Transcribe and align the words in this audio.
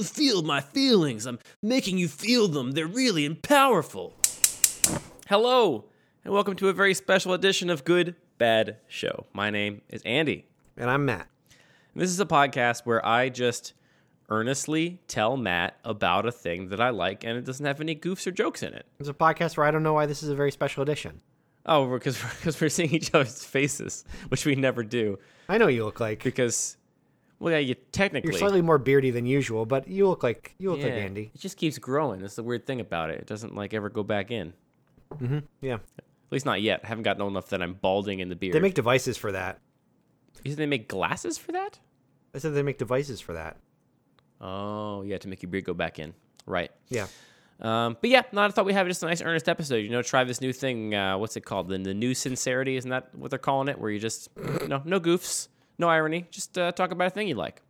Feel 0.00 0.40
my 0.42 0.62
feelings. 0.62 1.26
I'm 1.26 1.38
making 1.62 1.98
you 1.98 2.08
feel 2.08 2.48
them. 2.48 2.70
They're 2.72 2.86
really 2.86 3.26
and 3.26 3.40
powerful. 3.42 4.14
Hello, 5.28 5.84
and 6.24 6.32
welcome 6.32 6.56
to 6.56 6.70
a 6.70 6.72
very 6.72 6.94
special 6.94 7.34
edition 7.34 7.68
of 7.68 7.84
Good 7.84 8.16
Bad 8.38 8.78
Show. 8.88 9.26
My 9.34 9.50
name 9.50 9.82
is 9.90 10.00
Andy. 10.06 10.46
And 10.78 10.88
I'm 10.88 11.04
Matt. 11.04 11.28
This 11.94 12.08
is 12.08 12.18
a 12.18 12.24
podcast 12.24 12.86
where 12.86 13.04
I 13.04 13.28
just 13.28 13.74
earnestly 14.30 15.02
tell 15.08 15.36
Matt 15.36 15.76
about 15.84 16.24
a 16.24 16.32
thing 16.32 16.70
that 16.70 16.80
I 16.80 16.88
like 16.88 17.22
and 17.22 17.36
it 17.36 17.44
doesn't 17.44 17.66
have 17.66 17.82
any 17.82 17.94
goofs 17.94 18.26
or 18.26 18.30
jokes 18.30 18.62
in 18.62 18.72
it. 18.72 18.86
It's 18.98 19.10
a 19.10 19.12
podcast 19.12 19.58
where 19.58 19.66
I 19.66 19.70
don't 19.70 19.82
know 19.82 19.92
why 19.92 20.06
this 20.06 20.22
is 20.22 20.30
a 20.30 20.34
very 20.34 20.52
special 20.52 20.82
edition. 20.82 21.20
Oh, 21.66 21.86
because 21.92 22.18
because 22.38 22.58
we're 22.62 22.70
seeing 22.70 22.94
each 22.94 23.12
other's 23.12 23.44
faces, 23.44 24.06
which 24.28 24.46
we 24.46 24.54
never 24.54 24.84
do. 24.84 25.18
I 25.50 25.58
know 25.58 25.66
what 25.66 25.74
you 25.74 25.84
look 25.84 26.00
like. 26.00 26.24
Because, 26.24 26.78
well, 27.42 27.52
yeah, 27.52 27.58
you 27.58 27.74
technically 27.74 28.30
You're 28.30 28.38
slightly 28.38 28.62
more 28.62 28.78
beardy 28.78 29.10
than 29.10 29.26
usual, 29.26 29.66
but 29.66 29.88
you 29.88 30.06
look 30.06 30.22
like 30.22 30.54
you 30.58 30.70
look 30.70 30.78
yeah, 30.78 30.86
like 30.86 30.94
Andy. 30.94 31.32
It 31.34 31.40
just 31.40 31.56
keeps 31.56 31.76
growing. 31.76 32.20
That's 32.20 32.36
the 32.36 32.44
weird 32.44 32.68
thing 32.68 32.80
about 32.80 33.10
it. 33.10 33.18
It 33.18 33.26
doesn't 33.26 33.56
like 33.56 33.74
ever 33.74 33.90
go 33.90 34.04
back 34.04 34.30
in. 34.30 34.52
Mm-hmm. 35.12 35.40
Yeah. 35.60 35.74
At 35.74 36.04
least 36.30 36.46
not 36.46 36.62
yet. 36.62 36.82
I 36.84 36.86
haven't 36.86 37.02
gotten 37.02 37.20
old 37.20 37.32
enough 37.32 37.48
that 37.48 37.60
I'm 37.60 37.74
balding 37.74 38.20
in 38.20 38.28
the 38.28 38.36
beard. 38.36 38.54
They 38.54 38.60
make 38.60 38.74
devices 38.74 39.16
for 39.16 39.32
that. 39.32 39.58
You 40.44 40.52
said 40.52 40.58
they 40.58 40.66
make 40.66 40.86
glasses 40.86 41.36
for 41.36 41.50
that? 41.50 41.80
I 42.32 42.38
said 42.38 42.54
they 42.54 42.62
make 42.62 42.78
devices 42.78 43.20
for 43.20 43.32
that. 43.32 43.56
Oh, 44.40 45.02
yeah, 45.02 45.18
to 45.18 45.26
make 45.26 45.42
your 45.42 45.50
beard 45.50 45.64
go 45.64 45.74
back 45.74 45.98
in. 45.98 46.14
Right. 46.46 46.70
Yeah. 46.90 47.08
Um, 47.60 47.96
but 48.00 48.08
yeah, 48.08 48.22
no, 48.30 48.42
I 48.42 48.48
thought 48.50 48.66
we 48.66 48.72
have 48.72 48.86
just 48.86 49.02
a 49.02 49.06
nice 49.06 49.20
earnest 49.20 49.48
episode. 49.48 49.78
You 49.78 49.90
know, 49.90 50.00
try 50.00 50.22
this 50.22 50.40
new 50.40 50.52
thing. 50.52 50.94
Uh, 50.94 51.18
what's 51.18 51.36
it 51.36 51.44
called? 51.44 51.68
The, 51.68 51.78
the 51.78 51.92
new 51.92 52.14
sincerity, 52.14 52.76
isn't 52.76 52.90
that 52.90 53.12
what 53.16 53.30
they're 53.30 53.38
calling 53.38 53.66
it? 53.66 53.80
Where 53.80 53.90
you 53.90 53.98
just, 53.98 54.28
know, 54.68 54.80
no 54.84 55.00
goofs, 55.00 55.48
no 55.78 55.88
irony, 55.88 56.26
just 56.30 56.56
uh, 56.58 56.72
talk 56.72 56.90
about 56.90 57.08
a 57.08 57.10
thing 57.10 57.28
you 57.28 57.34
like. 57.34 57.62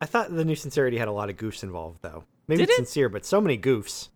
I 0.00 0.06
thought 0.06 0.34
the 0.34 0.44
new 0.44 0.54
sincerity 0.54 0.98
had 0.98 1.08
a 1.08 1.12
lot 1.12 1.28
of 1.30 1.36
goofs 1.36 1.62
involved 1.62 1.98
though. 2.02 2.24
Maybe 2.46 2.58
Did 2.58 2.70
it's 2.70 2.72
it? 2.72 2.76
sincere, 2.86 3.08
but 3.08 3.26
so 3.26 3.40
many 3.40 3.58
goofs. 3.58 4.08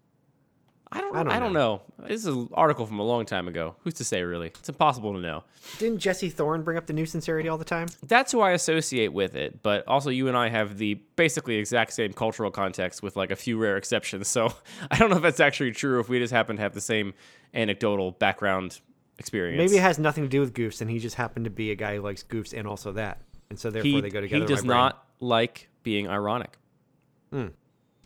I 0.94 1.00
don't, 1.00 1.16
I 1.16 1.20
I 1.20 1.22
don't 1.24 1.40
don't, 1.40 1.52
know. 1.54 1.82
This 2.06 2.20
is 2.20 2.26
an 2.26 2.50
article 2.52 2.84
from 2.84 2.98
a 2.98 3.02
long 3.02 3.24
time 3.24 3.48
ago. 3.48 3.76
Who's 3.82 3.94
to 3.94 4.04
say, 4.04 4.22
really? 4.22 4.48
It's 4.48 4.68
impossible 4.68 5.14
to 5.14 5.20
know. 5.20 5.42
Didn't 5.78 6.00
Jesse 6.00 6.28
Thorn 6.28 6.62
bring 6.62 6.76
up 6.76 6.84
the 6.84 6.92
new 6.92 7.06
sincerity 7.06 7.48
all 7.48 7.56
the 7.56 7.64
time? 7.64 7.88
That's 8.06 8.30
who 8.30 8.40
I 8.40 8.50
associate 8.50 9.10
with 9.10 9.34
it, 9.34 9.62
but 9.62 9.88
also 9.88 10.10
you 10.10 10.28
and 10.28 10.36
I 10.36 10.50
have 10.50 10.76
the 10.76 10.94
basically 11.16 11.56
exact 11.56 11.94
same 11.94 12.12
cultural 12.12 12.50
context 12.50 13.02
with 13.02 13.16
like 13.16 13.30
a 13.30 13.36
few 13.36 13.56
rare 13.56 13.78
exceptions. 13.78 14.28
So 14.28 14.52
I 14.90 14.98
don't 14.98 15.08
know 15.08 15.16
if 15.16 15.22
that's 15.22 15.40
actually 15.40 15.72
true. 15.72 15.98
If 15.98 16.10
we 16.10 16.18
just 16.18 16.32
happen 16.32 16.56
to 16.56 16.62
have 16.62 16.74
the 16.74 16.80
same 16.82 17.14
anecdotal 17.54 18.10
background 18.10 18.80
experience, 19.22 19.58
Maybe 19.58 19.78
it 19.78 19.82
has 19.82 19.98
nothing 19.98 20.24
to 20.24 20.28
do 20.28 20.40
with 20.40 20.52
goofs, 20.52 20.80
and 20.80 20.90
he 20.90 20.98
just 20.98 21.16
happened 21.16 21.44
to 21.46 21.50
be 21.50 21.70
a 21.70 21.74
guy 21.76 21.96
who 21.96 22.02
likes 22.02 22.22
goofs 22.22 22.52
and 22.52 22.66
also 22.66 22.92
that, 22.92 23.20
and 23.50 23.58
so 23.58 23.70
therefore 23.70 23.88
he, 23.90 24.00
they 24.00 24.10
go 24.10 24.20
together. 24.20 24.42
he 24.42 24.46
does 24.46 24.64
not 24.64 25.06
like 25.20 25.68
being 25.82 26.08
ironic. 26.08 26.58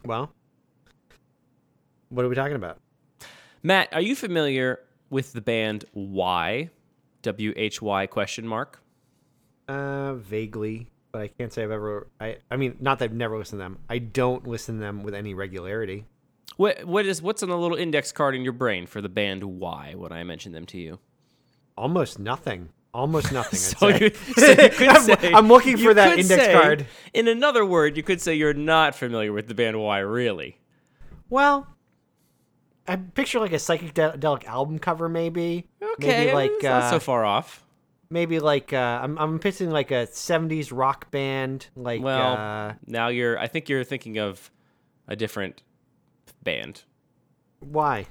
Well, 0.04 0.30
what 2.10 2.24
are 2.24 2.28
we 2.28 2.34
talking 2.34 2.56
about? 2.56 2.78
Matt, 3.62 3.88
are 3.92 4.00
you 4.00 4.14
familiar 4.14 4.80
with 5.10 5.32
the 5.32 5.40
band 5.40 5.84
Y? 5.94 6.70
W 7.22 7.52
H 7.56 7.82
Y 7.82 8.06
question 8.06 8.46
mark. 8.46 8.80
Uh, 9.66 10.14
vaguely, 10.14 10.90
but 11.10 11.22
I 11.22 11.28
can't 11.28 11.52
say 11.52 11.64
I've 11.64 11.72
ever. 11.72 12.06
I 12.20 12.36
I 12.52 12.56
mean, 12.56 12.76
not 12.78 13.00
that 13.00 13.06
I've 13.06 13.16
never 13.16 13.36
listened 13.36 13.58
to 13.58 13.64
them. 13.64 13.78
I 13.88 13.98
don't 13.98 14.46
listen 14.46 14.76
to 14.76 14.80
them 14.80 15.02
with 15.02 15.12
any 15.12 15.34
regularity. 15.34 16.04
What 16.56 16.84
what 16.84 17.04
is 17.04 17.20
what's 17.20 17.42
on 17.42 17.48
the 17.48 17.58
little 17.58 17.76
index 17.76 18.12
card 18.12 18.36
in 18.36 18.42
your 18.42 18.52
brain 18.52 18.86
for 18.86 19.00
the 19.00 19.08
band 19.08 19.42
Y 19.42 19.94
when 19.96 20.12
I 20.12 20.22
mention 20.22 20.52
them 20.52 20.66
to 20.66 20.78
you? 20.78 21.00
Almost 21.76 22.18
nothing. 22.18 22.70
Almost 22.94 23.32
nothing. 23.32 23.58
So 23.78 23.88
you, 23.88 24.10
so 24.36 24.46
you 24.46 24.68
could 24.70 24.88
I'm, 24.88 25.02
say, 25.02 25.32
I'm 25.34 25.48
looking 25.48 25.76
for 25.76 25.92
that 25.94 26.18
index 26.18 26.42
say- 26.44 26.52
card. 26.52 26.86
In 27.12 27.28
another 27.28 27.64
word, 27.64 27.96
you 27.96 28.02
could 28.02 28.20
say 28.20 28.34
you're 28.34 28.54
not 28.54 28.94
familiar 28.94 29.32
with 29.32 29.48
the 29.48 29.54
band 29.54 29.78
Y, 29.78 29.98
really. 29.98 30.58
Well, 31.28 31.66
I 32.88 32.96
picture 32.96 33.40
like 33.40 33.52
a 33.52 33.56
psychedelic 33.56 34.44
album 34.46 34.78
cover, 34.78 35.08
maybe. 35.08 35.66
Okay, 35.82 36.26
Maybe 36.26 36.32
like 36.32 36.50
it's 36.52 36.62
not 36.64 36.84
uh, 36.84 36.90
so 36.90 37.00
far 37.00 37.24
off. 37.24 37.64
maybe 38.10 38.38
like 38.38 38.72
uh, 38.72 39.00
I'm 39.02 39.18
I'm 39.18 39.38
picturing 39.40 39.70
like 39.70 39.90
a 39.90 40.06
'70s 40.06 40.70
rock 40.72 41.10
band. 41.10 41.66
Like 41.74 42.00
Well, 42.02 42.34
uh, 42.36 42.74
now 42.86 43.08
you're. 43.08 43.38
I 43.38 43.48
think 43.48 43.68
you're 43.68 43.82
thinking 43.84 44.18
of 44.18 44.50
a 45.08 45.16
different 45.16 45.62
band. 46.42 46.84
why? 47.60 48.06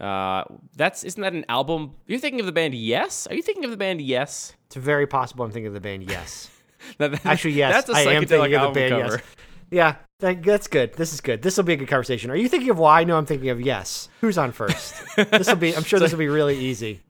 Uh, 0.00 0.44
that's 0.76 1.02
isn't 1.04 1.20
that 1.22 1.32
an 1.32 1.44
album? 1.48 1.92
You're 2.06 2.18
thinking 2.20 2.40
of 2.40 2.46
the 2.46 2.52
band 2.52 2.74
Yes? 2.74 3.26
Are 3.26 3.34
you 3.34 3.42
thinking 3.42 3.64
of 3.64 3.70
the 3.70 3.76
band 3.76 4.00
Yes? 4.00 4.54
It's 4.66 4.76
very 4.76 5.06
possible 5.06 5.44
I'm 5.44 5.50
thinking 5.50 5.68
of 5.68 5.74
the 5.74 5.80
band. 5.80 6.08
Yes. 6.08 6.50
That- 6.98 7.10
that- 7.10 7.26
Actually, 7.26 7.54
yes. 7.54 7.72
That's 7.72 7.90
a 7.90 7.92
I 8.08 8.12
am 8.12 8.24
thinking 8.24 8.44
of 8.44 8.50
the 8.50 8.56
album 8.56 8.74
band. 8.74 9.02
cover. 9.02 9.16
Yes. 9.16 9.22
Yeah, 9.70 9.94
that, 10.20 10.42
that's 10.42 10.68
good. 10.68 10.94
This 10.94 11.12
is 11.12 11.20
good. 11.20 11.42
This 11.42 11.56
will 11.56 11.64
be 11.64 11.72
a 11.74 11.76
good 11.76 11.88
conversation. 11.88 12.30
Are 12.30 12.36
you 12.36 12.48
thinking 12.48 12.70
of 12.70 12.78
why? 12.78 13.04
No, 13.04 13.18
I'm 13.18 13.26
thinking 13.26 13.50
of 13.50 13.60
yes. 13.60 14.08
Who's 14.22 14.38
on 14.38 14.52
first? 14.52 14.94
this 15.16 15.48
will 15.48 15.56
be. 15.56 15.76
I'm 15.76 15.82
sure 15.84 15.98
this 16.00 16.12
will 16.12 16.18
be 16.20 16.28
really 16.28 16.56
easy. 16.56 17.00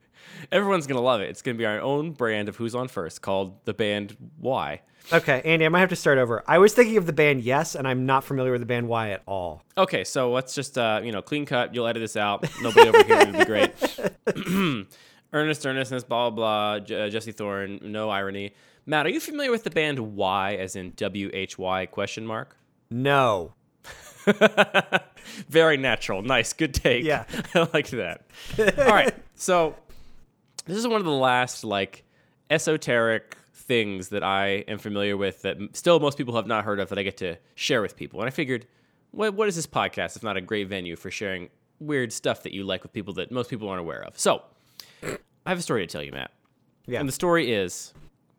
Everyone's 0.51 0.87
gonna 0.87 1.01
love 1.03 1.21
it. 1.21 1.29
It's 1.29 1.43
gonna 1.43 1.59
be 1.59 1.67
our 1.67 1.81
own 1.81 2.13
brand 2.13 2.49
of 2.49 2.57
Who's 2.57 2.75
on 2.75 2.89
First, 2.89 3.21
called 3.23 3.65
the 3.67 3.75
band 3.75 4.17
Y. 4.41 4.81
Okay, 5.13 5.41
Andy, 5.45 5.65
I 5.65 5.69
might 5.71 5.81
have 5.81 5.89
to 5.89 5.97
start 5.97 6.19
over. 6.19 6.45
I 6.47 6.59
was 6.59 6.75
thinking 6.75 6.97
of 6.99 7.07
the 7.07 7.13
band 7.13 7.43
Yes, 7.43 7.75
and 7.75 7.89
I'm 7.89 8.05
not 8.05 8.25
familiar 8.25 8.53
with 8.53 8.61
the 8.61 8.67
band 8.67 8.89
Y 8.89 9.11
at 9.11 9.23
all. 9.27 9.63
Okay, 9.77 10.05
so 10.05 10.31
let's 10.33 10.55
just 10.55 10.77
uh, 10.77 11.01
you 11.03 11.13
know 11.13 11.23
clean 11.23 11.47
cut. 11.47 11.75
You'll 11.75 11.87
edit 11.87 12.03
this 12.03 12.17
out. 12.17 12.47
Nobody 12.61 12.89
over 12.89 13.03
here 13.05 13.19
would 13.27 13.39
be 13.39 13.45
great. 13.45 13.73
Earnest, 15.33 15.67
earnestness, 15.67 16.05
blah 16.05 16.31
blah. 16.31 16.79
blah 16.79 16.87
J- 16.87 17.07
uh, 17.07 17.09
Jesse 17.11 17.33
Thorn, 17.33 17.81
no 17.83 18.09
irony. 18.11 18.53
Matt, 18.87 19.05
are 19.07 19.11
you 19.11 19.21
familiar 19.21 19.51
with 19.51 19.65
the 19.65 19.71
band 19.71 19.99
Y, 19.99 20.57
as 20.57 20.75
in 20.77 20.93
W 20.97 21.31
H 21.35 21.59
Y 21.59 21.87
question 21.87 22.27
mark? 22.27 22.57
No. 22.91 23.53
Very 25.49 25.77
natural. 25.77 26.23
Nice. 26.23 26.53
Good 26.53 26.75
take. 26.75 27.05
Yeah. 27.05 27.25
I 27.55 27.69
like 27.73 27.89
that. 27.91 28.27
All 28.59 28.87
right. 28.87 29.15
So 29.35 29.75
this 30.67 30.77
is 30.77 30.87
one 30.87 31.01
of 31.01 31.05
the 31.07 31.11
last 31.13 31.65
like 31.65 32.05
esoteric 32.51 33.37
things 33.69 34.09
that 34.09 34.25
I 34.25 34.65
am 34.67 34.79
familiar 34.79 35.17
with 35.17 35.43
that 35.43 35.59
still 35.75 36.01
most 36.01 36.19
people 36.19 36.35
have 36.35 36.47
not 36.47 36.65
heard 36.65 36.81
of 36.81 36.89
that 36.89 36.99
I 36.99 37.03
get 37.03 37.19
to 37.19 37.37
share 37.55 37.83
with 37.83 37.97
people. 37.97 38.21
And 38.21 38.27
I 38.27 38.31
figured, 38.31 38.67
what, 39.13 39.35
what 39.35 39.47
is 39.47 39.55
this 39.55 39.67
podcast 39.67 40.17
if 40.17 40.23
not 40.23 40.37
a 40.37 40.41
great 40.41 40.69
venue 40.69 40.97
for 40.97 41.11
sharing 41.11 41.51
weird 41.79 42.13
stuff 42.13 42.43
that 42.43 42.53
you 42.53 42.65
like 42.65 42.83
with 42.83 42.93
people 42.93 43.15
that 43.15 43.31
most 43.31 43.51
people 43.51 43.69
aren't 43.69 43.81
aware 43.81 44.03
of? 44.03 44.19
So 44.19 44.43
I 45.05 45.51
have 45.51 45.59
a 45.59 45.63
story 45.63 45.87
to 45.87 45.93
tell 45.93 46.03
you, 46.03 46.13
Matt. 46.13 46.33
Yeah. 46.87 47.01
And 47.01 47.09
the 47.09 47.13
story 47.13 47.53
is 47.53 47.93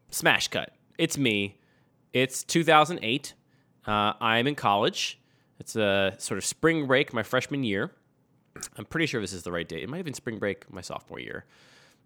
Smash 0.09 0.47
Cut. 0.47 0.73
It's 0.97 1.17
me. 1.17 1.59
It's 2.11 2.43
2008. 2.43 3.33
Uh, 3.85 4.13
I'm 4.19 4.47
in 4.47 4.55
college. 4.55 5.19
It's 5.59 5.75
a 5.75 6.15
sort 6.17 6.39
of 6.39 6.45
spring 6.45 6.87
break, 6.87 7.13
my 7.13 7.23
freshman 7.23 7.63
year. 7.63 7.91
I'm 8.77 8.85
pretty 8.85 9.05
sure 9.05 9.21
this 9.21 9.33
is 9.33 9.43
the 9.43 9.51
right 9.51 9.67
date. 9.67 9.83
It 9.83 9.89
might 9.89 9.97
have 9.97 10.05
been 10.05 10.13
spring 10.15 10.39
break 10.39 10.71
my 10.73 10.81
sophomore 10.81 11.19
year. 11.19 11.45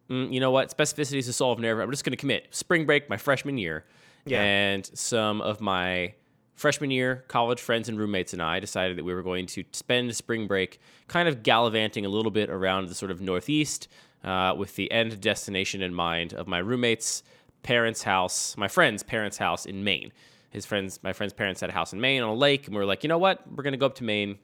Mm, 0.09 0.33
you 0.33 0.39
know 0.39 0.51
what? 0.51 0.75
Specificity 0.75 1.17
is 1.17 1.27
the 1.27 1.33
soul 1.33 1.51
of 1.51 1.59
narrative. 1.59 1.83
I'm 1.83 1.91
just 1.91 2.03
going 2.03 2.11
to 2.11 2.17
commit. 2.17 2.47
Spring 2.51 2.85
break 2.85 3.09
my 3.09 3.17
freshman 3.17 3.57
year. 3.57 3.85
Yeah. 4.25 4.41
And 4.41 4.85
some 4.93 5.41
of 5.41 5.61
my 5.61 6.13
freshman 6.55 6.91
year 6.91 7.25
college 7.27 7.59
friends 7.59 7.89
and 7.89 7.97
roommates 7.97 8.31
and 8.31 8.41
I 8.41 8.59
decided 8.59 8.97
that 8.97 9.03
we 9.03 9.13
were 9.13 9.23
going 9.23 9.47
to 9.47 9.63
spend 9.71 10.15
spring 10.15 10.47
break 10.47 10.79
kind 11.07 11.27
of 11.27 11.41
gallivanting 11.41 12.05
a 12.05 12.09
little 12.09 12.31
bit 12.31 12.49
around 12.49 12.89
the 12.89 12.95
sort 12.95 13.11
of 13.11 13.21
Northeast 13.21 13.87
uh, 14.23 14.53
with 14.57 14.75
the 14.75 14.91
end 14.91 15.19
destination 15.19 15.81
in 15.81 15.93
mind 15.93 16.33
of 16.33 16.47
my 16.47 16.59
roommate's 16.59 17.23
parents' 17.63 18.03
house, 18.03 18.55
my 18.57 18.67
friend's 18.67 19.03
parents' 19.03 19.37
house 19.37 19.65
in 19.65 19.83
Maine. 19.83 20.11
His 20.51 20.65
friends, 20.65 20.99
my 21.01 21.13
friend's 21.13 21.33
parents 21.33 21.61
had 21.61 21.71
a 21.71 21.73
house 21.73 21.93
in 21.93 21.99
Maine 21.99 22.21
on 22.21 22.29
a 22.29 22.35
lake, 22.35 22.67
and 22.67 22.75
we 22.75 22.79
were 22.79 22.85
like, 22.85 23.03
you 23.03 23.07
know 23.07 23.17
what? 23.17 23.41
We're 23.51 23.63
gonna 23.63 23.77
go 23.77 23.87
up 23.87 23.95
to 23.95 24.03
Maine, 24.03 24.37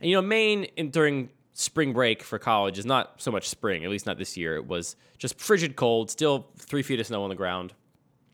and 0.00 0.08
you 0.08 0.16
know, 0.16 0.22
Maine 0.22 0.64
in, 0.76 0.90
during 0.90 1.30
spring 1.58 1.94
break 1.94 2.22
for 2.22 2.38
college 2.38 2.78
is 2.78 2.84
not 2.84 3.14
so 3.16 3.30
much 3.30 3.48
spring, 3.48 3.82
at 3.82 3.90
least 3.90 4.04
not 4.04 4.18
this 4.18 4.36
year. 4.36 4.56
It 4.56 4.66
was 4.66 4.94
just 5.16 5.40
frigid 5.40 5.74
cold, 5.74 6.10
still 6.10 6.46
three 6.58 6.82
feet 6.82 7.00
of 7.00 7.06
snow 7.06 7.22
on 7.22 7.30
the 7.30 7.34
ground. 7.34 7.72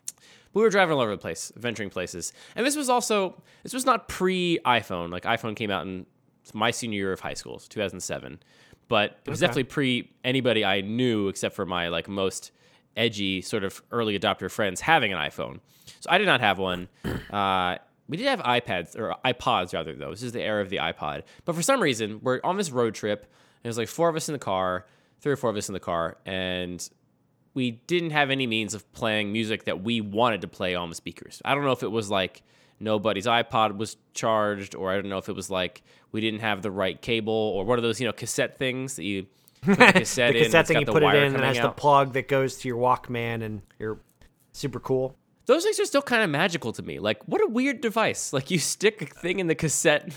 But 0.06 0.58
we 0.58 0.62
were 0.62 0.70
driving 0.70 0.94
all 0.96 1.00
over 1.00 1.12
the 1.12 1.18
place, 1.18 1.52
venturing 1.56 1.88
places, 1.88 2.32
and 2.56 2.66
this 2.66 2.74
was 2.76 2.88
also 2.90 3.40
this 3.62 3.72
was 3.72 3.86
not 3.86 4.08
pre 4.08 4.58
iPhone. 4.66 5.10
Like 5.10 5.22
iPhone 5.22 5.54
came 5.54 5.70
out 5.70 5.86
in 5.86 6.04
my 6.52 6.72
senior 6.72 6.96
year 6.98 7.12
of 7.12 7.20
high 7.20 7.34
school, 7.34 7.58
2007, 7.60 8.40
but 8.88 9.18
it 9.24 9.30
was 9.30 9.38
Okay. 9.40 9.46
definitely 9.46 9.64
pre 9.70 10.10
anybody 10.24 10.64
I 10.64 10.80
knew 10.80 11.28
except 11.28 11.54
for 11.54 11.64
my 11.64 11.88
like 11.88 12.08
most 12.08 12.50
edgy 12.96 13.40
sort 13.40 13.62
of 13.64 13.80
early 13.92 14.18
adopter 14.18 14.50
friends 14.50 14.80
having 14.82 15.12
an 15.12 15.18
iPhone. 15.18 15.60
So 16.00 16.10
I 16.10 16.18
did 16.18 16.26
not 16.26 16.40
have 16.40 16.58
one. 16.58 16.88
Uh, 17.32 17.78
we 18.08 18.16
did 18.16 18.26
have 18.26 18.40
iPads 18.40 18.96
or 18.98 19.14
iPods 19.24 19.72
rather 19.72 19.94
though. 19.94 20.10
This 20.10 20.22
is 20.22 20.32
the 20.32 20.42
era 20.42 20.62
of 20.62 20.70
the 20.70 20.78
iPod. 20.78 21.22
But 21.44 21.54
for 21.54 21.62
some 21.62 21.80
reason, 21.80 22.20
we're 22.22 22.40
on 22.44 22.56
this 22.56 22.70
road 22.70 22.94
trip. 22.94 23.22
And 23.22 23.64
there's 23.64 23.78
like 23.78 23.88
four 23.88 24.08
of 24.08 24.16
us 24.16 24.28
in 24.28 24.32
the 24.32 24.38
car, 24.38 24.86
three 25.20 25.32
or 25.32 25.36
four 25.36 25.50
of 25.50 25.56
us 25.56 25.68
in 25.68 25.72
the 25.72 25.80
car, 25.80 26.16
and 26.26 26.88
we 27.54 27.72
didn't 27.72 28.10
have 28.10 28.30
any 28.30 28.46
means 28.46 28.74
of 28.74 28.90
playing 28.92 29.30
music 29.32 29.64
that 29.64 29.82
we 29.82 30.00
wanted 30.00 30.40
to 30.40 30.48
play 30.48 30.74
on 30.74 30.88
the 30.88 30.94
speakers. 30.94 31.40
I 31.44 31.54
don't 31.54 31.64
know 31.64 31.72
if 31.72 31.82
it 31.82 31.90
was 31.90 32.10
like 32.10 32.42
nobody's 32.80 33.26
iPod 33.26 33.76
was 33.76 33.96
charged, 34.14 34.74
or 34.74 34.90
I 34.90 34.96
don't 34.96 35.08
know 35.08 35.18
if 35.18 35.28
it 35.28 35.36
was 35.36 35.48
like 35.48 35.82
we 36.10 36.20
didn't 36.20 36.40
have 36.40 36.62
the 36.62 36.70
right 36.70 37.00
cable, 37.00 37.32
or 37.32 37.64
one 37.64 37.78
of 37.78 37.82
those 37.82 38.00
you 38.00 38.06
know 38.06 38.12
cassette 38.12 38.58
things 38.58 38.96
that 38.96 39.04
you 39.04 39.26
put 39.60 39.78
the 39.78 39.86
cassette 39.92 40.32
the 40.32 40.38
in. 40.38 40.44
cassette 40.46 40.66
thing 40.66 40.80
you 40.80 40.86
put 40.86 41.02
it 41.02 41.14
in 41.14 41.34
and 41.34 41.44
has 41.44 41.58
the 41.58 41.70
plug 41.70 42.14
that 42.14 42.26
goes 42.26 42.56
to 42.58 42.68
your 42.68 42.78
Walkman 42.78 43.42
and 43.42 43.62
you're 43.78 44.00
super 44.52 44.80
cool. 44.80 45.16
Those 45.46 45.64
things 45.64 45.80
are 45.80 45.84
still 45.84 46.02
kind 46.02 46.22
of 46.22 46.30
magical 46.30 46.72
to 46.72 46.82
me. 46.82 46.98
Like, 46.98 47.26
what 47.26 47.42
a 47.42 47.46
weird 47.46 47.80
device. 47.80 48.32
Like, 48.32 48.50
you 48.50 48.58
stick 48.58 49.02
a 49.02 49.06
thing 49.06 49.38
in 49.38 49.46
the 49.46 49.54
cassette 49.54 50.12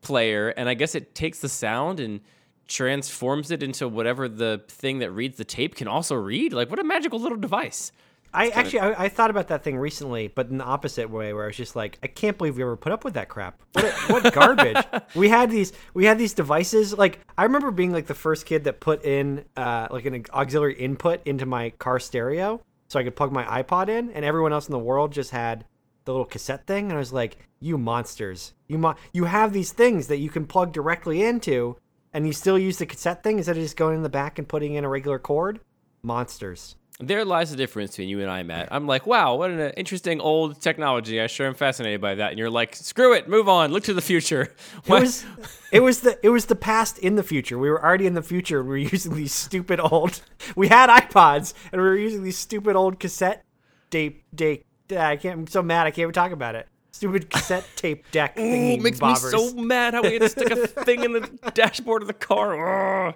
player, 0.00 0.50
and 0.50 0.68
I 0.68 0.74
guess 0.74 0.94
it 0.94 1.14
takes 1.14 1.40
the 1.40 1.48
sound 1.48 2.00
and 2.00 2.20
transforms 2.68 3.50
it 3.50 3.62
into 3.62 3.88
whatever 3.88 4.28
the 4.28 4.62
thing 4.68 4.98
that 4.98 5.10
reads 5.10 5.38
the 5.38 5.44
tape 5.44 5.74
can 5.74 5.88
also 5.88 6.14
read. 6.14 6.52
Like, 6.52 6.70
what 6.70 6.78
a 6.78 6.84
magical 6.84 7.18
little 7.18 7.38
device. 7.38 7.92
I 8.32 8.48
actually 8.50 8.80
I, 8.80 9.04
I 9.04 9.08
thought 9.08 9.30
about 9.30 9.48
that 9.48 9.64
thing 9.64 9.78
recently, 9.78 10.28
but 10.28 10.48
in 10.48 10.58
the 10.58 10.64
opposite 10.64 11.08
way, 11.08 11.32
where 11.32 11.44
I 11.44 11.46
was 11.46 11.56
just 11.56 11.74
like, 11.74 11.98
I 12.02 12.08
can't 12.08 12.36
believe 12.36 12.56
we 12.56 12.62
ever 12.62 12.76
put 12.76 12.92
up 12.92 13.04
with 13.04 13.14
that 13.14 13.28
crap. 13.28 13.60
What, 13.72 13.84
what 14.10 14.34
garbage! 14.34 14.84
we 15.14 15.28
had 15.28 15.50
these 15.50 15.72
we 15.94 16.04
had 16.04 16.18
these 16.18 16.34
devices. 16.34 16.96
Like 16.96 17.20
I 17.38 17.44
remember 17.44 17.70
being 17.70 17.92
like 17.92 18.06
the 18.06 18.14
first 18.14 18.44
kid 18.44 18.64
that 18.64 18.80
put 18.80 19.04
in 19.04 19.44
uh, 19.56 19.88
like 19.90 20.04
an 20.04 20.24
auxiliary 20.32 20.74
input 20.74 21.26
into 21.26 21.46
my 21.46 21.70
car 21.70 21.98
stereo, 21.98 22.60
so 22.88 22.98
I 22.98 23.04
could 23.04 23.16
plug 23.16 23.32
my 23.32 23.44
iPod 23.62 23.88
in, 23.88 24.10
and 24.10 24.24
everyone 24.24 24.52
else 24.52 24.66
in 24.66 24.72
the 24.72 24.78
world 24.78 25.12
just 25.12 25.30
had 25.30 25.64
the 26.04 26.12
little 26.12 26.24
cassette 26.24 26.66
thing. 26.66 26.86
And 26.86 26.94
I 26.94 26.98
was 26.98 27.12
like, 27.12 27.38
you 27.60 27.76
monsters! 27.76 28.54
You 28.66 28.78
mo- 28.78 28.96
you 29.12 29.24
have 29.24 29.52
these 29.52 29.72
things 29.72 30.06
that 30.08 30.18
you 30.18 30.30
can 30.30 30.46
plug 30.46 30.72
directly 30.72 31.22
into, 31.22 31.76
and 32.12 32.26
you 32.26 32.32
still 32.32 32.58
use 32.58 32.78
the 32.78 32.86
cassette 32.86 33.22
thing 33.22 33.36
instead 33.36 33.56
of 33.56 33.62
just 33.62 33.76
going 33.76 33.96
in 33.96 34.02
the 34.02 34.08
back 34.08 34.38
and 34.38 34.48
putting 34.48 34.74
in 34.74 34.84
a 34.84 34.88
regular 34.88 35.18
cord. 35.18 35.60
Monsters. 36.02 36.76
There 37.00 37.24
lies 37.24 37.50
the 37.52 37.56
difference 37.56 37.92
between 37.92 38.08
you 38.08 38.20
and 38.22 38.28
I, 38.28 38.42
Matt. 38.42 38.70
I'm 38.72 38.88
like, 38.88 39.06
wow, 39.06 39.36
what 39.36 39.52
an 39.52 39.70
interesting 39.76 40.20
old 40.20 40.60
technology. 40.60 41.20
I 41.20 41.28
sure 41.28 41.46
am 41.46 41.54
fascinated 41.54 42.00
by 42.00 42.16
that. 42.16 42.30
And 42.30 42.38
you're 42.40 42.50
like, 42.50 42.74
screw 42.74 43.12
it, 43.12 43.28
move 43.28 43.48
on, 43.48 43.70
look 43.70 43.84
to 43.84 43.94
the 43.94 44.02
future. 44.02 44.52
It 44.84 44.90
was, 44.90 45.24
it 45.70 45.80
was 45.80 46.00
the 46.00 46.18
it 46.24 46.30
was 46.30 46.46
the 46.46 46.56
past 46.56 46.98
in 46.98 47.14
the 47.14 47.22
future. 47.22 47.58
We 47.58 47.70
were 47.70 47.84
already 47.84 48.06
in 48.06 48.14
the 48.14 48.22
future. 48.22 48.62
We 48.62 48.68
were 48.68 48.76
using 48.78 49.14
these 49.14 49.32
stupid 49.34 49.78
old. 49.80 50.22
We 50.56 50.68
had 50.68 50.88
iPods, 50.88 51.52
and 51.72 51.80
we 51.80 51.86
were 51.86 51.96
using 51.96 52.22
these 52.24 52.38
stupid 52.38 52.74
old 52.74 52.98
cassette 52.98 53.44
tape. 53.90 54.24
Tape. 54.34 54.64
Ah, 54.90 55.08
I 55.08 55.16
can't. 55.16 55.40
I'm 55.40 55.46
so 55.46 55.62
mad. 55.62 55.86
I 55.86 55.90
can't 55.90 56.04
even 56.04 56.14
talk 56.14 56.32
about 56.32 56.54
it. 56.54 56.68
Stupid 56.92 57.30
cassette 57.30 57.64
tape 57.76 58.10
deck. 58.10 58.38
Ooh, 58.38 58.76
makes 58.78 58.98
bobbers. 58.98 59.32
me 59.32 59.48
so 59.48 59.54
mad 59.54 59.94
how 59.94 60.02
we 60.02 60.14
had 60.14 60.22
to 60.22 60.28
stick 60.28 60.50
a 60.50 60.66
thing 60.84 61.04
in 61.04 61.12
the 61.12 61.52
dashboard 61.54 62.02
of 62.02 62.08
the 62.08 62.14
car. 62.14 63.08
Ugh. 63.08 63.14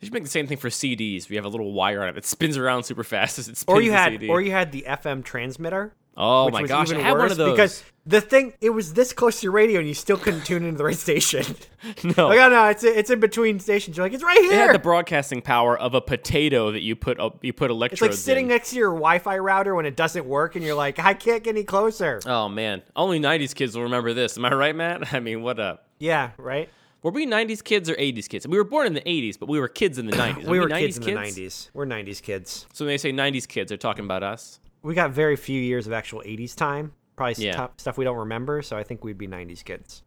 You 0.00 0.06
should 0.06 0.14
make 0.14 0.22
the 0.22 0.30
same 0.30 0.46
thing 0.46 0.56
for 0.56 0.68
CDs. 0.68 1.28
We 1.28 1.36
have 1.36 1.44
a 1.44 1.48
little 1.48 1.72
wire 1.72 2.02
on 2.02 2.08
it 2.08 2.14
that 2.14 2.24
spins 2.24 2.56
around 2.56 2.84
super 2.84 3.04
fast 3.04 3.38
as 3.38 3.48
it 3.48 3.58
spins 3.58 3.76
or 3.76 3.82
you 3.82 3.92
had, 3.92 4.12
CD. 4.12 4.28
Or 4.28 4.40
you 4.40 4.50
had 4.50 4.72
the 4.72 4.86
FM 4.88 5.22
transmitter. 5.22 5.94
Oh 6.16 6.50
my 6.50 6.64
gosh, 6.64 6.90
I 6.92 7.00
had 7.00 7.16
one 7.16 7.30
of 7.30 7.36
those. 7.36 7.52
Because 7.52 7.84
the 8.06 8.20
thing, 8.20 8.54
it 8.60 8.70
was 8.70 8.94
this 8.94 9.12
close 9.12 9.40
to 9.40 9.44
your 9.44 9.52
radio, 9.52 9.78
and 9.78 9.86
you 9.86 9.94
still 9.94 10.16
couldn't 10.16 10.44
tune 10.44 10.64
into 10.64 10.76
the 10.76 10.84
right 10.84 10.96
station. 10.96 11.44
no, 12.16 12.28
like, 12.28 12.38
oh 12.38 12.48
no, 12.48 12.66
it's 12.66 12.82
it's 12.82 13.10
in 13.10 13.20
between 13.20 13.60
stations. 13.60 13.96
You're 13.96 14.04
like, 14.04 14.12
it's 14.12 14.24
right 14.24 14.38
here. 14.38 14.52
It 14.52 14.56
had 14.56 14.74
the 14.74 14.80
broadcasting 14.80 15.40
power 15.40 15.78
of 15.78 15.94
a 15.94 16.00
potato 16.00 16.72
that 16.72 16.82
you 16.82 16.96
put 16.96 17.20
uh, 17.20 17.30
you 17.42 17.52
put 17.52 17.70
electrodes. 17.70 18.02
It's 18.02 18.02
like 18.02 18.12
sitting 18.12 18.46
in. 18.46 18.48
next 18.50 18.70
to 18.70 18.76
your 18.76 18.90
Wi-Fi 18.90 19.38
router 19.38 19.74
when 19.74 19.86
it 19.86 19.96
doesn't 19.96 20.26
work, 20.26 20.56
and 20.56 20.64
you're 20.64 20.74
like, 20.74 20.98
I 20.98 21.14
can't 21.14 21.42
get 21.42 21.50
any 21.50 21.64
closer. 21.64 22.20
Oh 22.26 22.48
man, 22.48 22.82
only 22.96 23.20
'90s 23.20 23.54
kids 23.54 23.76
will 23.76 23.84
remember 23.84 24.12
this. 24.12 24.36
Am 24.36 24.44
I 24.44 24.52
right, 24.52 24.74
Matt? 24.74 25.14
I 25.14 25.20
mean, 25.20 25.42
what 25.42 25.60
up? 25.60 25.86
Yeah, 25.98 26.30
right. 26.38 26.68
Were 27.02 27.10
we 27.10 27.26
90s 27.26 27.64
kids 27.64 27.88
or 27.88 27.94
80s 27.94 28.28
kids? 28.28 28.46
We 28.46 28.58
were 28.58 28.64
born 28.64 28.86
in 28.86 28.92
the 28.94 29.00
80s, 29.00 29.38
but 29.38 29.48
we 29.48 29.58
were 29.58 29.68
kids 29.68 29.98
in 29.98 30.06
the 30.06 30.12
90s. 30.16 30.44
we 30.46 30.58
were, 30.60 30.66
we 30.66 30.72
kids 30.72 30.98
in 30.98 31.04
the 31.04 31.12
90s. 31.12 31.70
We're 31.72 31.86
90s 31.86 32.20
kids. 32.22 32.66
So 32.72 32.84
when 32.84 32.92
they 32.92 32.98
say 32.98 33.12
90s 33.12 33.48
kids, 33.48 33.68
they're 33.70 33.78
talking 33.78 34.04
about 34.04 34.22
us? 34.22 34.60
We 34.82 34.94
got 34.94 35.10
very 35.10 35.36
few 35.36 35.60
years 35.60 35.86
of 35.86 35.92
actual 35.92 36.22
80s 36.24 36.54
time. 36.54 36.92
Probably 37.16 37.44
Yeah. 37.44 37.52
stuff- 37.52 37.70
stuff 37.78 37.98
we 37.98 38.04
don't 38.04 38.16
remember, 38.18 38.62
so 38.62 38.76
I 38.76 38.82
think 38.82 39.04
we'd 39.04 39.18
be 39.18 39.26
90s 39.28 39.62
kids. 39.64 40.02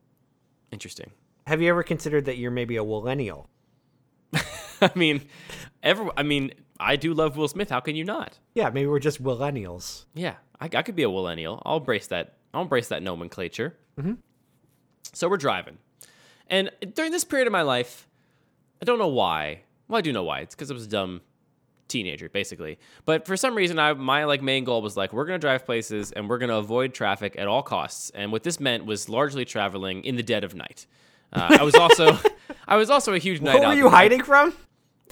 Interesting. 0.72 1.12
Have 1.48 1.62
you 1.62 1.70
ever 1.70 1.84
considered 1.84 2.26
that 2.26 2.38
you're 2.38 2.52
maybe 2.52 2.78
a 2.78 2.84
millennial? 2.84 3.50
I 4.82 4.92
mean, 4.96 5.22
ever. 5.84 6.10
I 6.18 6.24
mean, 6.24 6.52
I 6.80 6.96
do 6.96 7.14
love 7.14 7.38
Will 7.38 7.48
Smith. 7.48 7.70
How 7.70 7.80
can 7.80 7.96
you 7.96 8.04
not? 8.04 8.40
Yeah, 8.56 8.70
maybe 8.70 8.88
we're 8.88 9.00
just 9.00 9.22
millennials. 9.24 10.06
Yeah, 10.16 10.36
I, 10.60 10.66
I 10.74 10.82
could 10.82 10.96
be 10.96 11.04
a 11.04 11.10
millennial. 11.10 11.62
I'll 11.66 11.78
embrace 11.78 12.08
that. 12.08 12.38
I'll 12.54 12.64
embrace 12.64 12.88
that 12.88 13.04
nomenclature. 13.04 13.78
Mm-hmm. 14.00 14.14
So 15.14 15.30
we're 15.30 15.38
driving, 15.38 15.78
and 16.54 16.70
during 16.94 17.12
this 17.12 17.24
period 17.24 17.48
of 17.48 17.52
my 17.52 17.64
life, 17.64 18.08
I 18.80 18.86
don't 18.86 19.00
know 19.00 19.08
why. 19.08 19.62
Well, 19.88 19.98
I 19.98 20.02
do 20.02 20.14
know 20.14 20.24
why. 20.24 20.42
It's 20.42 20.54
because 20.54 20.70
I 20.70 20.76
was 20.76 20.86
a 20.86 20.90
dumb 20.90 21.22
teenager, 21.88 22.30
basically. 22.30 22.78
But 23.06 23.26
for 23.26 23.36
some 23.36 23.56
reason, 23.56 23.80
I 23.80 23.94
my 23.94 24.26
like 24.26 24.44
main 24.44 24.64
goal 24.64 24.84
was 24.84 24.96
like 24.96 25.14
we're 25.14 25.26
gonna 25.26 25.40
drive 25.40 25.66
places 25.66 26.12
and 26.12 26.30
we're 26.30 26.38
gonna 26.38 26.58
avoid 26.58 26.94
traffic 26.94 27.36
at 27.40 27.48
all 27.48 27.64
costs. 27.64 28.12
And 28.12 28.32
what 28.32 28.44
this 28.44 28.60
meant 28.60 28.86
was 28.86 29.10
largely 29.10 29.46
traveling 29.46 30.04
in 30.06 30.16
the 30.16 30.22
dead 30.22 30.44
of 30.44 30.54
night. 30.54 30.86
Uh, 31.32 31.58
I 31.60 31.64
was 31.64 31.74
also 31.74 32.20
I 32.68 32.76
was 32.76 32.92
also 32.92 33.14
a 33.14 33.18
huge 33.18 33.42
night 33.42 33.60
What 33.60 33.70
were 33.70 33.74
you 33.74 33.90
hiding 33.90 34.24
from? 34.24 34.54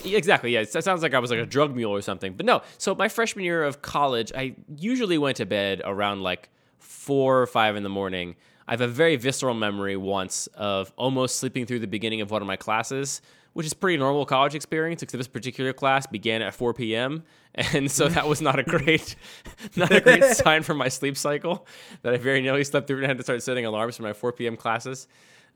Exactly. 0.05 0.53
Yeah, 0.53 0.61
it 0.61 0.71
sounds 0.71 1.01
like 1.01 1.15
I 1.15 1.19
was 1.19 1.31
like 1.31 1.39
a 1.39 1.45
drug 1.45 1.75
mule 1.75 1.91
or 1.91 2.01
something. 2.01 2.33
But 2.33 2.45
no. 2.45 2.61
So 2.77 2.93
my 2.93 3.07
freshman 3.07 3.45
year 3.45 3.63
of 3.63 3.81
college, 3.81 4.31
I 4.35 4.55
usually 4.77 5.17
went 5.17 5.38
to 5.38 5.45
bed 5.47 5.81
around 5.83 6.21
like 6.21 6.49
four 6.77 7.41
or 7.41 7.47
five 7.47 7.75
in 7.75 7.83
the 7.83 7.89
morning. 7.89 8.35
I 8.71 8.73
have 8.73 8.79
a 8.79 8.88
very 8.88 9.18
visceral 9.18 9.53
memory 9.53 9.97
once 9.97 10.47
of 10.56 10.94
almost 10.95 11.39
sleeping 11.39 11.65
through 11.65 11.79
the 11.79 11.88
beginning 11.88 12.21
of 12.21 12.31
one 12.31 12.41
of 12.41 12.47
my 12.47 12.56
classes, 12.56 13.21
which 13.51 13.65
is 13.65 13.73
pretty 13.73 13.97
normal 13.97 14.25
college 14.25 14.56
experience. 14.56 15.03
Except 15.03 15.19
this 15.19 15.27
particular 15.27 15.73
class 15.73 16.07
began 16.07 16.41
at 16.41 16.56
4 16.56 16.73
p.m. 16.73 17.23
and 17.56 17.91
so 17.91 18.07
that 18.07 18.29
was 18.29 18.41
not 18.41 18.59
a 18.59 18.63
great, 18.63 19.18
not 19.75 19.91
a 19.91 20.00
great 20.00 20.23
sign 20.38 20.63
for 20.63 20.73
my 20.73 20.88
sleep 20.88 21.18
cycle. 21.18 21.68
That 22.03 22.13
I 22.13 22.18
very 22.18 22.41
nearly 22.41 22.63
slept 22.63 22.88
through 22.88 23.00
and 23.00 23.07
had 23.07 23.18
to 23.18 23.23
start 23.23 23.44
setting 23.44 23.65
alarms 23.65 23.97
for 23.97 24.03
my 24.03 24.13
4 24.13 24.31
p.m. 24.31 24.56
classes. 24.56 25.06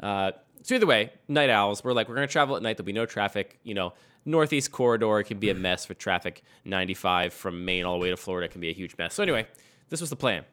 Uh, 0.02 0.34
so 0.64 0.76
either 0.76 0.86
way, 0.86 1.14
night 1.30 1.50
owls. 1.50 1.86
We're 1.86 1.94
like, 1.94 2.10
we're 2.10 2.16
gonna 2.16 2.28
travel 2.28 2.58
at 2.58 2.64
night. 2.64 2.76
There'll 2.76 2.86
be 2.86 2.92
no 2.92 3.06
traffic. 3.06 3.60
You 3.64 3.76
know, 3.76 3.94
northeast 4.26 4.74
corridor 4.74 5.24
can 5.24 5.40
be 5.40 5.50
a 5.50 5.56
mess 5.56 5.88
with 5.88 6.00
traffic. 6.00 6.44
95 6.66 7.34
from 7.34 7.64
Maine 7.64 7.86
all 7.86 7.98
the 7.98 8.04
way 8.04 8.10
to 8.10 8.18
Florida 8.18 8.50
can 8.50 8.60
be 8.60 8.68
a 8.68 8.74
huge 8.74 8.98
mess. 8.98 9.14
So 9.14 9.24
anyway, 9.24 9.48
this 9.88 10.02
was 10.02 10.10
the 10.10 10.18
plan. 10.18 10.44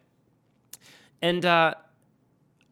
And 1.20 1.44
uh, 1.44 1.75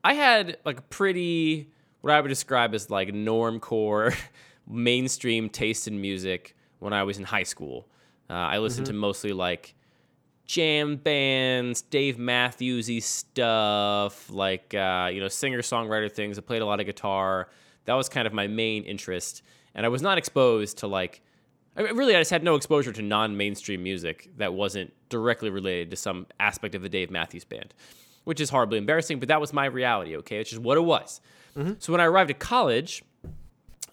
I 0.02 0.14
had 0.14 0.58
like 0.64 0.78
a 0.78 0.82
pretty 0.82 1.70
what 2.00 2.12
I 2.12 2.20
would 2.20 2.28
describe 2.28 2.74
as 2.74 2.90
like 2.90 3.08
normcore, 3.08 4.16
mainstream 4.68 5.48
taste 5.48 5.86
in 5.86 6.00
music 6.00 6.56
when 6.78 6.92
I 6.92 7.02
was 7.02 7.18
in 7.18 7.24
high 7.24 7.42
school. 7.42 7.88
Uh, 8.28 8.34
I 8.34 8.58
listened 8.58 8.86
to 8.86 8.92
mostly 8.92 9.32
like 9.32 9.74
jam 10.46 10.96
bands, 10.96 11.82
Dave 11.82 12.16
Matthewsy 12.16 13.02
stuff, 13.02 14.30
like 14.30 14.74
uh, 14.74 15.10
you 15.12 15.20
know 15.20 15.28
singer 15.28 15.60
songwriter 15.60 16.10
things. 16.10 16.38
I 16.38 16.42
played 16.42 16.62
a 16.62 16.66
lot 16.66 16.80
of 16.80 16.86
guitar. 16.86 17.48
That 17.84 17.94
was 17.94 18.08
kind 18.08 18.26
of 18.26 18.32
my 18.32 18.46
main 18.46 18.84
interest, 18.84 19.42
and 19.74 19.84
I 19.84 19.88
was 19.88 20.02
not 20.02 20.18
exposed 20.18 20.78
to 20.78 20.86
like. 20.86 21.22
I 21.76 21.82
mean, 21.82 21.96
really, 21.96 22.16
I 22.16 22.20
just 22.20 22.32
had 22.32 22.42
no 22.42 22.56
exposure 22.56 22.92
to 22.92 23.00
non-mainstream 23.00 23.80
music 23.80 24.28
that 24.38 24.52
wasn't 24.52 24.92
directly 25.08 25.50
related 25.50 25.90
to 25.92 25.96
some 25.96 26.26
aspect 26.40 26.74
of 26.74 26.82
the 26.82 26.88
Dave 26.88 27.12
Matthews 27.12 27.44
Band, 27.44 27.72
which 28.30 28.40
is 28.40 28.48
horribly 28.48 28.78
embarrassing. 28.78 29.18
But 29.18 29.26
that 29.26 29.40
was 29.40 29.52
my 29.52 29.66
reality. 29.66 30.16
Okay, 30.18 30.38
it's 30.38 30.50
just 30.50 30.62
what 30.62 30.76
it 30.76 30.82
was. 30.84 31.20
So 31.80 31.92
when 31.92 32.00
I 32.00 32.04
arrived 32.04 32.30
at 32.30 32.38
college, 32.38 33.02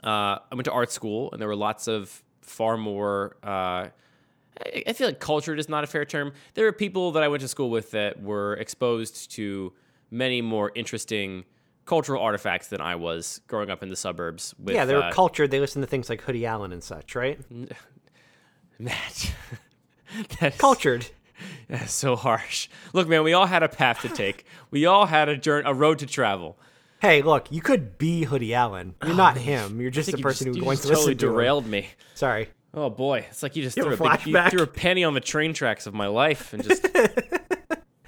uh, 0.03 0.37
I 0.51 0.53
went 0.53 0.65
to 0.65 0.71
art 0.71 0.91
school, 0.91 1.31
and 1.31 1.41
there 1.41 1.47
were 1.47 1.55
lots 1.55 1.87
of 1.87 2.23
far 2.41 2.77
more. 2.77 3.35
Uh, 3.43 3.47
I 3.47 4.83
I 4.85 4.93
feel 4.93 5.07
like 5.07 5.19
cultured 5.19 5.57
is 5.57 5.67
not 5.67 5.83
a 5.83 5.87
fair 5.87 6.05
term. 6.05 6.33
There 6.53 6.65
were 6.65 6.71
people 6.71 7.13
that 7.13 7.23
I 7.23 7.27
went 7.27 7.41
to 7.41 7.47
school 7.47 7.71
with 7.71 7.89
that 7.91 8.21
were 8.21 8.53
exposed 8.53 9.31
to 9.31 9.73
many 10.11 10.43
more 10.43 10.71
interesting 10.75 11.45
cultural 11.85 12.21
artifacts 12.21 12.67
than 12.67 12.79
I 12.79 12.95
was 12.95 13.41
growing 13.47 13.71
up 13.71 13.81
in 13.81 13.89
the 13.89 13.95
suburbs. 13.95 14.53
With, 14.59 14.75
yeah, 14.75 14.85
they 14.85 14.93
were 14.93 15.03
uh, 15.03 15.11
cultured. 15.11 15.49
They 15.49 15.59
listened 15.59 15.81
to 15.81 15.87
things 15.87 16.09
like 16.09 16.21
Hoodie 16.21 16.45
Allen 16.45 16.71
and 16.71 16.83
such, 16.83 17.15
right? 17.15 17.39
Matt. 18.79 19.33
That's, 20.39 20.57
Cultured. 20.57 21.07
That's 21.69 21.93
so 21.93 22.15
harsh. 22.15 22.69
Look, 22.93 23.07
man, 23.07 23.23
we 23.23 23.33
all 23.33 23.45
had 23.45 23.63
a 23.63 23.69
path 23.69 24.01
to 24.01 24.09
take. 24.09 24.45
we 24.71 24.85
all 24.85 25.05
had 25.05 25.29
a 25.29 25.37
journey, 25.37 25.63
a 25.67 25.73
road 25.73 25.99
to 25.99 26.05
travel. 26.05 26.57
Hey, 26.99 27.21
look, 27.21 27.51
you 27.51 27.61
could 27.61 27.97
be 27.97 28.23
Hoodie 28.23 28.53
Allen. 28.53 28.95
You're 29.03 29.13
oh, 29.13 29.15
not 29.15 29.37
him. 29.37 29.79
You're 29.79 29.91
just 29.91 30.11
the 30.11 30.17
person 30.17 30.47
you 30.47 30.53
just, 30.53 30.59
who 30.59 30.65
wants 30.65 30.81
to 30.81 30.87
totally 30.87 31.05
listen 31.07 31.17
to 31.19 31.27
him. 31.27 31.33
derailed 31.33 31.67
me. 31.67 31.87
Sorry. 32.15 32.49
Oh 32.73 32.89
boy, 32.89 33.25
it's 33.29 33.41
like 33.41 33.55
you 33.55 33.63
just 33.63 33.77
You 33.77 33.83
threw 33.83 33.93
a, 33.93 33.95
a 33.95 34.17
big, 34.17 34.27
you 34.27 34.49
threw 34.49 34.61
a 34.61 34.67
penny 34.67 35.03
on 35.03 35.13
the 35.13 35.19
train 35.19 35.53
tracks 35.53 35.87
of 35.87 35.93
my 35.93 36.07
life 36.07 36.53
and 36.53 36.63
just. 36.63 36.85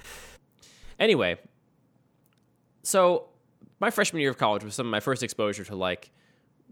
anyway, 0.98 1.38
so 2.82 3.28
my 3.80 3.90
freshman 3.90 4.20
year 4.20 4.30
of 4.30 4.38
college 4.38 4.62
was 4.62 4.74
some 4.74 4.86
of 4.86 4.90
my 4.90 5.00
first 5.00 5.22
exposure 5.22 5.64
to 5.64 5.74
like 5.74 6.10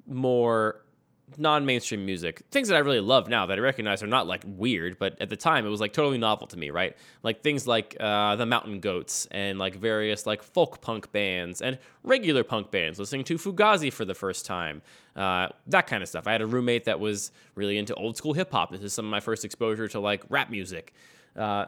more 0.06 0.82
non-mainstream 1.36 2.06
music 2.06 2.42
things 2.50 2.68
that 2.68 2.76
i 2.76 2.78
really 2.78 3.00
love 3.00 3.28
now 3.28 3.46
that 3.46 3.58
i 3.58 3.60
recognize 3.60 4.02
are 4.02 4.06
not 4.06 4.26
like 4.26 4.42
weird 4.46 4.98
but 4.98 5.20
at 5.20 5.28
the 5.28 5.36
time 5.36 5.66
it 5.66 5.68
was 5.68 5.80
like 5.80 5.92
totally 5.92 6.18
novel 6.18 6.46
to 6.46 6.56
me 6.56 6.70
right? 6.78 6.96
Like 7.22 7.42
things 7.42 7.66
like 7.66 7.96
uh, 7.98 8.36
the 8.36 8.46
mountain 8.46 8.80
goats 8.80 9.26
and 9.30 9.58
like 9.58 9.74
various 9.74 10.26
like 10.26 10.42
folk 10.42 10.80
punk 10.80 11.10
bands 11.12 11.60
and 11.60 11.78
regular 12.02 12.44
punk 12.44 12.70
bands 12.70 12.98
listening 12.98 13.24
to 13.24 13.34
fugazi 13.36 13.92
for 13.92 14.04
the 14.04 14.14
first 14.14 14.46
time 14.46 14.82
uh, 15.16 15.48
that 15.66 15.88
kind 15.88 16.02
of 16.02 16.08
stuff. 16.08 16.28
I 16.28 16.32
had 16.32 16.42
a 16.42 16.46
roommate 16.46 16.84
that 16.84 17.00
was 17.00 17.32
really 17.56 17.76
into 17.78 17.94
old 17.94 18.16
school 18.16 18.32
hip-hop 18.32 18.70
this 18.70 18.82
is 18.82 18.92
some 18.92 19.04
of 19.04 19.10
my 19.10 19.20
first 19.20 19.44
exposure 19.44 19.88
to 19.88 20.00
like 20.00 20.22
rap 20.28 20.50
music. 20.50 20.92
Uh, 21.36 21.66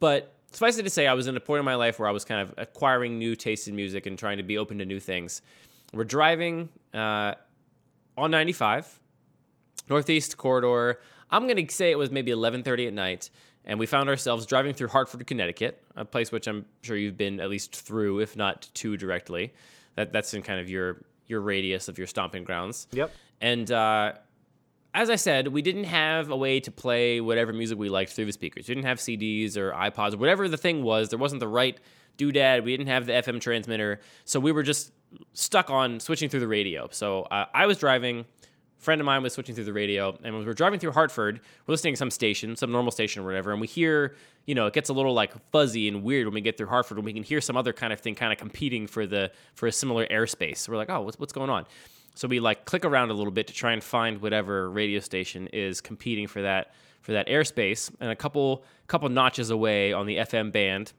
but 0.00 0.34
suffice 0.50 0.76
it 0.78 0.82
to 0.82 0.90
say, 0.90 1.06
I 1.06 1.14
was 1.14 1.26
in 1.26 1.36
a 1.36 1.40
point 1.40 1.60
in 1.60 1.64
my 1.64 1.74
life 1.74 1.98
where 1.98 2.08
I 2.08 2.12
was 2.12 2.24
kind 2.24 2.40
of 2.40 2.54
acquiring 2.58 3.18
new 3.18 3.34
tastes 3.34 3.68
in 3.68 3.74
music 3.74 4.06
and 4.06 4.18
trying 4.18 4.36
to 4.36 4.42
be 4.42 4.58
open 4.58 4.78
to 4.78 4.84
new 4.84 5.00
things. 5.00 5.40
We're 5.92 6.04
driving 6.04 6.68
uh, 6.92 7.34
on 8.16 8.30
95, 8.30 9.00
Northeast 9.88 10.36
Corridor. 10.36 11.00
I'm 11.30 11.46
going 11.46 11.66
to 11.66 11.74
say 11.74 11.90
it 11.90 11.98
was 11.98 12.10
maybe 12.10 12.30
11:30 12.30 12.88
at 12.88 12.92
night, 12.92 13.30
and 13.64 13.78
we 13.78 13.86
found 13.86 14.08
ourselves 14.08 14.46
driving 14.46 14.74
through 14.74 14.88
Hartford, 14.88 15.26
Connecticut, 15.26 15.82
a 15.96 16.04
place 16.04 16.30
which 16.30 16.46
I'm 16.46 16.66
sure 16.82 16.96
you've 16.96 17.16
been 17.16 17.40
at 17.40 17.50
least 17.50 17.74
through, 17.74 18.20
if 18.20 18.36
not 18.36 18.68
to 18.74 18.96
directly. 18.96 19.52
That 19.96 20.12
that's 20.12 20.34
in 20.34 20.42
kind 20.42 20.60
of 20.60 20.68
your 20.68 21.04
your 21.26 21.40
radius 21.40 21.88
of 21.88 21.98
your 21.98 22.06
stomping 22.06 22.44
grounds. 22.44 22.86
Yep. 22.92 23.10
And 23.40 23.70
uh, 23.70 24.12
as 24.92 25.10
I 25.10 25.16
said, 25.16 25.48
we 25.48 25.62
didn't 25.62 25.84
have 25.84 26.30
a 26.30 26.36
way 26.36 26.60
to 26.60 26.70
play 26.70 27.20
whatever 27.20 27.52
music 27.52 27.78
we 27.78 27.88
liked 27.88 28.12
through 28.12 28.26
the 28.26 28.32
speakers. 28.32 28.68
We 28.68 28.74
didn't 28.74 28.86
have 28.86 28.98
CDs 28.98 29.56
or 29.56 29.72
iPods, 29.72 30.14
or 30.14 30.18
whatever 30.18 30.48
the 30.48 30.56
thing 30.56 30.82
was. 30.82 31.08
There 31.08 31.18
wasn't 31.18 31.40
the 31.40 31.48
right 31.48 31.78
doodad. 32.18 32.64
We 32.64 32.76
didn't 32.76 32.88
have 32.88 33.06
the 33.06 33.12
FM 33.12 33.40
transmitter, 33.40 34.00
so 34.24 34.40
we 34.40 34.52
were 34.52 34.62
just 34.62 34.92
stuck 35.32 35.70
on 35.70 36.00
switching 36.00 36.28
through 36.28 36.40
the 36.40 36.48
radio. 36.48 36.88
So 36.90 37.22
uh, 37.22 37.46
I 37.54 37.66
was 37.66 37.78
driving 37.78 38.24
friend 38.84 39.00
of 39.00 39.06
mine 39.06 39.22
was 39.22 39.32
switching 39.32 39.54
through 39.54 39.64
the 39.64 39.72
radio, 39.72 40.16
and 40.22 40.36
we 40.38 40.44
were 40.44 40.54
driving 40.54 40.78
through 40.78 40.92
Hartford, 40.92 41.40
we're 41.66 41.72
listening 41.72 41.94
to 41.94 41.98
some 41.98 42.10
station, 42.10 42.54
some 42.54 42.70
normal 42.70 42.92
station 42.92 43.22
or 43.22 43.26
whatever, 43.26 43.50
and 43.50 43.60
we 43.60 43.66
hear, 43.66 44.14
you 44.44 44.54
know, 44.54 44.66
it 44.66 44.74
gets 44.74 44.90
a 44.90 44.92
little 44.92 45.14
like 45.14 45.32
fuzzy 45.50 45.88
and 45.88 46.04
weird 46.04 46.26
when 46.26 46.34
we 46.34 46.40
get 46.42 46.56
through 46.56 46.66
Hartford, 46.68 46.98
and 46.98 47.04
we 47.04 47.12
can 47.12 47.22
hear 47.22 47.40
some 47.40 47.56
other 47.56 47.72
kind 47.72 47.92
of 47.92 48.00
thing 48.00 48.14
kind 48.14 48.32
of 48.32 48.38
competing 48.38 48.86
for 48.86 49.06
the 49.06 49.32
for 49.54 49.66
a 49.66 49.72
similar 49.72 50.06
airspace. 50.06 50.68
We're 50.68 50.76
like, 50.76 50.90
oh, 50.90 51.00
what's 51.00 51.18
what's 51.18 51.32
going 51.32 51.50
on? 51.50 51.64
So 52.14 52.28
we 52.28 52.38
like 52.38 52.66
click 52.66 52.84
around 52.84 53.10
a 53.10 53.14
little 53.14 53.32
bit 53.32 53.48
to 53.48 53.54
try 53.54 53.72
and 53.72 53.82
find 53.82 54.20
whatever 54.20 54.70
radio 54.70 55.00
station 55.00 55.48
is 55.48 55.80
competing 55.80 56.28
for 56.28 56.42
that 56.42 56.72
for 57.00 57.12
that 57.12 57.26
airspace, 57.26 57.90
and 58.00 58.10
a 58.10 58.16
couple 58.16 58.64
couple 58.86 59.08
notches 59.08 59.48
away 59.50 59.94
on 59.94 60.06
the 60.06 60.18
FM 60.18 60.52
band, 60.52 60.92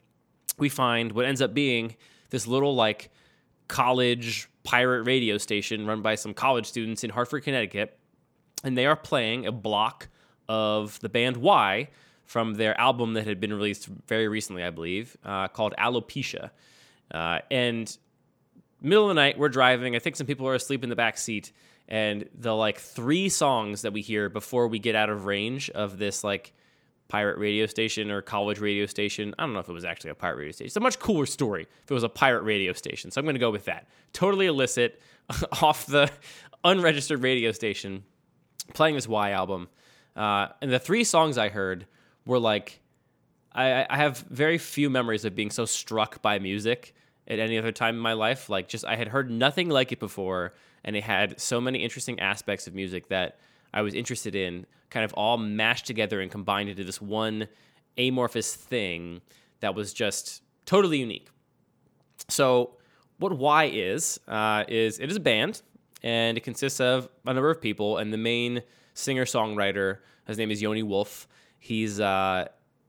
we 0.58 0.68
find 0.68 1.12
what 1.12 1.26
ends 1.26 1.42
up 1.42 1.54
being 1.54 1.96
this 2.30 2.46
little 2.46 2.74
like 2.74 3.10
college 3.68 4.48
pirate 4.64 5.02
radio 5.02 5.38
station 5.38 5.86
run 5.86 6.02
by 6.02 6.14
some 6.14 6.34
college 6.34 6.66
students 6.66 7.04
in 7.04 7.10
Hartford, 7.10 7.44
Connecticut. 7.44 7.98
And 8.64 8.76
they 8.76 8.86
are 8.86 8.96
playing 8.96 9.46
a 9.46 9.52
block 9.52 10.08
of 10.48 10.98
the 11.00 11.08
band 11.08 11.36
Y 11.36 11.88
from 12.24 12.54
their 12.54 12.78
album 12.80 13.14
that 13.14 13.26
had 13.26 13.40
been 13.40 13.52
released 13.52 13.86
very 14.06 14.28
recently, 14.28 14.64
I 14.64 14.70
believe, 14.70 15.16
uh, 15.24 15.48
called 15.48 15.74
Alopecia. 15.78 16.50
Uh, 17.10 17.38
and 17.50 17.96
middle 18.80 19.04
of 19.04 19.08
the 19.10 19.14
night, 19.14 19.38
we're 19.38 19.48
driving. 19.48 19.94
I 19.94 20.00
think 20.00 20.16
some 20.16 20.26
people 20.26 20.48
are 20.48 20.54
asleep 20.54 20.82
in 20.82 20.90
the 20.90 20.96
back 20.96 21.18
seat. 21.18 21.52
And 21.88 22.28
the 22.34 22.54
like 22.54 22.78
three 22.78 23.28
songs 23.28 23.82
that 23.82 23.92
we 23.92 24.00
hear 24.02 24.28
before 24.28 24.66
we 24.66 24.80
get 24.80 24.96
out 24.96 25.08
of 25.08 25.26
range 25.26 25.70
of 25.70 25.98
this 25.98 26.24
like 26.24 26.52
pirate 27.08 27.38
radio 27.38 27.66
station 27.66 28.10
or 28.10 28.20
college 28.22 28.58
radio 28.58 28.86
station. 28.86 29.34
I 29.38 29.44
don't 29.44 29.52
know 29.52 29.60
if 29.60 29.68
it 29.68 29.72
was 29.72 29.84
actually 29.84 30.10
a 30.10 30.14
pirate 30.14 30.38
radio 30.38 30.52
station. 30.52 30.66
It's 30.66 30.76
a 30.76 30.80
much 30.80 30.98
cooler 30.98 31.26
story 31.26 31.66
if 31.84 31.90
it 31.90 31.94
was 31.94 32.02
a 32.02 32.08
pirate 32.08 32.42
radio 32.42 32.72
station. 32.72 33.10
So 33.10 33.20
I'm 33.20 33.24
going 33.24 33.34
to 33.34 33.40
go 33.40 33.50
with 33.50 33.66
that. 33.66 33.86
Totally 34.12 34.46
illicit, 34.46 35.00
off 35.62 35.86
the 35.86 36.10
unregistered 36.64 37.22
radio 37.22 37.52
station, 37.52 38.04
playing 38.74 38.94
this 38.94 39.08
Y 39.08 39.30
album. 39.30 39.68
Uh, 40.14 40.48
and 40.60 40.72
the 40.72 40.78
three 40.78 41.04
songs 41.04 41.38
I 41.38 41.48
heard 41.48 41.86
were 42.24 42.38
like, 42.38 42.80
I, 43.52 43.86
I 43.88 43.96
have 43.96 44.18
very 44.30 44.58
few 44.58 44.90
memories 44.90 45.24
of 45.24 45.34
being 45.34 45.50
so 45.50 45.64
struck 45.64 46.20
by 46.22 46.38
music 46.38 46.94
at 47.28 47.38
any 47.38 47.58
other 47.58 47.72
time 47.72 47.94
in 47.94 48.00
my 48.00 48.12
life. 48.12 48.48
Like, 48.48 48.68
just 48.68 48.84
I 48.84 48.96
had 48.96 49.08
heard 49.08 49.30
nothing 49.30 49.68
like 49.68 49.92
it 49.92 50.00
before, 50.00 50.54
and 50.84 50.96
it 50.96 51.04
had 51.04 51.40
so 51.40 51.60
many 51.60 51.78
interesting 51.82 52.20
aspects 52.20 52.66
of 52.66 52.74
music 52.74 53.08
that 53.08 53.38
I 53.72 53.82
was 53.82 53.94
interested 53.94 54.34
in 54.34 54.66
kind 54.90 55.04
of 55.04 55.12
all 55.14 55.36
mashed 55.36 55.86
together 55.86 56.20
and 56.20 56.30
combined 56.30 56.68
into 56.68 56.84
this 56.84 57.00
one 57.00 57.48
amorphous 57.98 58.54
thing 58.54 59.20
that 59.60 59.74
was 59.74 59.92
just 59.92 60.42
totally 60.64 60.98
unique. 60.98 61.28
So, 62.28 62.76
what 63.18 63.36
Y 63.36 63.70
is 63.72 64.20
uh, 64.28 64.64
is 64.68 64.98
it 64.98 65.10
is 65.10 65.16
a 65.16 65.20
band, 65.20 65.62
and 66.02 66.36
it 66.36 66.44
consists 66.44 66.80
of 66.80 67.08
a 67.26 67.32
number 67.32 67.50
of 67.50 67.60
people, 67.60 67.98
and 67.98 68.12
the 68.12 68.18
main 68.18 68.62
singer 68.94 69.24
songwriter, 69.24 69.98
his 70.26 70.38
name 70.38 70.50
is 70.50 70.60
Yoni 70.60 70.82
Wolf. 70.82 71.28
He's 71.58 72.00
uh, 72.00 72.48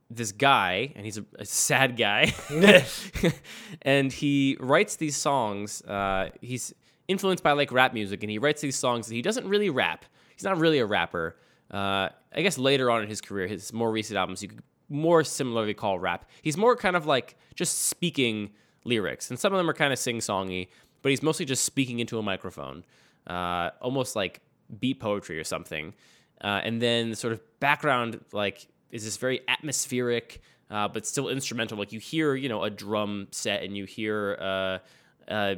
this 0.09 0.31
guy, 0.31 0.93
and 0.95 1.05
he's 1.05 1.17
a, 1.17 1.25
a 1.39 1.45
sad 1.45 1.97
guy, 1.97 2.33
and 3.81 4.11
he 4.11 4.57
writes 4.59 4.95
these 4.95 5.15
songs. 5.15 5.81
Uh, 5.83 6.29
he's 6.41 6.73
influenced 7.07 7.43
by 7.43 7.53
like 7.53 7.71
rap 7.71 7.93
music, 7.93 8.23
and 8.23 8.29
he 8.29 8.37
writes 8.37 8.61
these 8.61 8.75
songs. 8.75 9.07
That 9.07 9.15
he 9.15 9.21
doesn't 9.21 9.47
really 9.47 9.69
rap. 9.69 10.05
He's 10.37 10.45
not 10.45 10.57
really 10.57 10.79
a 10.79 10.85
rapper 10.85 11.35
uh, 11.71 12.09
I 12.33 12.41
guess 12.41 12.57
later 12.57 12.89
on 12.89 13.03
in 13.03 13.09
his 13.09 13.21
career, 13.21 13.47
his 13.47 13.73
more 13.73 13.91
recent 13.91 14.17
albums, 14.17 14.41
you 14.41 14.49
could 14.49 14.63
more 14.89 15.23
similarly 15.23 15.73
call 15.73 15.99
rap. 15.99 16.29
He's 16.41 16.55
more 16.55 16.75
kind 16.75 16.95
of 16.95 17.05
like 17.05 17.35
just 17.55 17.83
speaking 17.85 18.51
lyrics, 18.85 19.29
and 19.29 19.39
some 19.39 19.53
of 19.53 19.57
them 19.57 19.69
are 19.69 19.73
kind 19.73 19.91
of 19.91 19.99
sing 19.99 20.19
songy, 20.19 20.69
but 21.01 21.09
he's 21.09 21.21
mostly 21.21 21.45
just 21.45 21.65
speaking 21.65 21.99
into 21.99 22.17
a 22.17 22.23
microphone, 22.23 22.85
uh, 23.27 23.71
almost 23.81 24.15
like 24.15 24.41
beat 24.79 24.99
poetry 24.99 25.39
or 25.39 25.43
something. 25.43 25.93
Uh, 26.41 26.61
and 26.63 26.81
then 26.81 27.15
sort 27.15 27.33
of 27.33 27.41
background 27.59 28.23
like 28.31 28.67
is 28.91 29.03
this 29.03 29.17
very 29.17 29.41
atmospheric, 29.49 30.41
uh, 30.69 30.87
but 30.87 31.05
still 31.05 31.27
instrumental. 31.27 31.77
Like 31.77 31.91
you 31.91 31.99
hear, 31.99 32.35
you 32.35 32.47
know, 32.47 32.63
a 32.63 32.69
drum 32.69 33.27
set, 33.31 33.63
and 33.63 33.75
you 33.75 33.83
hear 33.83 34.37
uh, 34.39 35.31
uh, 35.31 35.55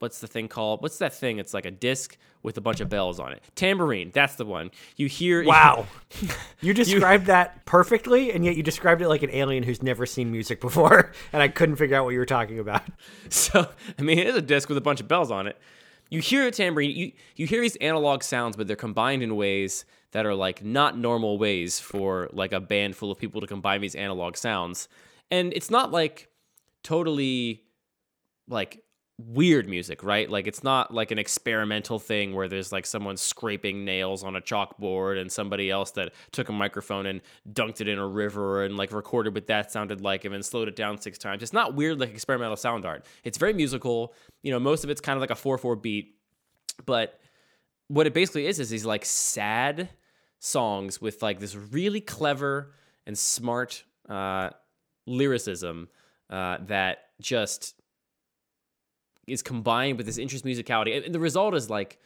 what's 0.00 0.18
the 0.18 0.26
thing 0.26 0.48
called? 0.48 0.82
What's 0.82 0.98
that 0.98 1.14
thing? 1.14 1.38
It's 1.38 1.54
like 1.54 1.66
a 1.66 1.70
disc 1.70 2.16
with 2.42 2.56
a 2.56 2.60
bunch 2.60 2.80
of 2.80 2.88
bells 2.88 3.20
on 3.20 3.32
it. 3.32 3.42
Tambourine, 3.54 4.10
that's 4.12 4.34
the 4.36 4.46
one. 4.46 4.70
You 4.96 5.06
hear 5.06 5.44
Wow. 5.44 5.86
you 6.62 6.74
described 6.74 7.24
you, 7.24 7.28
that 7.28 7.64
perfectly 7.66 8.32
and 8.32 8.44
yet 8.44 8.56
you 8.56 8.62
described 8.62 9.02
it 9.02 9.08
like 9.08 9.22
an 9.22 9.30
alien 9.30 9.62
who's 9.62 9.82
never 9.82 10.06
seen 10.06 10.32
music 10.32 10.60
before 10.60 11.12
and 11.32 11.42
I 11.42 11.48
couldn't 11.48 11.76
figure 11.76 11.96
out 11.96 12.04
what 12.04 12.10
you 12.10 12.18
were 12.18 12.26
talking 12.26 12.58
about. 12.58 12.82
So, 13.28 13.68
I 13.98 14.02
mean, 14.02 14.18
it 14.18 14.26
is 14.26 14.34
a 14.34 14.42
disc 14.42 14.68
with 14.68 14.78
a 14.78 14.80
bunch 14.80 15.00
of 15.00 15.06
bells 15.06 15.30
on 15.30 15.46
it. 15.46 15.56
You 16.08 16.20
hear 16.20 16.46
a 16.46 16.50
tambourine, 16.50 16.96
you 16.96 17.12
you 17.36 17.46
hear 17.46 17.60
these 17.60 17.76
analog 17.76 18.22
sounds 18.22 18.56
but 18.56 18.66
they're 18.66 18.76
combined 18.76 19.22
in 19.22 19.36
ways 19.36 19.84
that 20.12 20.26
are 20.26 20.34
like 20.34 20.64
not 20.64 20.98
normal 20.98 21.38
ways 21.38 21.78
for 21.78 22.28
like 22.32 22.52
a 22.52 22.58
band 22.60 22.96
full 22.96 23.12
of 23.12 23.18
people 23.18 23.40
to 23.40 23.46
combine 23.46 23.80
these 23.80 23.94
analog 23.94 24.36
sounds. 24.36 24.88
And 25.30 25.52
it's 25.52 25.70
not 25.70 25.92
like 25.92 26.28
totally 26.82 27.62
like 28.48 28.82
weird 29.26 29.68
music, 29.68 30.02
right? 30.02 30.30
Like 30.30 30.46
it's 30.46 30.62
not 30.62 30.92
like 30.92 31.10
an 31.10 31.18
experimental 31.18 31.98
thing 31.98 32.34
where 32.34 32.48
there's 32.48 32.72
like 32.72 32.86
someone 32.86 33.16
scraping 33.16 33.84
nails 33.84 34.24
on 34.24 34.36
a 34.36 34.40
chalkboard 34.40 35.20
and 35.20 35.30
somebody 35.30 35.70
else 35.70 35.90
that 35.92 36.12
took 36.32 36.48
a 36.48 36.52
microphone 36.52 37.06
and 37.06 37.20
dunked 37.52 37.80
it 37.80 37.88
in 37.88 37.98
a 37.98 38.06
river 38.06 38.64
and 38.64 38.76
like 38.76 38.92
recorded 38.92 39.34
what 39.34 39.46
that 39.46 39.70
sounded 39.70 40.00
like 40.00 40.24
and 40.24 40.34
then 40.34 40.42
slowed 40.42 40.68
it 40.68 40.76
down 40.76 41.00
six 41.00 41.18
times. 41.18 41.42
It's 41.42 41.52
not 41.52 41.74
weird 41.74 42.00
like 42.00 42.10
experimental 42.10 42.56
sound 42.56 42.84
art. 42.84 43.04
It's 43.24 43.38
very 43.38 43.52
musical. 43.52 44.14
You 44.42 44.52
know, 44.52 44.60
most 44.60 44.84
of 44.84 44.90
it's 44.90 45.00
kind 45.00 45.16
of 45.16 45.20
like 45.20 45.30
a 45.30 45.34
4/4 45.34 45.80
beat, 45.80 46.16
but 46.86 47.20
what 47.88 48.06
it 48.06 48.14
basically 48.14 48.46
is 48.46 48.60
is 48.60 48.70
these 48.70 48.86
like 48.86 49.04
sad 49.04 49.88
songs 50.38 51.00
with 51.00 51.22
like 51.22 51.40
this 51.40 51.54
really 51.54 52.00
clever 52.00 52.72
and 53.06 53.18
smart 53.18 53.84
uh, 54.08 54.50
lyricism 55.06 55.88
uh, 56.30 56.58
that 56.66 57.10
just 57.20 57.79
is 59.30 59.42
combined 59.42 59.96
with 59.96 60.06
this 60.06 60.18
interest 60.18 60.44
musicality. 60.44 61.04
And 61.04 61.14
the 61.14 61.20
result 61.20 61.54
is 61.54 61.70
like 61.70 61.98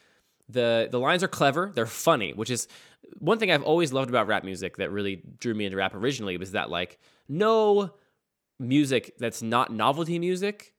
the 0.48 0.88
the 0.90 1.00
lines 1.00 1.22
are 1.22 1.28
clever, 1.28 1.72
they're 1.74 1.86
funny, 1.86 2.32
which 2.32 2.50
is 2.50 2.68
one 3.18 3.38
thing 3.38 3.50
I've 3.50 3.62
always 3.62 3.92
loved 3.92 4.10
about 4.10 4.26
rap 4.26 4.44
music 4.44 4.76
that 4.78 4.90
really 4.90 5.22
drew 5.38 5.54
me 5.54 5.64
into 5.64 5.76
rap 5.76 5.94
originally 5.94 6.36
was 6.36 6.52
that 6.52 6.70
like 6.70 6.98
no 7.28 7.94
music 8.58 9.14
that's 9.18 9.42
not 9.42 9.72
novelty 9.72 10.18
music 10.18 10.74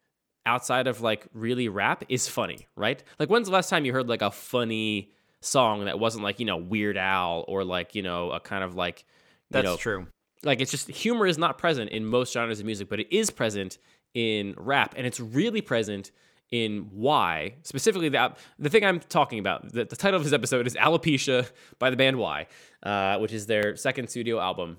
outside 0.46 0.88
of 0.88 1.02
like 1.02 1.28
really 1.34 1.68
rap 1.68 2.04
is 2.10 2.28
funny, 2.28 2.68
right? 2.76 3.04
Like 3.20 3.30
when's 3.30 3.48
the 3.48 3.54
last 3.54 3.70
time 3.70 3.86
you 3.86 3.94
heard 3.94 4.08
like 4.08 4.22
a 4.22 4.32
funny 4.32 5.12
song 5.42 5.86
that 5.86 6.00
wasn't 6.00 6.24
like, 6.24 6.40
you 6.40 6.46
know, 6.46 6.58
Weird 6.58 6.98
Al 6.98 7.46
or 7.48 7.64
like, 7.64 7.96
you 7.96 8.02
know, 8.02 8.32
a 8.32 8.40
kind 8.40 8.64
of 8.64 8.76
like 8.76 9.06
That's 9.52 9.66
know, 9.66 9.78
true. 9.78 10.08
Like 10.44 10.62
it's 10.62 10.72
just 10.72 10.88
humor 10.90 11.26
is 11.26 11.38
not 11.38 11.58
present 11.58 11.90
in 11.92 12.06
most 12.06 12.34
genres 12.34 12.60
of 12.60 12.66
music, 12.66 12.90
but 12.90 13.00
it 13.00 13.08
is 13.12 13.30
present 13.30 13.78
in 14.14 14.54
rap 14.58 14.94
and 14.98 15.06
it's 15.06 15.20
really 15.20 15.62
present 15.62 16.12
in 16.52 16.90
Y, 16.94 17.56
specifically 17.64 18.10
the 18.10 18.34
the 18.60 18.70
thing 18.70 18.86
I'm 18.86 19.00
talking 19.00 19.40
about. 19.40 19.72
The, 19.72 19.86
the 19.86 19.96
title 19.96 20.18
of 20.18 20.24
this 20.24 20.34
episode 20.34 20.68
is 20.68 20.76
Alopecia 20.76 21.50
by 21.80 21.90
the 21.90 21.98
band 21.98 22.18
Y, 22.18 22.48
uh, 22.84 23.18
which 23.20 23.34
is 23.34 23.48
their 23.48 23.76
second 23.76 24.10
studio 24.10 24.40
album. 24.40 24.78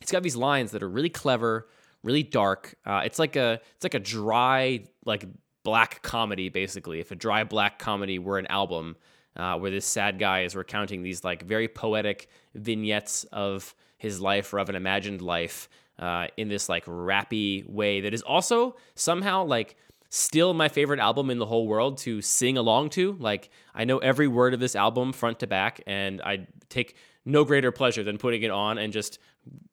It's 0.00 0.12
got 0.12 0.22
these 0.22 0.36
lines 0.36 0.72
that 0.72 0.82
are 0.82 0.88
really 0.88 1.08
clever, 1.08 1.68
really 2.02 2.22
dark. 2.22 2.74
Uh, 2.84 3.02
it's 3.04 3.18
like 3.18 3.36
a 3.36 3.60
it's 3.76 3.84
like 3.84 3.94
a 3.94 4.00
dry 4.00 4.84
like 5.04 5.24
black 5.62 6.02
comedy 6.02 6.48
basically. 6.50 7.00
If 7.00 7.10
a 7.10 7.16
dry 7.16 7.44
black 7.44 7.78
comedy 7.78 8.18
were 8.18 8.38
an 8.38 8.46
album, 8.48 8.96
uh, 9.36 9.58
where 9.58 9.70
this 9.70 9.86
sad 9.86 10.18
guy 10.18 10.42
is 10.42 10.54
recounting 10.54 11.02
these 11.02 11.24
like 11.24 11.42
very 11.42 11.68
poetic 11.68 12.28
vignettes 12.54 13.24
of 13.24 13.74
his 13.98 14.20
life 14.20 14.52
or 14.52 14.58
of 14.58 14.68
an 14.68 14.74
imagined 14.74 15.22
life 15.22 15.68
uh, 15.98 16.26
in 16.36 16.48
this 16.48 16.68
like 16.68 16.84
rappy 16.86 17.68
way 17.68 18.00
that 18.02 18.14
is 18.14 18.22
also 18.22 18.76
somehow 18.94 19.44
like 19.44 19.76
still 20.14 20.54
my 20.54 20.68
favorite 20.68 21.00
album 21.00 21.28
in 21.28 21.38
the 21.38 21.46
whole 21.46 21.66
world 21.66 21.98
to 21.98 22.22
sing 22.22 22.56
along 22.56 22.88
to. 22.88 23.16
Like 23.18 23.50
I 23.74 23.84
know 23.84 23.98
every 23.98 24.28
word 24.28 24.54
of 24.54 24.60
this 24.60 24.76
album 24.76 25.12
front 25.12 25.40
to 25.40 25.48
back, 25.48 25.80
and 25.86 26.22
I 26.22 26.46
take 26.68 26.96
no 27.24 27.44
greater 27.44 27.72
pleasure 27.72 28.04
than 28.04 28.16
putting 28.16 28.42
it 28.42 28.50
on 28.50 28.78
and 28.78 28.92
just 28.92 29.18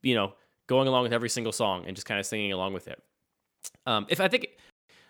you 0.02 0.14
know 0.14 0.34
going 0.66 0.88
along 0.88 1.04
with 1.04 1.12
every 1.12 1.28
single 1.28 1.52
song 1.52 1.84
and 1.86 1.94
just 1.94 2.06
kind 2.06 2.18
of 2.18 2.26
singing 2.26 2.52
along 2.52 2.72
with 2.72 2.88
it. 2.88 3.00
Um, 3.86 4.06
if 4.08 4.20
I 4.20 4.26
think 4.26 4.48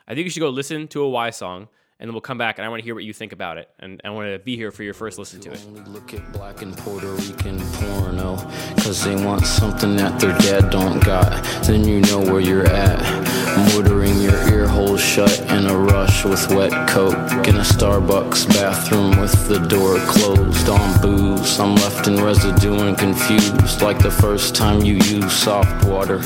I 0.06 0.14
think 0.14 0.24
you 0.24 0.30
should 0.30 0.40
go 0.40 0.50
listen 0.50 0.86
to 0.88 1.02
a 1.02 1.08
Y 1.08 1.30
song 1.30 1.68
and 1.98 2.08
then 2.08 2.12
we'll 2.12 2.20
come 2.20 2.38
back 2.38 2.58
and 2.58 2.66
I 2.66 2.68
want 2.68 2.80
to 2.80 2.84
hear 2.84 2.94
what 2.94 3.04
you 3.04 3.14
think 3.14 3.32
about 3.32 3.56
it, 3.56 3.70
and 3.78 4.02
I 4.04 4.10
want 4.10 4.30
to 4.30 4.38
be 4.38 4.56
here 4.56 4.70
for 4.70 4.82
your 4.82 4.92
first 4.92 5.18
listen 5.18 5.40
to 5.40 5.52
it. 5.52 5.88
Look 5.88 6.12
at 6.12 6.30
black 6.32 6.60
and 6.60 6.76
Puerto 6.76 7.06
Rican 7.06 7.58
porno. 7.58 8.36
Cause 8.82 9.02
they 9.02 9.16
want 9.24 9.46
something 9.46 9.96
that 9.96 10.20
their 10.20 10.36
dad 10.38 10.70
don't 10.70 11.02
got. 11.02 11.42
Then 11.64 11.88
you 11.88 12.00
know 12.02 12.20
where 12.20 12.40
you're 12.40 12.66
at. 12.66 13.41
Motoring 13.56 14.21
your 14.21 14.37
ear 14.49 14.66
holes 14.66 15.00
shut 15.00 15.38
in 15.50 15.66
a 15.66 15.76
rush 15.76 16.25
with 16.25 16.49
wet 16.50 16.88
coke. 16.88 17.14
In 17.47 17.56
a 17.56 17.61
Starbucks 17.64 18.47
bathroom 18.49 19.21
with 19.21 19.49
the 19.49 19.59
door 19.59 19.99
closed 20.06 20.68
on 20.68 21.00
booze. 21.00 21.59
I'm 21.61 21.75
left 21.76 22.06
in 22.09 22.23
residue 22.23 22.78
and 22.78 22.97
confused. 22.97 23.82
Like 23.82 23.99
the 23.99 24.11
first 24.11 24.54
time 24.54 24.82
you 24.82 24.94
used 24.94 25.30
soft 25.30 25.85
water. 25.87 26.18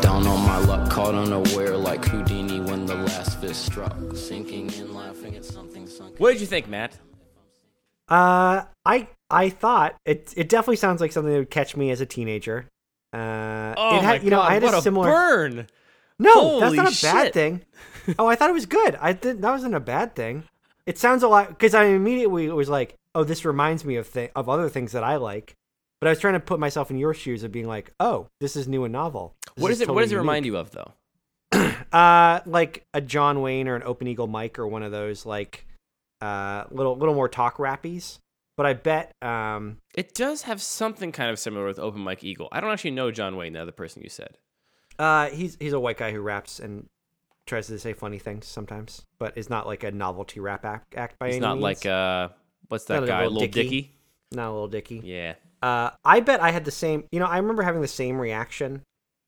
Down 0.00 0.26
on 0.26 0.40
my 0.46 0.58
luck, 0.58 0.90
caught 0.90 1.14
unaware 1.14 1.76
like 1.76 2.04
Houdini 2.06 2.60
when 2.60 2.86
the 2.86 2.94
last 2.94 3.38
fist 3.40 3.66
struck. 3.66 3.94
Sinking 4.14 4.72
in, 4.72 4.94
laughing 4.94 5.36
at 5.36 5.44
something 5.44 5.86
sunk. 5.86 6.18
What 6.18 6.32
did 6.32 6.40
you 6.40 6.46
think, 6.46 6.68
Matt? 6.68 6.98
Uh, 8.08 8.64
I 8.84 9.08
I 9.30 9.48
thought 9.50 9.96
it 10.04 10.32
it 10.36 10.48
definitely 10.48 10.76
sounds 10.76 11.00
like 11.00 11.12
something 11.12 11.32
that 11.32 11.38
would 11.38 11.50
catch 11.50 11.76
me 11.76 11.90
as 11.90 12.00
a 12.00 12.06
teenager. 12.06 12.66
Uh, 13.12 13.74
Oh 13.76 13.98
it 13.98 14.02
my 14.02 14.14
you 14.20 14.30
know, 14.30 14.36
god, 14.38 14.50
I 14.50 14.54
had 14.54 14.62
what 14.62 14.74
a 14.74 14.82
similar. 14.82 15.10
burn! 15.10 15.66
No, 16.18 16.60
that's 16.60 16.74
not 16.74 16.92
a 16.92 17.02
bad 17.02 17.32
thing. 17.32 17.62
oh, 18.18 18.26
I 18.26 18.34
thought 18.34 18.50
it 18.50 18.54
was 18.54 18.66
good. 18.66 18.96
I 19.00 19.12
did, 19.12 19.42
that 19.42 19.50
wasn't 19.50 19.74
a 19.74 19.80
bad 19.80 20.14
thing. 20.14 20.44
It 20.86 20.98
sounds 20.98 21.22
a 21.22 21.28
lot 21.28 21.48
because 21.48 21.74
I 21.74 21.84
immediately 21.84 22.48
was 22.50 22.68
like, 22.68 22.96
"Oh, 23.14 23.24
this 23.24 23.44
reminds 23.44 23.84
me 23.84 23.96
of 23.96 24.12
th- 24.12 24.32
of 24.34 24.48
other 24.48 24.68
things 24.68 24.92
that 24.92 25.04
I 25.04 25.16
like." 25.16 25.54
But 26.00 26.08
I 26.08 26.10
was 26.10 26.18
trying 26.18 26.34
to 26.34 26.40
put 26.40 26.58
myself 26.58 26.90
in 26.90 26.98
your 26.98 27.14
shoes 27.14 27.44
of 27.44 27.52
being 27.52 27.68
like, 27.68 27.92
"Oh, 28.00 28.26
this 28.40 28.56
is 28.56 28.66
new 28.66 28.84
and 28.84 28.92
novel." 28.92 29.36
This 29.54 29.62
What 29.62 29.68
does 29.68 29.80
it? 29.80 29.88
what 29.88 30.00
does 30.02 30.10
it 30.12 30.16
remind 30.16 30.44
you 30.46 30.56
of, 30.56 30.70
though? 30.72 30.92
Uh, 31.92 32.40
like 32.46 32.86
a 32.94 33.02
John 33.02 33.42
Wayne 33.42 33.68
or 33.68 33.76
an 33.76 33.82
Open 33.82 34.06
Eagle 34.06 34.26
Mike 34.26 34.58
or 34.58 34.66
one 34.66 34.82
of 34.82 34.92
those 34.92 35.26
like 35.26 35.66
uh 36.22 36.64
little 36.70 36.96
little 36.96 37.14
more 37.14 37.28
talk 37.28 37.58
rappies. 37.58 38.18
But 38.56 38.64
I 38.64 38.72
bet 38.72 39.12
um 39.22 39.76
It 39.94 40.14
does 40.14 40.42
have 40.42 40.62
something 40.62 41.12
kind 41.12 41.30
of 41.30 41.38
similar 41.38 41.66
with 41.66 41.78
Open 41.78 42.00
Mike 42.00 42.24
Eagle. 42.24 42.48
I 42.50 42.60
don't 42.60 42.70
actually 42.70 42.92
know 42.92 43.10
John 43.10 43.36
Wayne, 43.36 43.52
the 43.52 43.60
other 43.60 43.72
person 43.72 44.02
you 44.02 44.08
said. 44.08 44.38
Uh 44.98 45.28
he's 45.30 45.56
he's 45.60 45.72
a 45.72 45.80
white 45.80 45.96
guy 45.98 46.12
who 46.12 46.20
raps 46.20 46.60
and 46.60 46.88
tries 47.46 47.66
to 47.66 47.78
say 47.78 47.92
funny 47.92 48.18
things 48.18 48.46
sometimes, 48.46 49.02
but 49.18 49.36
is 49.36 49.50
not 49.50 49.66
like 49.66 49.82
a 49.84 49.90
novelty 49.90 50.38
rap 50.40 50.64
act, 50.64 50.94
act 50.94 51.18
by 51.18 51.26
He's 51.26 51.36
any 51.36 51.40
not 51.42 51.54
means. 51.54 51.62
like 51.62 51.86
uh, 51.86 52.28
what's 52.68 52.84
that 52.84 52.94
Not 53.00 53.04
a 53.04 53.06
guy, 53.06 53.22
Little 53.24 53.40
Dicky. 53.40 53.62
Dicky? 53.62 53.94
not 54.34 54.48
a 54.48 54.52
little 54.52 54.68
dicky. 54.68 55.00
Yeah. 55.04 55.34
Uh, 55.60 55.90
I 56.04 56.20
bet 56.20 56.40
I 56.40 56.50
had 56.52 56.64
the 56.64 56.70
same. 56.70 57.04
You 57.12 57.20
know, 57.20 57.26
I 57.26 57.36
remember 57.38 57.62
having 57.62 57.82
the 57.82 57.88
same 57.88 58.18
reaction 58.18 58.82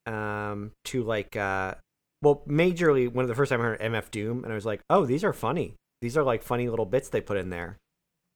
um, 0.07 0.73
to 0.87 1.03
like, 1.03 1.37
uh, 1.37 1.75
well, 2.23 2.43
majorly 2.49 3.13
when 3.13 3.27
the 3.27 3.35
first 3.35 3.51
time 3.51 3.61
I 3.61 3.65
heard 3.65 3.81
MF 3.81 4.11
Doom, 4.11 4.45
and 4.45 4.53
I 4.53 4.55
was 4.57 4.65
like, 4.65 4.81
oh, 4.89 5.05
these 5.05 5.25
are 5.25 5.33
funny. 5.35 5.75
These 6.01 6.17
are 6.17 6.23
like 6.23 6.43
funny 6.43 6.69
little 6.71 6.87
bits 6.87 7.09
they 7.11 7.21
put 7.21 7.37
in 7.37 7.51
there. 7.51 7.77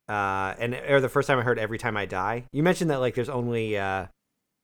Uh, 0.09 0.55
and 0.59 0.75
or 0.75 1.01
the 1.01 1.09
first 1.09 1.27
time 1.27 1.39
I 1.39 1.43
heard 1.43 1.59
Every 1.59 1.79
Time 1.79 1.97
I 1.97 2.05
Die. 2.07 2.45
You 2.53 2.63
mentioned 2.63 2.91
that 2.91 3.01
like 3.01 3.15
there's 3.15 3.29
only 3.31 3.77
uh, 3.79 4.07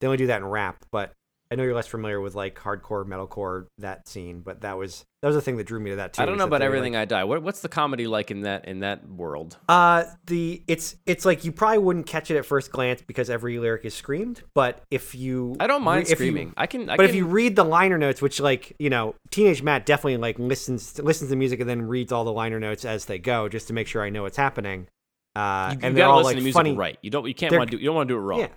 they 0.00 0.06
only 0.06 0.16
do 0.18 0.26
that 0.26 0.38
in 0.42 0.44
rap, 0.46 0.84
but 0.92 1.12
I 1.50 1.56
know 1.56 1.62
you're 1.62 1.74
less 1.74 1.86
familiar 1.86 2.20
with 2.20 2.34
like 2.34 2.58
hardcore 2.58 3.06
metalcore 3.06 3.66
that 3.78 4.08
scene, 4.08 4.40
but 4.40 4.62
that 4.62 4.78
was 4.78 5.04
that 5.20 5.28
was 5.28 5.36
the 5.36 5.42
thing 5.42 5.56
that 5.58 5.66
drew 5.66 5.78
me 5.78 5.90
to 5.90 5.96
that 5.96 6.14
too. 6.14 6.22
I 6.22 6.26
don't 6.26 6.38
know 6.38 6.44
about 6.44 6.60
were, 6.60 6.66
like, 6.66 6.66
everything 6.66 6.96
I 6.96 7.04
die. 7.04 7.24
What, 7.24 7.42
what's 7.42 7.60
the 7.60 7.68
comedy 7.68 8.06
like 8.06 8.30
in 8.30 8.40
that 8.42 8.66
in 8.66 8.80
that 8.80 9.08
world? 9.08 9.56
Uh, 9.68 10.04
the 10.26 10.62
it's 10.66 10.96
it's 11.06 11.24
like 11.24 11.44
you 11.44 11.52
probably 11.52 11.78
wouldn't 11.78 12.06
catch 12.06 12.30
it 12.30 12.36
at 12.36 12.46
first 12.46 12.72
glance 12.72 13.02
because 13.02 13.30
every 13.30 13.58
lyric 13.58 13.84
is 13.84 13.94
screamed. 13.94 14.42
But 14.54 14.82
if 14.90 15.14
you, 15.14 15.56
I 15.60 15.66
don't 15.66 15.82
mind 15.82 16.04
if 16.04 16.10
you- 16.10 16.16
screaming. 16.16 16.54
I 16.56 16.66
can. 16.66 16.88
I 16.88 16.96
but 16.96 17.02
can, 17.02 17.10
if 17.10 17.14
you 17.14 17.26
read 17.26 17.56
the 17.56 17.64
liner 17.64 17.98
notes, 17.98 18.20
which 18.22 18.40
like 18.40 18.74
you 18.78 18.90
know, 18.90 19.14
teenage 19.30 19.62
Matt 19.62 19.86
definitely 19.86 20.16
like 20.16 20.38
listens 20.38 20.98
listens 20.98 21.30
to 21.30 21.36
music 21.36 21.60
and 21.60 21.68
then 21.68 21.82
reads 21.82 22.10
all 22.10 22.24
the 22.24 22.32
liner 22.32 22.58
notes 22.58 22.84
as 22.84 23.04
they 23.04 23.18
go, 23.18 23.48
just 23.48 23.68
to 23.68 23.74
make 23.74 23.86
sure 23.86 24.02
I 24.02 24.10
know 24.10 24.22
what's 24.22 24.36
happening. 24.38 24.88
Uh, 25.36 25.70
you, 25.72 25.78
you 25.78 25.86
and 25.86 25.96
they're 25.96 26.04
gotta 26.04 26.12
all 26.12 26.16
listen 26.18 26.26
like 26.26 26.36
to 26.36 26.42
music 26.42 26.54
funny, 26.54 26.76
right. 26.76 26.98
You 27.02 27.10
don't. 27.10 27.26
You 27.26 27.34
can't 27.34 27.52
want 27.56 27.70
to 27.70 27.76
do. 27.76 27.80
You 27.82 27.88
don't 27.88 27.96
want 27.96 28.08
to 28.08 28.14
do 28.14 28.18
it 28.18 28.22
wrong. 28.22 28.40
yeah. 28.40 28.48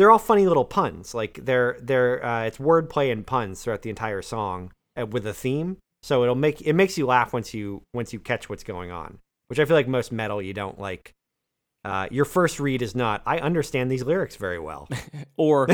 They're 0.00 0.10
all 0.10 0.18
funny 0.18 0.46
little 0.46 0.64
puns. 0.64 1.12
Like 1.14 1.44
they're 1.44 1.76
they're 1.82 2.24
uh, 2.24 2.44
it's 2.44 2.56
wordplay 2.56 3.12
and 3.12 3.26
puns 3.26 3.62
throughout 3.62 3.82
the 3.82 3.90
entire 3.90 4.22
song 4.22 4.72
uh, 4.98 5.04
with 5.04 5.26
a 5.26 5.34
theme. 5.34 5.76
So 6.02 6.22
it'll 6.22 6.34
make 6.34 6.62
it 6.62 6.72
makes 6.72 6.96
you 6.96 7.04
laugh 7.04 7.34
once 7.34 7.52
you 7.52 7.82
once 7.92 8.14
you 8.14 8.18
catch 8.18 8.48
what's 8.48 8.64
going 8.64 8.90
on. 8.90 9.18
Which 9.48 9.58
I 9.58 9.66
feel 9.66 9.76
like 9.76 9.88
most 9.88 10.10
metal 10.10 10.40
you 10.40 10.54
don't 10.54 10.78
like. 10.80 11.12
Uh, 11.84 12.06
your 12.10 12.24
first 12.24 12.58
read 12.60 12.80
is 12.82 12.94
not 12.94 13.20
I 13.26 13.38
understand 13.40 13.90
these 13.90 14.02
lyrics 14.02 14.36
very 14.36 14.58
well, 14.58 14.88
Or 15.36 15.66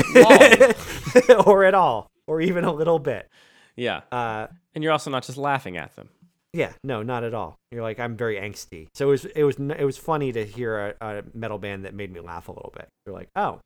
or 1.45 1.63
at 1.63 1.73
all, 1.73 2.07
or 2.27 2.41
even 2.41 2.63
a 2.63 2.73
little 2.73 2.99
bit. 2.99 3.29
yeah. 3.75 4.01
Uh, 4.11 4.47
And 4.75 4.83
you're 4.83 4.93
also 4.93 5.09
not 5.09 5.23
just 5.23 5.37
laughing 5.37 5.77
at 5.77 5.95
them. 5.95 6.09
yeah, 6.53 6.73
no, 6.83 7.03
not 7.03 7.23
at 7.23 7.33
all. 7.33 7.55
You're 7.71 7.81
like 7.83 7.99
I'm 7.99 8.15
very 8.17 8.35
angsty. 8.37 8.87
So 8.93 9.07
it 9.07 9.11
was 9.11 9.25
it 9.25 9.43
was 9.43 9.57
it 9.57 9.85
was 9.85 9.97
funny 9.97 10.31
to 10.33 10.45
hear 10.45 10.95
a, 11.01 11.05
a 11.19 11.23
metal 11.33 11.59
band 11.59 11.85
that 11.85 11.93
made 11.93 12.11
me 12.11 12.19
laugh 12.19 12.47
a 12.47 12.51
little 12.51 12.73
bit. 12.75 12.87
You're 13.05 13.15
like, 13.15 13.29
oh, 13.35 13.59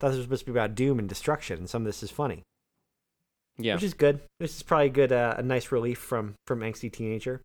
thought 0.00 0.08
this 0.08 0.16
was 0.18 0.24
supposed 0.24 0.40
to 0.46 0.52
be 0.52 0.58
about 0.58 0.74
doom 0.74 0.98
and 0.98 1.08
destruction, 1.08 1.58
and 1.58 1.70
some 1.70 1.82
of 1.82 1.86
this 1.86 2.02
is 2.02 2.10
funny. 2.10 2.42
Yeah. 3.60 3.74
which 3.74 3.82
is 3.82 3.94
good. 3.94 4.20
This 4.38 4.54
is 4.56 4.62
probably 4.62 4.88
good, 4.90 5.10
uh, 5.10 5.34
a 5.38 5.42
nice 5.42 5.72
relief 5.72 5.98
from 5.98 6.34
from 6.46 6.60
angsty 6.60 6.92
teenager. 6.92 7.42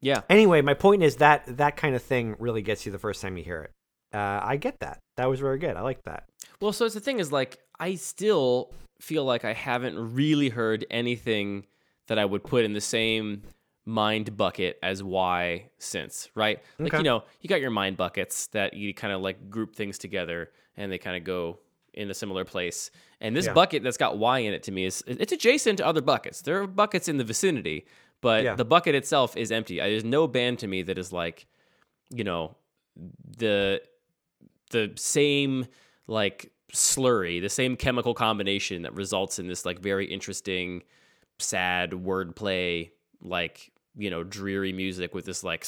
yeah. 0.00 0.22
Anyway, 0.28 0.60
my 0.60 0.74
point 0.74 1.02
is 1.04 1.16
that 1.16 1.44
that 1.58 1.76
kind 1.76 1.94
of 1.94 2.02
thing 2.02 2.34
really 2.40 2.62
gets 2.62 2.84
you 2.84 2.90
the 2.90 2.98
first 2.98 3.22
time 3.22 3.36
you 3.36 3.44
hear 3.44 3.62
it. 3.62 3.70
Uh, 4.12 4.40
I 4.42 4.56
get 4.56 4.80
that. 4.80 4.98
That 5.16 5.26
was 5.30 5.38
very 5.40 5.58
good. 5.58 5.76
I 5.76 5.82
like 5.82 6.02
that. 6.04 6.24
Well, 6.60 6.72
so 6.72 6.84
it's 6.86 6.94
the 6.94 7.00
thing 7.00 7.20
is 7.20 7.30
like 7.30 7.58
I 7.78 7.94
still 7.94 8.72
feel 9.00 9.24
like 9.24 9.44
I 9.44 9.52
haven't 9.52 9.96
really 10.14 10.48
heard 10.48 10.84
anything 10.90 11.66
that 12.08 12.18
I 12.18 12.24
would 12.24 12.42
put 12.44 12.64
in 12.64 12.72
the 12.72 12.80
same 12.80 13.42
mind 13.86 14.36
bucket 14.36 14.78
as 14.82 15.00
why 15.02 15.70
since, 15.78 16.28
right? 16.34 16.60
Like 16.80 16.88
Okay. 16.92 16.98
you 16.98 17.04
know, 17.04 17.22
you 17.40 17.48
got 17.48 17.60
your 17.60 17.70
mind 17.70 17.96
buckets 17.96 18.48
that 18.48 18.74
you 18.74 18.92
kind 18.94 19.12
of 19.12 19.20
like 19.20 19.48
group 19.48 19.76
things 19.76 19.96
together 19.98 20.50
and 20.76 20.90
they 20.90 20.98
kind 20.98 21.16
of 21.16 21.22
go 21.24 21.58
in 21.94 22.10
a 22.10 22.14
similar 22.14 22.44
place. 22.44 22.90
And 23.20 23.36
this 23.36 23.46
Yeah. 23.46 23.52
bucket 23.52 23.82
that's 23.82 23.96
got 23.96 24.18
Y 24.18 24.38
in 24.40 24.52
it 24.54 24.62
to 24.64 24.72
me 24.72 24.84
is 24.86 25.02
it's 25.06 25.32
adjacent 25.32 25.78
to 25.78 25.86
other 25.86 26.00
buckets. 26.00 26.42
There 26.42 26.60
are 26.62 26.66
buckets 26.66 27.08
in 27.08 27.18
the 27.18 27.24
vicinity, 27.24 27.86
but 28.20 28.44
Yeah. 28.44 28.54
the 28.54 28.64
bucket 28.64 28.94
itself 28.94 29.36
is 29.36 29.52
empty. 29.52 29.76
There's 29.78 30.04
no 30.04 30.26
band 30.26 30.58
to 30.60 30.66
me 30.66 30.82
that 30.82 30.98
is 30.98 31.12
like, 31.12 31.46
you 32.10 32.24
know, 32.24 32.56
the 33.38 33.82
the 34.70 34.92
same 34.96 35.66
like 36.06 36.50
slurry, 36.72 37.40
the 37.42 37.48
same 37.50 37.76
chemical 37.76 38.14
combination 38.14 38.82
that 38.82 38.94
results 38.94 39.38
in 39.38 39.46
this 39.46 39.66
like 39.66 39.78
very 39.78 40.06
interesting, 40.06 40.82
sad 41.38 41.90
wordplay, 41.90 42.90
like 43.20 43.70
you 43.94 44.08
know, 44.08 44.24
dreary 44.24 44.72
music 44.72 45.14
with 45.14 45.26
this 45.26 45.44
like 45.44 45.64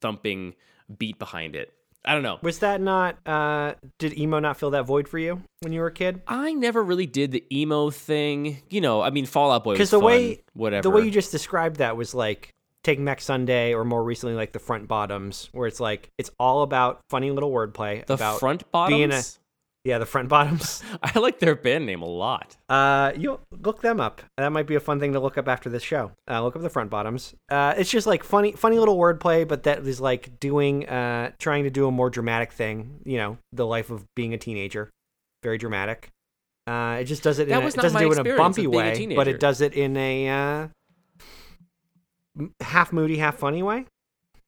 thumping 0.00 0.54
beat 0.98 1.18
behind 1.18 1.54
it. 1.54 1.72
I 2.04 2.14
don't 2.14 2.22
know. 2.22 2.38
Was 2.42 2.60
that 2.60 2.80
not? 2.80 3.16
Uh, 3.26 3.74
did 3.98 4.16
emo 4.18 4.38
not 4.38 4.56
fill 4.56 4.70
that 4.70 4.84
void 4.86 5.08
for 5.08 5.18
you 5.18 5.42
when 5.60 5.72
you 5.72 5.80
were 5.80 5.88
a 5.88 5.92
kid? 5.92 6.22
I 6.26 6.54
never 6.54 6.82
really 6.82 7.06
did 7.06 7.32
the 7.32 7.44
emo 7.52 7.90
thing. 7.90 8.62
You 8.70 8.80
know, 8.80 9.02
I 9.02 9.10
mean, 9.10 9.26
Fall 9.26 9.50
Out 9.52 9.64
Boy 9.64 9.70
was 9.72 9.78
Because 9.78 9.90
the 9.90 9.98
fun, 9.98 10.06
way 10.06 10.42
whatever. 10.54 10.82
the 10.82 10.90
way 10.90 11.02
you 11.02 11.10
just 11.10 11.32
described 11.32 11.76
that 11.76 11.96
was 11.96 12.14
like 12.14 12.54
Take 12.84 13.04
Back 13.04 13.20
Sunday, 13.20 13.74
or 13.74 13.84
more 13.84 14.02
recently 14.02 14.34
like 14.36 14.52
the 14.52 14.58
Front 14.58 14.88
Bottoms, 14.88 15.48
where 15.52 15.66
it's 15.66 15.80
like 15.80 16.10
it's 16.16 16.30
all 16.38 16.62
about 16.62 17.00
funny 17.10 17.30
little 17.30 17.50
wordplay 17.50 18.06
the 18.06 18.14
about 18.14 18.38
front 18.40 18.62
being 18.88 19.08
bottoms. 19.10 19.38
a- 19.42 19.47
yeah 19.84 19.98
the 19.98 20.06
Front 20.06 20.28
Bottoms. 20.28 20.82
I 21.02 21.18
like 21.18 21.38
their 21.38 21.54
band 21.54 21.86
name 21.86 22.02
a 22.02 22.06
lot. 22.06 22.56
Uh, 22.68 23.12
you 23.16 23.40
look 23.50 23.80
them 23.80 24.00
up. 24.00 24.22
That 24.36 24.50
might 24.52 24.66
be 24.66 24.74
a 24.74 24.80
fun 24.80 25.00
thing 25.00 25.12
to 25.12 25.20
look 25.20 25.38
up 25.38 25.48
after 25.48 25.70
this 25.70 25.82
show. 25.82 26.12
Uh, 26.30 26.42
look 26.42 26.56
up 26.56 26.62
the 26.62 26.70
front 26.70 26.90
bottoms. 26.90 27.34
Uh, 27.50 27.74
it's 27.76 27.90
just 27.90 28.06
like 28.06 28.24
funny, 28.24 28.52
funny 28.52 28.78
little 28.78 28.98
wordplay, 28.98 29.46
but 29.46 29.62
that 29.64 29.86
is 29.86 30.00
like 30.00 30.38
doing, 30.40 30.88
uh, 30.88 31.32
trying 31.38 31.64
to 31.64 31.70
do 31.70 31.86
a 31.86 31.90
more 31.90 32.10
dramatic 32.10 32.52
thing. 32.52 33.00
You 33.04 33.18
know, 33.18 33.38
the 33.52 33.66
life 33.66 33.90
of 33.90 34.04
being 34.14 34.34
a 34.34 34.38
teenager, 34.38 34.90
very 35.42 35.58
dramatic. 35.58 36.10
Uh, 36.66 36.98
it 37.00 37.04
just 37.04 37.22
does 37.22 37.38
it. 37.38 37.44
In 37.44 37.48
That 37.50 37.62
a, 37.62 37.64
was 37.64 37.74
it 37.74 37.78
not 37.78 37.82
doesn't 37.84 37.94
my 37.94 38.00
do 38.00 38.12
it 38.12 38.18
in 38.18 38.34
a 38.34 38.36
bumpy 38.36 38.66
being 38.66 38.74
a 38.74 38.76
way, 38.76 39.16
but 39.16 39.26
it 39.26 39.40
does 39.40 39.62
it 39.62 39.72
in 39.72 39.96
a 39.96 40.28
uh, 40.28 40.68
half 42.60 42.92
moody, 42.92 43.16
half 43.16 43.36
funny 43.36 43.62
way. 43.62 43.86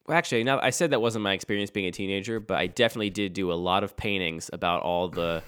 Well, 0.07 0.17
actually, 0.17 0.45
now 0.45 0.59
I 0.61 0.71
said 0.71 0.91
that 0.91 1.01
wasn't 1.01 1.23
my 1.23 1.33
experience 1.35 1.71
being 1.71 1.87
a 1.87 1.93
teenager, 1.93 2.41
but 2.41 2.59
I 2.59 2.67
definitely 2.67 3.11
did 3.11 3.33
do 3.33 3.53
a 3.53 3.55
lot 3.55 3.85
of 3.85 3.97
paintings 3.97 4.51
about 4.53 4.83
all 4.83 5.09
the 5.09 5.43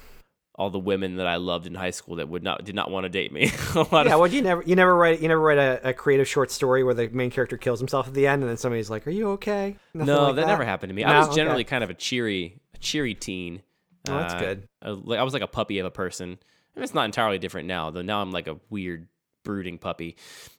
all 0.54 0.68
the 0.68 0.78
women 0.78 1.16
that 1.16 1.26
I 1.26 1.36
loved 1.36 1.66
in 1.66 1.74
high 1.74 1.90
school 1.90 2.16
that 2.16 2.28
would 2.28 2.42
not 2.42 2.64
did 2.64 2.74
not 2.74 2.90
want 2.90 3.04
to 3.04 3.08
date 3.08 3.32
me. 3.32 3.50
Yeah, 3.74 3.80
of 3.82 3.90
well, 4.20 4.26
you 4.26 4.42
never, 4.42 4.62
you 4.62 4.76
never 4.76 4.94
write, 4.94 5.20
you 5.20 5.28
never 5.28 5.40
write 5.40 5.56
a, 5.58 5.88
a 5.88 5.92
creative 5.94 6.28
short 6.28 6.50
story 6.50 6.84
where 6.84 6.92
the 6.94 7.08
main 7.08 7.30
character 7.30 7.56
kills 7.56 7.80
himself 7.80 8.06
at 8.06 8.14
the 8.14 8.26
end, 8.26 8.42
and 8.42 8.50
then 8.50 8.58
somebody's 8.58 8.90
like, 8.90 9.06
"Are 9.06 9.10
you 9.10 9.30
okay?" 9.30 9.76
Nothing 9.94 10.06
no, 10.14 10.26
like 10.26 10.36
that, 10.36 10.46
never 10.46 10.64
happened 10.64 10.90
to 10.90 10.94
me. 10.94 11.04
I 11.04 11.10
No? 11.10 11.18
was 11.20 11.28
Okay. 11.28 11.36
generally 11.36 11.64
kind 11.64 11.82
of 11.82 11.88
a 11.90 11.94
cheery, 11.94 12.60
a 12.74 12.78
cheery 12.78 13.14
teen. 13.14 13.62
Oh, 14.08 14.18
that's 14.18 14.34
Uh, 14.34 14.38
good. 14.38 14.68
uh, 14.84 14.94
like 14.94 15.18
I 15.18 15.22
was 15.22 15.32
like 15.32 15.42
a 15.42 15.46
puppy 15.48 15.78
of 15.78 15.86
a 15.86 15.90
person. 15.90 16.38
And 16.74 16.82
it's 16.82 16.94
not 16.94 17.04
entirely 17.06 17.38
different 17.38 17.66
now, 17.68 17.90
though. 17.90 18.02
Now 18.02 18.20
I'm 18.22 18.30
like 18.30 18.46
a 18.46 18.58
weird, 18.70 19.08
brooding 19.44 19.78
puppy. 19.78 20.16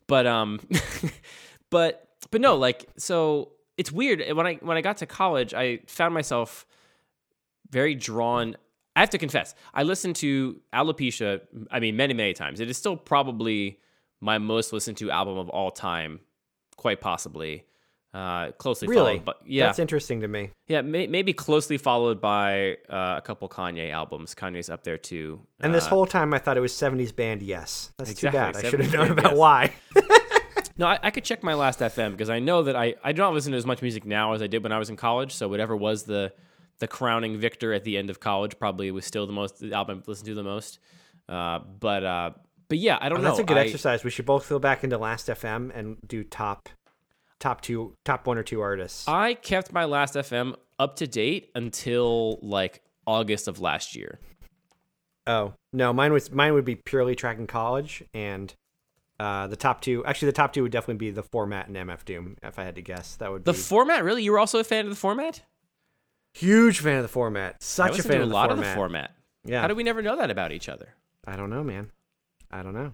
But 0.07 0.25
um, 0.27 0.59
but 1.69 2.07
but 2.31 2.41
no, 2.41 2.55
like 2.55 2.87
so 2.97 3.51
it's 3.77 3.91
weird. 3.91 4.21
When 4.35 4.45
I 4.47 4.55
when 4.55 4.77
I 4.77 4.81
got 4.81 4.97
to 4.97 5.05
college, 5.05 5.53
I 5.53 5.79
found 5.87 6.13
myself 6.13 6.65
very 7.69 7.95
drawn. 7.95 8.55
I 8.95 8.99
have 8.99 9.09
to 9.11 9.17
confess, 9.17 9.55
I 9.73 9.83
listened 9.83 10.15
to 10.17 10.61
Alopecia. 10.71 11.41
I 11.71 11.79
mean, 11.79 11.95
many 11.95 12.13
many 12.13 12.33
times. 12.33 12.59
It 12.59 12.69
is 12.69 12.77
still 12.77 12.95
probably 12.95 13.79
my 14.21 14.37
most 14.37 14.71
listened 14.71 14.97
to 14.97 15.09
album 15.11 15.37
of 15.37 15.49
all 15.49 15.71
time, 15.71 16.19
quite 16.77 17.01
possibly. 17.01 17.65
Uh, 18.13 18.51
closely 18.51 18.87
Really? 18.87 19.13
followed, 19.13 19.25
but 19.25 19.37
yeah, 19.43 19.65
That's 19.65 19.79
interesting 19.79 20.21
to 20.21 20.27
me. 20.27 20.51
yeah, 20.67 20.81
may, 20.81 21.07
maybe 21.07 21.33
closely 21.33 21.79
followed 21.79 22.21
by 22.21 22.77
uh, 22.87 23.15
a 23.17 23.21
couple 23.25 23.49
Kanye 23.49 23.89
albums. 23.91 24.35
Kanye's 24.35 24.69
up 24.69 24.83
there 24.83 24.99
too. 24.99 25.41
And 25.61 25.73
this 25.73 25.87
Uh, 25.87 25.89
whole 25.89 26.05
time 26.05 26.31
I 26.31 26.37
thought 26.37 26.55
it 26.55 26.59
was 26.59 26.73
70s 26.73 27.11
band 27.15 27.41
Yes. 27.41 27.91
That's 27.97 28.11
Exactly, 28.11 28.39
too 28.39 28.53
bad. 28.53 28.55
I 28.55 28.69
should 28.69 28.79
have 28.81 28.93
known 28.93 29.11
about 29.17 29.31
Yes. 29.31 29.35
why. 29.39 29.73
No, 30.77 30.87
I, 30.87 30.99
I 31.03 31.11
could 31.11 31.23
check 31.23 31.43
my 31.43 31.53
last 31.53 31.79
FM 31.79 32.11
because 32.11 32.29
I 32.29 32.39
know 32.39 32.63
that 32.63 32.75
I, 32.75 32.95
I 33.03 33.11
do 33.11 33.21
not 33.21 33.33
listen 33.33 33.51
to 33.51 33.57
as 33.57 33.65
much 33.65 33.81
music 33.81 34.05
now 34.05 34.33
as 34.33 34.41
I 34.41 34.47
did 34.47 34.63
when 34.63 34.71
I 34.71 34.79
was 34.79 34.89
in 34.89 34.95
college. 34.95 35.31
So 35.33 35.47
whatever 35.47 35.75
was 35.75 36.03
the 36.03 36.33
the 36.79 36.87
crowning 36.87 37.37
victor 37.37 37.71
at 37.73 37.83
the 37.83 37.97
end 37.97 38.09
of 38.09 38.19
college 38.19 38.57
probably 38.57 38.89
was 38.91 39.05
still 39.05 39.27
the 39.27 39.33
most 39.33 39.59
the 39.59 39.73
album 39.73 40.01
I 40.05 40.09
listened 40.09 40.25
to 40.27 40.33
the 40.33 40.43
most. 40.43 40.79
Uh, 41.29 41.59
but 41.59 42.03
uh, 42.03 42.31
but 42.69 42.79
yeah, 42.79 42.97
I 42.99 43.09
don't 43.09 43.19
Oh, 43.19 43.21
know. 43.21 43.27
that's 43.29 43.39
a 43.39 43.43
good 43.43 43.57
I- 43.57 43.61
exercise. 43.61 44.03
We 44.03 44.09
should 44.09 44.25
both 44.25 44.49
go 44.49 44.57
back 44.59 44.83
into 44.83 44.97
Last 44.97 45.27
FM 45.27 45.71
and 45.75 45.97
do 46.07 46.23
top 46.23 46.69
top 47.39 47.61
two 47.61 47.95
top 48.03 48.25
one 48.25 48.37
or 48.37 48.43
two 48.43 48.61
artists. 48.61 49.07
I 49.07 49.35
kept 49.35 49.71
my 49.73 49.85
last 49.85 50.15
FM 50.15 50.55
up 50.79 50.95
to 50.97 51.07
date 51.07 51.51
until 51.53 52.39
like 52.41 52.81
August 53.05 53.47
of 53.47 53.59
last 53.59 53.95
year. 53.95 54.19
oh, 55.27 55.53
no, 55.71 55.93
mine 55.93 56.11
was 56.13 56.31
mine 56.31 56.53
would 56.53 56.65
be 56.65 56.75
purely 56.75 57.15
tracking 57.15 57.47
college 57.47 58.03
and 58.13 58.53
uh, 59.23 59.47
the 59.47 59.55
top 59.55 59.81
two 59.81 60.03
actually 60.05 60.27
the 60.27 60.33
top 60.33 60.53
two 60.53 60.63
would 60.63 60.71
definitely 60.71 60.97
be 61.05 61.11
the 61.11 61.23
format 61.23 61.67
and 61.67 61.75
MF 61.75 62.03
Doom 62.05 62.37
if 62.43 62.59
I 62.59 62.63
had 62.63 62.75
to 62.75 62.81
guess. 62.81 63.15
That 63.17 63.31
would 63.31 63.43
be 63.43 63.51
The 63.51 63.57
be 63.57 63.61
format, 63.61 64.03
really? 64.03 64.23
You 64.23 64.31
were 64.33 64.39
also 64.39 64.59
a 64.59 64.63
fan 64.63 64.85
of 64.85 64.89
the 64.89 64.95
format? 64.97 65.41
huge 66.35 66.79
fan 66.79 66.97
of 66.97 67.03
the 67.03 67.07
format. 67.09 67.61
Such 67.61 67.99
a 67.99 68.03
fan 68.03 68.17
of 68.17 68.23
a 68.23 68.25
the 68.27 68.33
lot 68.33 68.49
format. 68.49 68.65
of 68.65 68.69
the 68.69 68.75
format. 68.75 69.11
Yeah. 69.45 69.61
How 69.61 69.67
do 69.67 69.75
we 69.75 69.83
never 69.83 70.01
know 70.01 70.15
that 70.17 70.31
about 70.31 70.51
each 70.51 70.67
other? 70.67 70.95
I 71.27 71.35
don't 71.35 71.49
know, 71.51 71.63
man. 71.63 71.91
I 72.49 72.63
don't 72.63 72.73
know. 72.73 72.93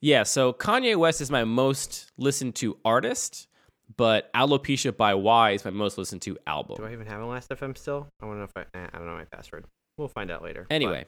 Yeah, 0.00 0.22
so 0.22 0.52
Kanye 0.52 0.96
West 0.96 1.20
is 1.20 1.30
my 1.30 1.44
most 1.44 2.10
listened 2.16 2.54
to 2.56 2.78
artist, 2.84 3.48
but 3.96 4.32
Alopecia 4.32 4.96
by 4.96 5.14
Y 5.14 5.50
is 5.50 5.64
my 5.64 5.70
most 5.72 5.98
listened 5.98 6.22
to 6.22 6.38
album. 6.46 6.76
Do 6.76 6.84
I 6.84 6.92
even 6.92 7.06
have 7.06 7.20
a 7.20 7.26
Last 7.26 7.50
FM 7.50 7.76
still? 7.76 8.08
I 8.22 8.26
want 8.26 8.36
to 8.36 8.38
know 8.40 8.44
if 8.44 8.56
I. 8.56 8.78
Eh, 8.78 8.86
I 8.92 8.96
don't 8.98 9.06
know 9.06 9.14
my 9.16 9.24
password. 9.24 9.64
We'll 9.96 10.08
find 10.08 10.30
out 10.30 10.42
later. 10.42 10.66
Anyway, 10.70 11.04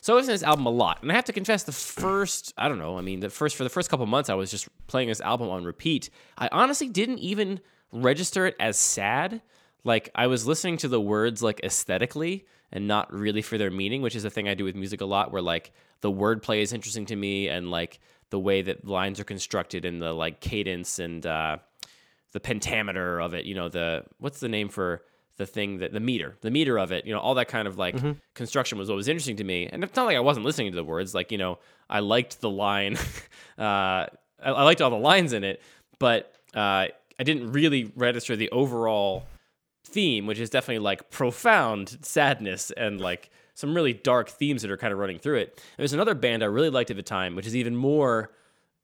so 0.00 0.12
I 0.12 0.16
listen 0.16 0.28
to 0.28 0.34
this 0.34 0.42
album 0.42 0.66
a 0.66 0.70
lot, 0.70 1.02
and 1.02 1.10
I 1.10 1.14
have 1.14 1.24
to 1.24 1.32
confess, 1.32 1.62
the 1.64 1.72
first 1.72 2.52
I 2.56 2.68
don't 2.68 2.78
know, 2.78 2.98
I 2.98 3.00
mean, 3.00 3.20
the 3.20 3.30
first 3.30 3.56
for 3.56 3.64
the 3.64 3.70
first 3.70 3.90
couple 3.90 4.06
months, 4.06 4.30
I 4.30 4.34
was 4.34 4.50
just 4.50 4.68
playing 4.86 5.08
this 5.08 5.20
album 5.20 5.48
on 5.48 5.64
repeat. 5.64 6.10
I 6.38 6.48
honestly 6.52 6.88
didn't 6.88 7.18
even 7.18 7.60
register 7.92 8.46
it 8.46 8.56
as 8.58 8.76
sad. 8.76 9.40
Like 9.84 10.10
I 10.14 10.26
was 10.26 10.46
listening 10.46 10.78
to 10.78 10.88
the 10.88 11.00
words 11.00 11.42
like 11.42 11.60
aesthetically 11.62 12.46
and 12.72 12.88
not 12.88 13.12
really 13.12 13.42
for 13.42 13.58
their 13.58 13.70
meaning, 13.70 14.02
which 14.02 14.16
is 14.16 14.24
a 14.24 14.30
thing 14.30 14.48
I 14.48 14.54
do 14.54 14.64
with 14.64 14.74
music 14.74 15.00
a 15.00 15.06
lot, 15.06 15.30
where 15.30 15.42
like 15.42 15.72
the 16.00 16.10
wordplay 16.10 16.60
is 16.60 16.72
interesting 16.72 17.06
to 17.06 17.16
me 17.16 17.48
and 17.48 17.70
like 17.70 18.00
the 18.30 18.38
way 18.38 18.62
that 18.62 18.86
lines 18.86 19.20
are 19.20 19.24
constructed 19.24 19.84
and 19.84 20.02
the 20.02 20.12
like 20.12 20.40
cadence 20.40 20.98
and 20.98 21.24
uh, 21.24 21.58
the 22.32 22.40
pentameter 22.40 23.20
of 23.20 23.34
it. 23.34 23.44
You 23.44 23.54
know, 23.54 23.68
the 23.68 24.04
what's 24.18 24.40
the 24.40 24.48
name 24.48 24.68
for 24.68 25.04
the 25.36 25.46
thing 25.46 25.78
that 25.78 25.92
the 25.92 26.00
meter, 26.00 26.36
the 26.40 26.50
meter 26.50 26.78
of 26.78 26.92
it. 26.92 27.06
You 27.06 27.12
know, 27.12 27.20
all 27.20 27.34
that 27.34 27.48
kind 27.48 27.66
of 27.66 27.78
like 27.78 27.96
construction 28.34 28.78
was 28.78 28.88
what 28.88 28.96
was 28.96 29.08
interesting 29.08 29.36
to 29.36 29.44
me. 29.44 29.66
And 29.66 29.82
it's 29.82 29.96
not 29.96 30.06
like 30.06 30.16
I 30.16 30.20
wasn't 30.20 30.46
listening 30.46 30.72
to 30.72 30.76
the 30.76 30.84
words. 30.84 31.14
Like 31.14 31.32
you 31.32 31.38
know, 31.38 31.58
I 31.88 32.00
liked 32.00 32.40
the 32.40 32.50
line. 32.50 32.96
uh, 33.58 33.62
I, 33.62 34.08
I 34.42 34.62
liked 34.62 34.80
all 34.80 34.90
the 34.90 34.96
lines 34.96 35.32
in 35.32 35.44
it, 35.44 35.60
but 35.98 36.34
uh, 36.54 36.86
I 37.18 37.22
didn't 37.22 37.52
really 37.52 37.92
register 37.96 38.36
the 38.36 38.50
overall 38.50 39.26
theme, 39.84 40.26
which 40.26 40.38
is 40.38 40.50
definitely 40.50 40.80
like 40.80 41.10
profound 41.10 41.98
sadness 42.02 42.70
and 42.76 43.00
like 43.00 43.30
some 43.54 43.74
really 43.74 43.92
dark 43.92 44.28
themes 44.28 44.62
that 44.62 44.70
are 44.70 44.76
kind 44.76 44.92
of 44.92 44.98
running 44.98 45.18
through 45.18 45.36
it. 45.36 45.62
There's 45.76 45.92
another 45.92 46.14
band 46.14 46.42
I 46.42 46.46
really 46.46 46.70
liked 46.70 46.90
at 46.90 46.96
the 46.96 47.02
time, 47.02 47.36
which 47.36 47.46
is 47.46 47.54
even 47.54 47.76
more 47.76 48.32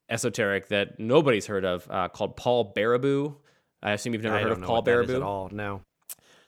esoteric 0.09 0.69
that 0.69 0.99
nobody's 0.99 1.45
heard 1.45 1.65
of, 1.65 1.87
uh, 1.89 2.07
called 2.09 2.37
Paul 2.37 2.73
Baribeau. 2.73 3.35
I 3.83 3.91
assume 3.91 4.13
you've 4.13 4.23
never 4.23 4.37
I 4.37 4.43
heard 4.43 4.51
of 4.51 4.61
Paul 4.61 4.77
what 4.77 4.85
that 4.85 4.99
is 4.99 5.09
Baribeau 5.09 5.15
at 5.15 5.21
all. 5.21 5.49
No. 5.51 5.81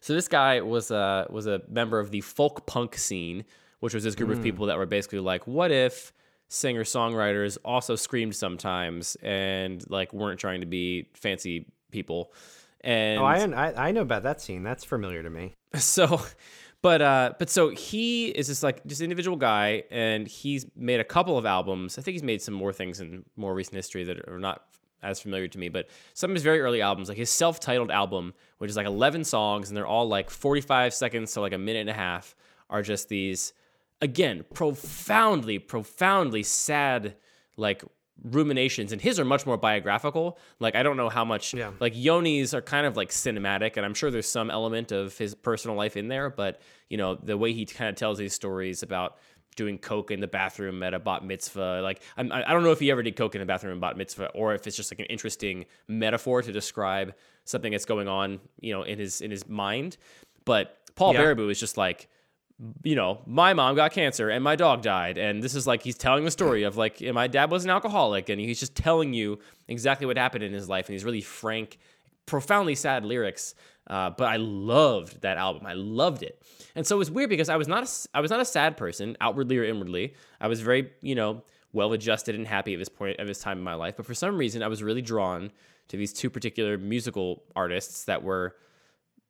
So 0.03 0.13
this 0.13 0.27
guy 0.27 0.59
was 0.59 0.91
a 0.91 1.25
was 1.29 1.47
a 1.47 1.61
member 1.69 1.97
of 1.99 2.11
the 2.11 2.19
folk 2.21 2.65
punk 2.67 2.97
scene, 2.97 3.45
which 3.79 3.93
was 3.93 4.03
this 4.03 4.15
group 4.15 4.29
of 4.31 4.37
Hmm. 4.39 4.43
people 4.43 4.65
that 4.65 4.77
were 4.77 4.85
basically 4.85 5.19
like, 5.19 5.47
what 5.47 5.71
if 5.71 6.11
singer 6.49 6.83
songwriters 6.83 7.57
also 7.63 7.95
screamed 7.95 8.35
sometimes 8.35 9.15
and 9.23 9.83
like 9.89 10.11
weren't 10.13 10.39
trying 10.41 10.59
to 10.59 10.67
be 10.67 11.07
fancy 11.13 11.65
people? 11.91 12.33
And 12.81 13.21
Oh, 13.21 13.25
I, 13.25 13.37
I 13.67 13.87
I 13.87 13.91
know 13.93 14.01
about 14.01 14.23
that 14.23 14.41
scene. 14.41 14.61
That's 14.61 14.83
familiar 14.83 15.23
to 15.23 15.29
me. 15.29 15.55
so 15.75 16.21
but 16.81 17.01
uh 17.01 17.31
but 17.39 17.49
so 17.49 17.69
he 17.69 18.27
is 18.27 18.49
this 18.49 18.61
like 18.61 18.85
just 18.85 18.99
individual 18.99 19.37
guy 19.37 19.83
and 19.89 20.27
he's 20.27 20.65
made 20.75 20.99
a 20.99 21.03
couple 21.05 21.37
of 21.37 21.45
albums 21.45 21.97
i 21.97 22.01
think 22.01 22.13
he's 22.13 22.23
made 22.23 22.41
some 22.41 22.53
more 22.53 22.73
things 22.73 22.99
in 22.99 23.23
more 23.37 23.53
recent 23.55 23.75
history 23.75 24.03
that 24.03 24.17
are 24.27 24.37
not 24.37 24.65
as 25.03 25.19
familiar 25.19 25.47
to 25.47 25.57
me 25.59 25.69
but 25.69 25.87
some 26.13 26.31
of 26.31 26.35
his 26.35 26.43
very 26.43 26.59
early 26.61 26.81
albums 26.81 27.09
like 27.09 27.17
his 27.17 27.29
self-titled 27.29 27.91
album 27.91 28.33
which 28.57 28.69
is 28.69 28.77
like 28.77 28.87
11 28.87 29.23
songs 29.23 29.69
and 29.69 29.77
they're 29.77 29.85
all 29.87 30.07
like 30.07 30.29
45 30.29 30.93
seconds 30.93 31.31
to 31.33 31.41
like 31.41 31.53
a 31.53 31.57
minute 31.57 31.81
and 31.81 31.89
a 31.89 31.93
half 31.93 32.35
are 32.69 32.81
just 32.81 33.09
these 33.09 33.53
again 34.01 34.43
profoundly 34.53 35.59
profoundly 35.59 36.43
sad 36.43 37.15
like 37.57 37.83
ruminations 38.23 38.91
and 38.93 39.01
his 39.01 39.19
are 39.19 39.25
much 39.25 39.45
more 39.45 39.57
biographical 39.57 40.37
like 40.59 40.75
i 40.75 40.83
don't 40.83 40.95
know 40.97 41.09
how 41.09 41.25
much 41.25 41.53
Yeah. 41.53 41.71
like 41.79 41.93
yoni's 41.95 42.53
are 42.53 42.61
kind 42.61 42.85
of 42.85 42.95
like 42.95 43.09
cinematic 43.09 43.75
and 43.75 43.85
i'm 43.85 43.93
sure 43.93 44.11
there's 44.11 44.29
some 44.29 44.49
element 44.49 44.91
of 44.91 45.17
his 45.17 45.35
personal 45.35 45.75
life 45.75 45.97
in 45.97 46.07
there 46.07 46.29
but 46.29 46.61
you 46.89 46.97
know 46.97 47.15
the 47.15 47.37
way 47.37 47.53
he 47.53 47.65
kind 47.65 47.89
of 47.89 47.95
tells 47.95 48.17
these 48.19 48.33
stories 48.33 48.81
about 48.83 49.17
doing 49.55 49.77
coke 49.77 50.11
in 50.11 50.19
the 50.19 50.27
bathroom 50.27 50.81
at 50.83 50.93
a 50.93 50.99
bat 50.99 51.23
mitzvah 51.23 51.81
like 51.81 52.01
I'm, 52.17 52.31
i 52.31 52.43
I 52.49 52.53
don't 52.53 52.63
know 52.63 52.71
if 52.71 52.79
he 52.79 52.91
ever 52.91 53.03
did 53.03 53.15
coke 53.15 53.35
in 53.35 53.39
the 53.39 53.45
bathroom 53.45 53.75
at 53.77 53.81
bat 53.81 53.97
mitzvah 53.97 54.27
or 54.33 54.53
if 54.53 54.65
it's 54.67 54.75
just 54.75 54.91
like 54.91 54.99
an 54.99 55.05
interesting 55.07 55.65
metaphor 55.87 56.41
to 56.41 56.51
describe 56.51 57.13
something 57.45 57.71
that's 57.71 57.85
going 57.85 58.07
on 58.07 58.39
you 58.61 58.73
know 58.73 58.83
in 58.83 58.99
his 58.99 59.21
in 59.21 59.31
his 59.31 59.47
mind 59.47 59.97
but 60.45 60.77
paul 60.95 61.13
Yeah. 61.13 61.21
baribeau 61.21 61.49
is 61.51 61.59
just 61.59 61.77
like 61.77 62.07
you 62.83 62.95
know, 62.95 63.19
my 63.25 63.53
mom 63.53 63.75
got 63.75 63.91
cancer 63.91 64.29
and 64.29 64.43
my 64.43 64.55
dog 64.55 64.83
died. 64.83 65.17
And 65.17 65.41
this 65.41 65.55
is 65.55 65.65
like 65.65 65.81
he's 65.81 65.97
telling 65.97 66.23
the 66.23 66.31
story 66.31 66.63
of 66.63 66.77
like 66.77 67.01
my 67.01 67.27
dad 67.27 67.49
was 67.51 67.65
an 67.65 67.71
alcoholic 67.71 68.29
and 68.29 68.39
he's 68.39 68.59
just 68.59 68.75
telling 68.75 69.11
you 69.11 69.39
exactly 69.67 70.05
what 70.05 70.17
happened 70.17 70.43
in 70.43 70.53
his 70.53 70.69
life. 70.69 70.85
And 70.87 70.93
he's 70.93 71.03
really 71.03 71.19
frank, 71.21 71.79
profoundly 72.27 72.75
sad 72.75 73.03
lyrics. 73.05 73.55
Uh, 73.87 74.09
but 74.11 74.25
I 74.25 74.37
loved 74.37 75.21
that 75.21 75.37
album. 75.37 75.65
I 75.65 75.73
loved 75.73 76.23
it. 76.23 76.41
And 76.75 76.87
so 76.87 76.95
it 76.95 76.99
was 76.99 77.11
weird 77.11 77.29
because 77.29 77.49
I 77.49 77.57
was 77.57 77.67
not 77.67 77.83
a, 77.83 78.17
I 78.17 78.21
was 78.21 78.31
not 78.31 78.39
a 78.39 78.45
sad 78.45 78.77
person 78.77 79.17
outwardly 79.19 79.57
or 79.57 79.63
inwardly. 79.63 80.13
I 80.39 80.47
was 80.47 80.61
very, 80.61 80.91
you 81.01 81.15
know, 81.15 81.43
well 81.73 81.91
adjusted 81.93 82.35
and 82.35 82.47
happy 82.47 82.73
at 82.73 82.79
this 82.79 82.89
point 82.89 83.19
of 83.19 83.27
this 83.27 83.39
time 83.39 83.57
in 83.57 83.63
my 83.63 83.73
life. 83.73 83.97
But 83.97 84.05
for 84.05 84.13
some 84.13 84.37
reason, 84.37 84.63
I 84.63 84.67
was 84.67 84.81
really 84.81 85.01
drawn 85.01 85.51
to 85.89 85.97
these 85.97 86.13
two 86.13 86.29
particular 86.29 86.77
musical 86.77 87.43
artists 87.55 88.05
that 88.05 88.23
were 88.23 88.55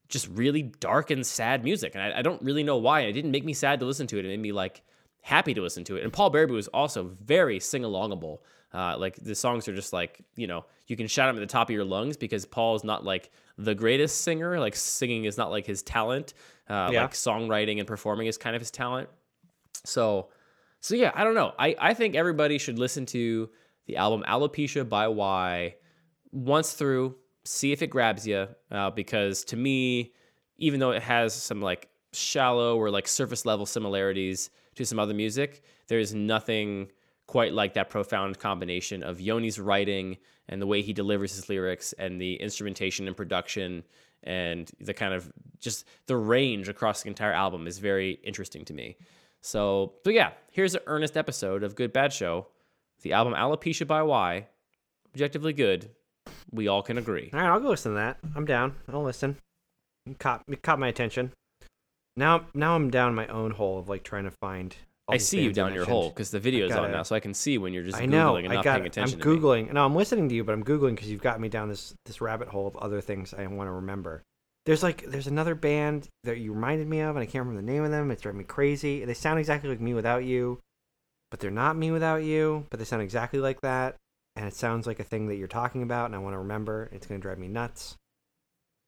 just 0.10 0.28
really 0.28 0.62
dark 0.62 1.10
and 1.10 1.26
sad 1.26 1.64
music. 1.64 1.96
And 1.96 2.04
I, 2.04 2.20
I 2.20 2.22
don't 2.22 2.42
really 2.42 2.64
know 2.64 2.78
why. 2.78 3.02
It 3.02 3.14
didn't 3.14 3.32
make 3.32 3.46
me 3.46 3.54
sad 3.54 3.80
to 3.80 3.86
listen 3.86 4.06
to 4.08 4.20
it. 4.20 4.26
It 4.26 4.28
made 4.28 4.40
me 4.40 4.52
like 4.52 4.84
happy 5.22 5.54
to 5.54 5.62
listen 5.62 5.84
to 5.86 5.96
it. 5.96 6.04
And 6.04 6.14
Paul 6.14 6.32
Baribeau 6.32 6.52
was 6.52 6.68
also 6.68 7.12
very 7.24 7.60
sing 7.60 7.84
alongable. 7.84 8.40
Uh, 8.74 8.98
like 8.98 9.16
the 9.16 9.36
songs 9.36 9.68
are 9.68 9.76
just 9.76 9.94
like, 9.94 10.22
you 10.36 10.48
know, 10.48 10.66
you 10.88 10.96
can 10.96 11.08
shout 11.08 11.30
them 11.30 11.42
at 11.42 11.48
the 11.48 11.52
top 11.52 11.70
of 11.70 11.74
your 11.74 11.86
lungs 11.86 12.18
because 12.18 12.46
Paul 12.46 12.76
is 12.76 12.84
not 12.84 13.06
like 13.06 13.32
the 13.58 13.76
greatest 13.76 14.22
singer. 14.22 14.60
Like 14.60 14.76
singing 14.76 15.26
is 15.26 15.38
not 15.38 15.52
like 15.52 15.66
his 15.66 15.82
talent. 15.84 16.34
Uh, 16.70 16.90
Yeah. 16.92 17.02
Like 17.04 17.14
songwriting 17.14 17.80
and 17.80 17.88
performing 17.88 18.28
is 18.28 18.38
kind 18.38 18.56
of 18.56 18.62
his 18.62 18.72
talent. 18.72 19.10
So, 19.86 20.30
so 20.80 20.96
yeah, 20.96 21.12
I 21.14 21.24
don't 21.24 21.36
know. 21.36 21.54
I, 21.60 21.76
I 21.80 21.94
think 21.94 22.16
everybody 22.16 22.58
should 22.58 22.80
listen 22.80 23.06
to 23.08 23.50
the 23.86 23.98
album 23.98 24.24
Alopecia 24.28 24.88
by 24.88 25.08
Y 25.08 25.76
once 26.32 26.74
through, 26.74 27.16
see 27.44 27.72
if 27.72 27.82
it 27.82 27.88
grabs 27.88 28.26
you. 28.26 28.48
Uh, 28.72 28.90
because 28.90 29.44
to 29.46 29.58
me, 29.58 30.14
even 30.58 30.80
though 30.80 30.92
it 30.92 31.04
has 31.04 31.34
some 31.34 31.62
like 31.62 31.90
shallow 32.14 32.78
or 32.78 32.90
like 32.90 33.08
surface 33.08 33.46
level 33.46 33.66
similarities 33.66 34.50
to 34.76 34.86
some 34.86 35.00
other 35.00 35.14
music, 35.14 35.64
there's 35.88 36.14
nothing 36.14 36.90
quite 37.34 37.52
like 37.52 37.74
that 37.74 37.90
profound 37.90 38.38
combination 38.38 39.02
of 39.02 39.18
Yoni's 39.18 39.60
writing 39.60 40.18
and 40.48 40.62
the 40.62 40.68
way 40.68 40.84
he 40.84 40.94
delivers 40.94 41.34
his 41.34 41.50
lyrics 41.50 41.92
and 41.94 42.22
the 42.22 42.36
instrumentation 42.36 43.08
and 43.08 43.18
production 43.18 43.84
and 44.22 44.70
the 44.80 44.94
kind 44.94 45.16
of 45.16 45.34
just 45.60 45.88
the 46.06 46.16
range 46.16 46.70
across 46.70 47.02
the 47.02 47.10
entire 47.10 47.34
album 47.34 47.66
is 47.66 47.80
very 47.80 48.20
interesting 48.24 48.64
to 48.66 48.74
me. 48.76 48.98
So, 49.42 49.94
but 50.04 50.14
yeah, 50.14 50.34
here's 50.52 50.76
an 50.76 50.82
earnest 50.86 51.18
episode 51.18 51.64
of 51.64 51.74
Good 51.74 51.92
Bad 51.92 52.14
Show. 52.14 52.50
The 53.02 53.14
album 53.14 53.34
Alopecia 53.34 53.88
by 53.88 54.04
Y, 54.04 54.46
objectively 55.16 55.54
good. 55.54 55.90
We 56.52 56.68
all 56.68 56.84
can 56.84 57.00
agree. 57.00 57.32
All 57.34 57.40
right, 57.40 57.50
I'll 57.50 57.60
go 57.60 57.70
listen 57.70 57.94
to 57.94 57.98
that. 57.98 58.20
I'm 58.36 58.46
down. 58.46 58.76
I'll 58.88 59.02
listen. 59.02 59.38
You 60.06 60.14
caught 60.14 60.44
you 60.48 60.56
caught 60.58 60.78
my 60.78 60.88
attention. 60.88 61.34
Now 62.16 62.46
now 62.54 62.76
I'm 62.76 62.92
down 62.92 63.16
my 63.16 63.26
own 63.26 63.50
hole 63.50 63.80
of 63.80 63.90
like 63.90 64.04
trying 64.04 64.26
to 64.26 64.32
find. 64.32 64.76
I 65.10 65.18
see 65.18 65.42
you 65.44 65.52
down 65.52 65.74
your 65.74 65.86
hole 65.86 66.10
because 66.10 66.32
the 66.32 66.40
video's 66.40 66.70
gotta- 66.70 66.86
on 66.86 66.92
now, 66.92 67.04
so 67.04 67.16
I 67.16 67.20
can 67.20 67.34
see 67.34 67.58
when 67.58 67.74
you're 67.74 67.84
just 67.84 67.98
I 67.98 68.06
googling 68.06 68.10
know. 68.10 68.36
and 68.38 68.48
I 68.52 68.56
not 68.56 68.64
got. 68.64 68.76
paying 68.76 68.88
attention. 68.88 69.16
I'm 69.20 69.22
to 69.22 69.30
me. 69.30 69.38
googling. 69.40 69.74
No, 69.74 69.86
I'm 69.86 69.96
listening 69.96 70.30
to 70.30 70.36
you, 70.36 70.44
but 70.44 70.54
I'm 70.54 70.64
googling 70.64 70.96
because 70.96 71.10
you've 71.12 71.22
got 71.22 71.40
me 71.42 71.50
down 71.50 71.68
this 71.70 71.94
this 72.06 72.22
rabbit 72.22 72.48
hole 72.48 72.68
of 72.68 72.78
other 72.78 73.02
things 73.02 73.34
I 73.34 73.46
want 73.48 73.68
to 73.68 73.72
remember. 73.74 74.24
There's 74.66 74.82
like 74.82 75.04
there's 75.06 75.28
another 75.28 75.56
band 75.56 76.08
that 76.24 76.38
you 76.40 76.54
reminded 76.54 76.88
me 76.88 77.02
of, 77.02 77.16
and 77.18 77.24
I 77.24 77.26
can't 77.26 77.46
remember 77.46 77.62
the 77.62 77.72
name 77.74 77.84
of 77.84 77.92
them. 77.92 78.12
It's 78.12 78.22
driving 78.22 78.38
me 78.40 78.44
crazy. 78.46 79.04
They 79.04 79.14
sound 79.14 79.40
exactly 79.40 79.70
like 79.70 79.82
Me 79.82 79.94
Without 79.94 80.24
You, 80.24 80.60
but 81.32 81.42
they're 81.42 81.52
not 81.52 81.76
Me 81.76 81.92
Without 81.92 82.24
You. 82.24 82.66
But 82.70 82.80
they 82.80 82.86
sound 82.86 83.02
exactly 83.02 83.40
like 83.40 83.60
that. 83.62 83.98
and 84.36 84.48
it 84.48 84.56
sounds 84.56 84.88
like 84.88 85.00
a 85.00 85.04
thing 85.04 85.28
that 85.28 85.36
you're 85.36 85.48
talking 85.48 85.84
about, 85.84 86.06
and 86.08 86.16
I 86.16 86.18
want 86.20 86.34
to 86.34 86.40
remember. 86.40 86.90
It's 86.94 87.06
going 87.06 87.20
to 87.20 87.22
drive 87.22 87.38
me 87.38 87.48
nuts. 87.50 87.98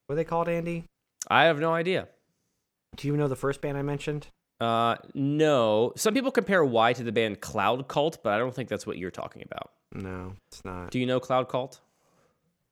What 0.07 0.13
are 0.13 0.15
they 0.15 0.23
called, 0.23 0.47
Andy? 0.49 0.85
I 1.27 1.43
have 1.43 1.59
no 1.59 1.73
idea. 1.73 2.07
Do 2.95 3.07
you 3.07 3.15
know 3.17 3.27
the 3.27 3.35
first 3.35 3.59
band 3.61 3.77
I 3.77 3.81
mentioned? 3.83 4.27
Uh, 4.59 4.95
no. 5.13 5.93
Some 5.95 6.13
people 6.13 6.31
compare 6.31 6.63
Y 6.63 6.93
to 6.93 7.03
the 7.03 7.11
band 7.11 7.41
Cloud 7.41 7.87
Cult, 7.87 8.23
but 8.23 8.33
I 8.33 8.37
don't 8.37 8.53
think 8.53 8.69
that's 8.69 8.87
what 8.87 8.97
you're 8.97 9.11
talking 9.11 9.43
about. 9.45 9.71
No, 9.93 10.33
it's 10.47 10.63
not. 10.63 10.91
Do 10.91 10.99
you 10.99 11.05
know 11.05 11.19
Cloud 11.19 11.49
Cult? 11.49 11.81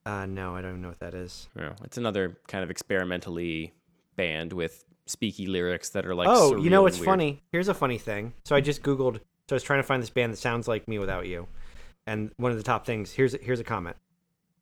Uh, 0.06 0.26
no, 0.26 0.54
I 0.54 0.60
don't 0.60 0.82
know 0.82 0.88
what 0.88 1.00
that 1.00 1.14
is. 1.14 1.48
No, 1.54 1.72
it's 1.82 1.96
another 1.96 2.38
kind 2.46 2.62
of 2.62 2.70
experimentally 2.70 3.72
band 4.16 4.52
with 4.52 4.84
speaky 5.08 5.48
lyrics 5.48 5.90
that 5.90 6.06
are 6.06 6.14
like. 6.14 6.28
oh, 6.30 6.56
you 6.56 6.70
know 6.70 6.82
what's 6.82 6.98
funny? 6.98 7.42
Here's 7.52 7.68
a 7.68 7.74
funny 7.74 7.98
thing. 7.98 8.34
So 8.44 8.54
I 8.54 8.60
just 8.60 8.82
googled. 8.82 9.20
So 9.48 9.52
I 9.52 9.54
was 9.54 9.62
trying 9.62 9.80
to 9.80 9.84
find 9.84 10.02
this 10.02 10.10
band 10.10 10.32
that 10.32 10.38
sounds 10.38 10.68
like 10.68 10.88
me 10.88 10.98
without 10.98 11.26
you, 11.26 11.46
and 12.06 12.30
one 12.36 12.50
of 12.50 12.56
the 12.56 12.62
top 12.62 12.86
things. 12.86 13.12
Here's 13.12 13.34
here's 13.40 13.60
a 13.60 13.64
comment. 13.64 13.96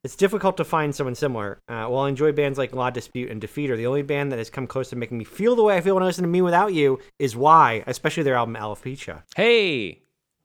It's 0.05 0.17
difficult 0.17 0.57
to 0.57 0.65
find 0.65 0.93
someone 0.95 1.15
similar. 1.15 1.61
Uh, 1.69 1.85
while 1.87 2.05
I 2.07 2.09
enjoy 2.09 2.33
bands 2.33 2.59
like 2.59 2.75
La 2.75 2.91
Dispute 2.91 3.31
and 3.31 3.41
Defeater, 3.41 3.77
the 3.77 3.87
only 3.87 4.03
band 4.03 4.33
that 4.33 4.39
has 4.39 4.51
come 4.51 4.67
close 4.67 4.91
to 4.91 4.97
making 4.97 5.17
me 5.17 5.25
feel 5.25 5.55
the 5.55 5.63
way 5.63 5.77
I 5.77 5.81
feel 5.81 5.95
when 5.95 6.03
I 6.03 6.07
listen 6.07 6.23
to 6.25 6.29
Me 6.29 6.43
Without 6.43 6.75
You 6.75 6.99
is 7.21 7.37
Why, 7.37 7.85
especially 7.87 8.25
their 8.25 8.35
album 8.35 8.57
Alopecia. 8.57 9.23
Hey, 9.37 10.03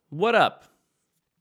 what 0.09 0.35
up? 0.35 0.65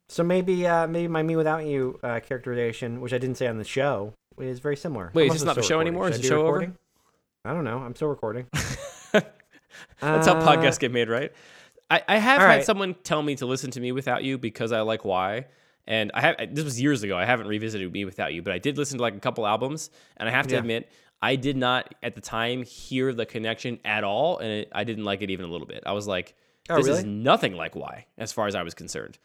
So 0.09 0.23
maybe 0.23 0.67
uh, 0.67 0.87
maybe 0.87 1.09
my 1.09 1.23
Me 1.23 1.37
Without 1.37 1.67
You 1.67 2.01
uh, 2.03 2.21
characterization, 2.21 3.03
which 3.03 3.13
I 3.13 3.19
didn't 3.19 3.37
say 3.37 3.49
on 3.49 3.59
the 3.59 3.65
show, 3.65 4.15
is 4.41 4.61
very 4.61 4.77
similar. 4.77 5.11
Wait, 5.13 5.25
I'm 5.25 5.29
is 5.37 5.43
this 5.43 5.45
not 5.45 5.57
the 5.57 5.63
show 5.63 5.75
recording. 5.79 5.89
anymore? 5.89 6.09
Is 6.09 6.15
Should 6.17 6.23
the 6.23 6.27
I 6.27 6.31
be 6.31 6.35
show 6.35 6.41
over? 6.41 6.53
recording? 6.53 6.77
I 7.45 7.53
don't 7.53 7.65
know. 7.65 7.79
I'm 7.81 7.95
still 7.95 8.09
recording. 8.09 8.47
That's 9.13 10.27
how 10.27 10.37
Uh, 10.37 10.47
podcasts 10.57 10.79
get 10.79 10.91
made, 10.93 11.09
right? 11.11 11.33
I, 11.91 12.03
I 12.09 12.17
have 12.19 12.41
all 12.41 12.47
had 12.47 12.55
right. 12.57 12.65
someone 12.65 12.95
tell 13.05 13.23
me 13.23 13.37
to 13.37 13.47
listen 13.47 13.71
to 13.73 13.81
me 13.81 13.93
without 13.93 14.25
you 14.25 14.39
because 14.39 14.73
I 14.73 14.81
like 14.81 15.05
why. 15.05 15.47
And 15.87 16.11
I 16.15 16.21
have 16.21 16.37
this 16.55 16.65
was 16.65 16.81
years 16.81 17.03
ago. 17.03 17.17
I 17.17 17.25
haven't 17.25 17.47
revisited 17.47 17.93
me 17.93 18.05
without 18.05 18.33
you, 18.35 18.43
but 18.43 18.53
I 18.53 18.59
did 18.59 18.77
listen 18.77 18.99
to 18.99 19.03
like 19.03 19.15
a 19.15 19.21
couple 19.21 19.47
albums, 19.47 19.91
and 20.17 20.29
I 20.29 20.33
have 20.33 20.47
to 20.49 20.55
Yeah. 20.55 20.61
admit, 20.61 20.91
I 21.23 21.37
did 21.37 21.57
not 21.57 21.95
at 22.03 22.15
the 22.15 22.21
time 22.21 22.63
hear 22.63 23.13
the 23.15 23.25
connection 23.27 23.79
at 23.85 24.03
all, 24.05 24.39
and 24.39 24.51
it, 24.51 24.69
I 24.73 24.85
didn't 24.85 25.05
like 25.05 25.23
it 25.23 25.31
even 25.31 25.45
a 25.47 25.49
little 25.49 25.67
bit. 25.67 25.83
I 25.87 25.93
was 25.93 26.07
like, 26.09 26.35
Oh, 26.69 26.77
"This 26.77 26.89
is 26.89 27.05
nothing 27.05 27.55
like 27.55 27.77
why," 27.77 28.07
as 28.19 28.33
far 28.33 28.49
as 28.49 28.55
I 28.57 28.63
was 28.65 28.75
concerned. 28.75 29.19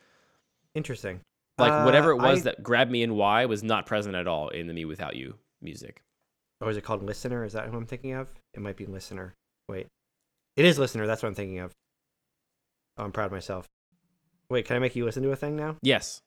Interesting. 0.76 1.22
Like 1.58 1.72
Uh, 1.72 1.84
whatever 1.84 2.12
it 2.12 2.18
was 2.18 2.40
I- 2.42 2.44
that 2.52 2.64
grabbed 2.64 2.92
me 2.92 3.02
in 3.04 3.16
why 3.16 3.46
was 3.46 3.64
not 3.64 3.86
present 3.88 4.16
at 4.16 4.28
all 4.28 4.50
in 4.50 4.68
the 4.68 4.74
me 4.74 4.86
without 4.86 5.16
you 5.16 5.38
music. 5.62 6.02
Or 6.62 6.70
is 6.70 6.78
it 6.78 6.84
called 6.84 7.02
Listener? 7.04 7.44
Is 7.44 7.54
that 7.54 7.68
who 7.70 7.78
I'm 7.78 7.88
thinking 7.88 8.14
of? 8.14 8.28
It 8.54 8.62
might 8.62 8.78
be 8.78 8.86
Listener. 8.86 9.34
Wait. 9.68 9.88
It 10.56 10.66
is 10.66 10.78
Listener. 10.78 11.08
That's 11.08 11.24
what 11.24 11.30
I'm 11.30 11.36
thinking 11.36 11.60
of. 11.60 11.72
Oh, 12.98 13.04
I'm 13.06 13.12
proud 13.12 13.26
of 13.28 13.32
myself. 13.32 13.66
Wait, 14.50 14.66
can 14.66 14.76
I 14.76 14.80
make 14.80 14.96
you 14.96 15.04
listen 15.06 15.24
to 15.24 15.32
a 15.32 15.36
thing 15.36 15.56
now? 15.56 15.78
Yes. 15.82 16.22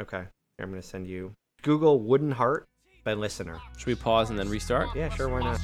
Okay. 0.00 0.18
Here, 0.18 0.64
I'm 0.64 0.70
going 0.70 0.82
to 0.82 0.86
send 0.86 1.06
you 1.06 1.34
Google 1.62 2.00
Wooden 2.00 2.32
Heart 2.32 2.66
by 3.04 3.14
Listener. 3.14 3.60
Should 3.76 3.86
we 3.86 3.94
pause 3.94 4.30
and 4.30 4.38
then 4.38 4.48
restart? 4.48 4.88
Yeah, 4.96 5.08
sure. 5.08 5.28
Why 5.28 5.40
not? 5.40 5.60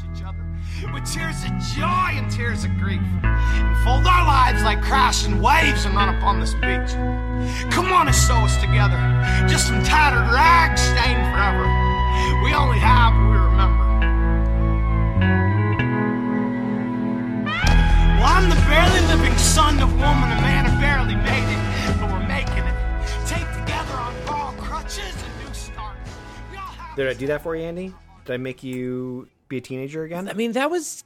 with 0.92 1.04
tears 1.12 1.42
of 1.44 1.50
joy 1.74 2.14
and 2.14 2.30
tears 2.30 2.64
of 2.64 2.70
grief. 2.78 3.00
And 3.22 3.76
fold 3.84 4.06
our 4.06 4.24
lives 4.24 4.62
like 4.62 4.80
crashing 4.82 5.40
waves 5.42 5.84
and 5.84 5.94
run 5.94 6.14
upon 6.14 6.38
this 6.38 6.54
beach. 6.54 6.92
Come 7.72 7.92
on 7.92 8.06
and 8.06 8.14
sew 8.14 8.36
us 8.36 8.56
together, 8.60 8.98
just 9.48 9.66
some 9.66 9.82
tattered 9.82 10.32
rags 10.32 10.80
stained 10.80 11.24
forever. 11.32 11.64
We 12.44 12.54
only 12.54 12.78
have 12.78 13.14
what 13.14 13.30
we 13.30 13.38
remember. 13.50 13.84
Well, 18.20 18.28
I'm 18.28 18.48
the 18.48 18.60
barely 18.68 19.00
living 19.08 19.36
son 19.38 19.80
of 19.80 19.90
woman, 19.92 20.30
a 20.30 20.40
man 20.40 20.49
Did 26.96 27.08
I 27.08 27.14
do 27.14 27.26
that 27.28 27.42
for 27.42 27.54
you, 27.56 27.62
Andy? 27.62 27.94
Did 28.24 28.34
I 28.34 28.36
make 28.36 28.62
you 28.62 29.28
be 29.48 29.58
a 29.58 29.60
teenager 29.60 30.04
again? 30.04 30.28
I 30.28 30.32
mean, 30.34 30.52
that 30.52 30.70
was 30.70 31.04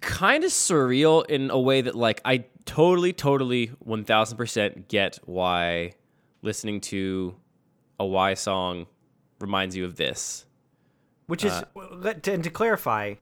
kind 0.00 0.44
of 0.44 0.50
surreal 0.50 1.26
in 1.26 1.50
a 1.50 1.58
way 1.58 1.80
that, 1.80 1.94
like, 1.94 2.20
I 2.24 2.44
totally, 2.64 3.12
totally, 3.12 3.68
1000% 3.84 4.88
get 4.88 5.18
why 5.24 5.92
listening 6.42 6.80
to 6.82 7.34
a 7.98 8.06
Y 8.06 8.34
song 8.34 8.86
reminds 9.40 9.76
you 9.76 9.84
of 9.84 9.96
this. 9.96 10.46
Which 11.26 11.44
is, 11.44 11.52
uh, 11.52 12.12
to, 12.22 12.32
and 12.32 12.44
to 12.44 12.50
clarify, 12.50 13.14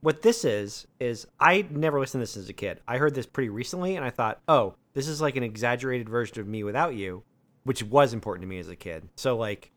what 0.00 0.22
this 0.22 0.44
is, 0.44 0.86
is 0.98 1.26
I 1.38 1.66
never 1.70 2.00
listened 2.00 2.20
to 2.20 2.22
this 2.22 2.36
as 2.36 2.48
a 2.48 2.54
kid. 2.54 2.80
I 2.88 2.96
heard 2.96 3.14
this 3.14 3.26
pretty 3.26 3.50
recently 3.50 3.96
and 3.96 4.04
I 4.04 4.10
thought, 4.10 4.40
oh, 4.48 4.74
this 4.94 5.08
is 5.08 5.20
like 5.20 5.36
an 5.36 5.42
exaggerated 5.42 6.08
version 6.08 6.40
of 6.40 6.46
Me 6.46 6.64
Without 6.64 6.94
You, 6.94 7.22
which 7.64 7.82
was 7.82 8.14
important 8.14 8.42
to 8.42 8.48
me 8.48 8.58
as 8.58 8.68
a 8.68 8.76
kid. 8.76 9.08
So, 9.16 9.36
like, 9.36 9.70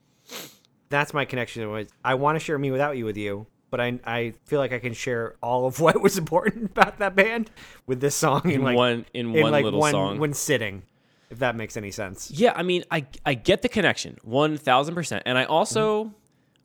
that's 0.89 1.13
my 1.13 1.25
connection. 1.25 1.69
Was 1.69 1.87
I 2.03 2.15
want 2.15 2.35
to 2.37 2.39
share 2.39 2.57
Me 2.57 2.71
Without 2.71 2.97
You 2.97 3.05
with 3.05 3.17
you, 3.17 3.47
but 3.69 3.79
I, 3.81 3.99
I 4.05 4.33
feel 4.45 4.59
like 4.59 4.71
I 4.73 4.79
can 4.79 4.93
share 4.93 5.35
all 5.41 5.65
of 5.65 5.79
what 5.85 6.01
was 6.01 6.17
important 6.17 6.65
about 6.71 6.99
that 6.99 7.15
band 7.15 7.51
with 7.85 7.99
this 8.01 8.15
song 8.15 8.41
in, 8.45 8.51
In 8.51 8.61
like 8.63 8.75
one- 8.77 9.05
in 9.13 9.35
in 9.35 9.41
one 9.43 9.51
like 9.51 9.63
little 9.65 9.79
one, 9.79 9.91
song. 9.91 10.19
one 10.19 10.33
sitting, 10.33 10.83
if 11.29 11.39
that 11.39 11.55
makes 11.55 11.75
any 11.77 11.91
sense. 11.91 12.31
Yeah, 12.31 12.53
I 12.55 12.63
mean, 12.63 12.83
I 12.91 13.05
I 13.25 13.33
get 13.33 13.61
the 13.61 13.69
connection, 13.69 14.17
one 14.23 14.57
thousand 14.57 14.95
percent, 14.95 15.23
and 15.25 15.37
I 15.37 15.43
also 15.45 16.05
Mm-hmm. 16.05 16.13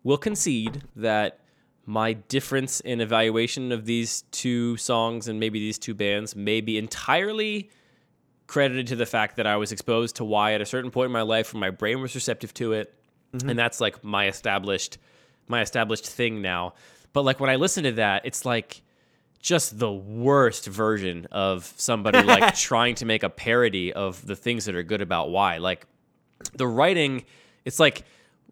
will 0.05 0.19
concede 0.19 0.83
that 0.97 1.39
my 1.85 2.13
difference 2.13 2.79
in 2.81 3.01
evaluation 3.01 3.73
of 3.73 3.87
these 3.87 4.23
two 4.31 4.77
songs 4.77 5.27
and 5.27 5.41
maybe 5.41 5.59
these 5.59 5.79
two 5.81 5.95
bands 5.95 6.37
may 6.37 6.61
be 6.61 6.79
entirely 6.79 7.71
credited 8.47 8.87
to 8.89 8.97
the 8.97 9.07
fact 9.07 9.37
that 9.37 9.47
I 9.47 9.57
was 9.57 9.73
exposed 9.73 10.17
to 10.17 10.25
Y 10.25 10.53
at 10.53 10.61
a 10.61 10.67
certain 10.67 10.91
point 10.93 11.07
in 11.07 11.13
my 11.13 11.23
life, 11.23 11.53
where 11.53 11.61
my 11.61 11.71
brain 11.71 12.01
was 12.01 12.15
receptive 12.15 12.55
to 12.55 12.73
it, 12.73 12.95
Mm-hmm. 13.33 13.49
and 13.51 13.59
that's 13.59 13.81
like 13.81 14.05
my 14.05 14.29
established 14.29 14.99
my 15.49 15.61
established 15.63 16.07
thing 16.07 16.43
now. 16.43 16.75
But 17.13 17.23
like 17.23 17.41
when 17.41 17.51
I 17.51 17.57
listen 17.57 17.85
to 17.85 17.93
that, 17.93 18.25
it's 18.27 18.45
like 18.45 18.83
just 19.41 19.79
the 19.79 19.91
worst 19.93 20.67
version 20.67 21.27
of 21.33 21.73
somebody 21.77 22.23
like 22.23 22.55
trying 22.55 22.95
to 22.97 23.07
make 23.07 23.23
a 23.23 23.29
parody 23.31 23.93
of 23.93 24.25
the 24.27 24.37
things 24.37 24.67
that 24.67 24.77
are 24.77 24.83
good 24.83 25.01
about 25.03 25.31
why. 25.31 25.59
Like 25.59 25.87
the 26.55 26.67
writing, 26.67 27.25
it's 27.65 27.81
like 27.81 28.05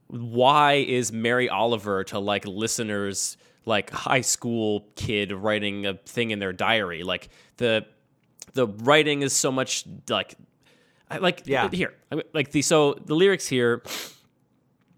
why 0.09 0.75
is 0.75 1.13
Mary 1.13 1.49
Oliver 1.49 2.03
to 2.05 2.19
like 2.19 2.45
listeners 2.47 3.37
like 3.67 3.91
high 3.91 4.23
school 4.23 4.87
kid 4.97 5.31
writing 5.31 5.87
a 5.87 5.95
thing 5.95 6.31
in 6.31 6.39
their 6.39 6.53
diary? 6.53 7.03
Like 7.03 7.29
the 7.59 7.87
the 8.55 8.67
writing 8.67 9.23
is 9.23 9.33
so 9.33 9.53
much 9.53 9.85
like 10.09 10.35
I 11.11 11.19
like 11.19 11.43
Yeah. 11.45 11.69
here 11.71 11.95
like 12.33 12.51
the 12.51 12.63
so 12.63 12.95
the 12.95 13.15
lyrics 13.15 13.47
here 13.47 13.83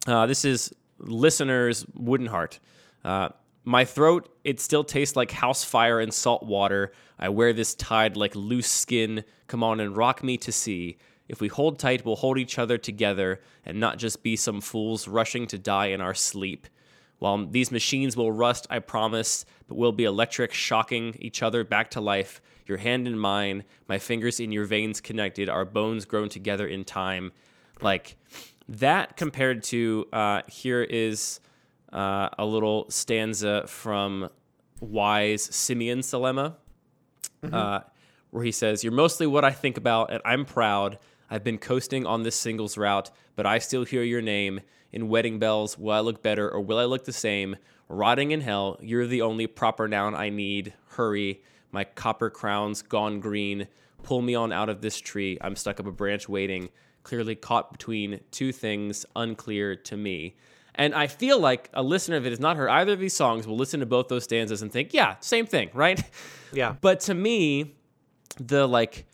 uh, 0.06 0.26
this 0.26 0.44
is 0.44 0.72
listeners 0.98 1.84
wooden 1.94 2.26
heart 2.26 2.60
uh, 3.04 3.28
my 3.64 3.84
throat 3.84 4.28
it 4.44 4.60
still 4.60 4.84
tastes 4.84 5.16
like 5.16 5.30
house 5.30 5.64
fire 5.64 6.00
and 6.00 6.12
salt 6.12 6.42
water 6.42 6.92
i 7.18 7.28
wear 7.28 7.52
this 7.52 7.74
tied 7.74 8.16
like 8.16 8.34
loose 8.34 8.68
skin 8.68 9.24
come 9.46 9.62
on 9.62 9.80
and 9.80 9.96
rock 9.96 10.22
me 10.22 10.36
to 10.36 10.52
sea. 10.52 10.96
if 11.28 11.40
we 11.40 11.48
hold 11.48 11.78
tight 11.78 12.04
we'll 12.04 12.16
hold 12.16 12.38
each 12.38 12.58
other 12.58 12.78
together 12.78 13.40
and 13.64 13.78
not 13.78 13.98
just 13.98 14.22
be 14.22 14.36
some 14.36 14.60
fools 14.60 15.08
rushing 15.08 15.46
to 15.46 15.58
die 15.58 15.86
in 15.86 16.00
our 16.00 16.14
sleep 16.14 16.66
while 17.22 17.46
these 17.46 17.70
machines 17.70 18.16
will 18.16 18.32
rust, 18.32 18.66
I 18.68 18.80
promise, 18.80 19.44
but 19.68 19.76
we'll 19.76 19.92
be 19.92 20.02
electric, 20.02 20.52
shocking 20.52 21.14
each 21.20 21.40
other 21.40 21.62
back 21.62 21.88
to 21.92 22.00
life. 22.00 22.42
Your 22.66 22.78
hand 22.78 23.06
in 23.06 23.16
mine, 23.16 23.62
my 23.86 24.00
fingers 24.00 24.40
in 24.40 24.50
your 24.50 24.64
veins 24.64 25.00
connected, 25.00 25.48
our 25.48 25.64
bones 25.64 26.04
grown 26.04 26.28
together 26.28 26.66
in 26.66 26.82
time. 26.82 27.30
Like 27.80 28.16
that 28.72 29.16
compared 29.16 29.62
to 29.64 30.06
uh, 30.12 30.42
here 30.48 30.82
is 30.82 31.40
uh, 31.92 32.28
a 32.38 32.44
little 32.44 32.87
stanza 32.90 33.66
from 33.66 34.28
Y's 34.80 35.54
Simeon's 35.54 36.11
Dilemma 36.11 36.56
uh, 37.52 37.80
where 38.30 38.44
he 38.44 38.52
says, 38.52 38.82
You're 38.82 38.92
mostly 38.92 39.26
what 39.26 39.44
I 39.44 39.50
think 39.50 39.76
about, 39.76 40.12
and 40.12 40.20
I'm 40.24 40.44
proud. 40.44 40.98
I've 41.30 41.44
been 41.44 41.58
coasting 41.58 42.06
on 42.06 42.22
this 42.22 42.37
singles 42.37 42.76
route, 42.76 43.11
but 43.37 43.46
I 43.46 43.58
still 43.58 43.85
hear 43.85 44.02
your 44.02 44.20
name 44.20 44.61
in 44.92 45.08
wedding 45.08 45.38
bells. 45.38 45.78
Will 45.78 45.92
I 45.92 46.00
look 46.00 46.22
better 46.22 46.50
or 46.50 46.61
will 46.61 46.78
I 46.78 46.85
look 46.85 47.04
the 47.04 47.12
same? 47.12 47.56
Rotting 47.88 48.30
in 48.30 48.42
hell, 48.42 48.78
you're 48.80 49.06
the 49.06 49.22
only 49.22 49.46
proper 49.46 49.88
noun 49.88 50.14
I 50.14 50.28
need. 50.28 50.74
Hurry, 50.90 51.42
my 51.70 51.85
copper 51.85 52.30
crown's 52.30 52.82
gone 52.82 53.20
green. 53.20 53.68
Pull 54.02 54.22
me 54.22 54.35
on 54.35 54.52
out 54.52 54.68
of 54.68 54.82
this 54.82 54.98
tree. 54.98 55.38
I'm 55.40 55.56
stuck 55.56 55.80
up 55.80 55.87
a 55.87 55.92
branch 55.92 56.28
waiting, 56.28 56.70
clearly 57.02 57.34
caught 57.34 57.72
between 57.72 58.20
two 58.30 58.52
things 58.52 59.04
unclear 59.16 59.76
to 59.76 59.96
me. 59.96 60.36
And 60.74 60.94
I 60.94 61.06
feel 61.06 61.38
like 61.38 61.68
a 61.74 61.82
listener 61.82 62.18
that 62.20 62.30
has 62.30 62.40
not 62.40 62.56
heard 62.56 62.70
either 62.70 62.94
of 62.94 62.98
these 62.98 63.14
songs 63.14 63.46
will 63.46 63.56
listen 63.56 63.80
to 63.80 63.86
both 63.86 64.08
those 64.08 64.24
stanzas 64.24 64.62
and 64.62 64.72
think, 64.72 64.94
yeah, 64.94 65.16
same 65.20 65.46
thing, 65.46 65.70
right? 65.74 66.02
Yeah. 66.54 66.74
But 66.82 67.00
to 67.00 67.14
me, 67.14 67.76
the 68.36 68.66
like 68.66 69.06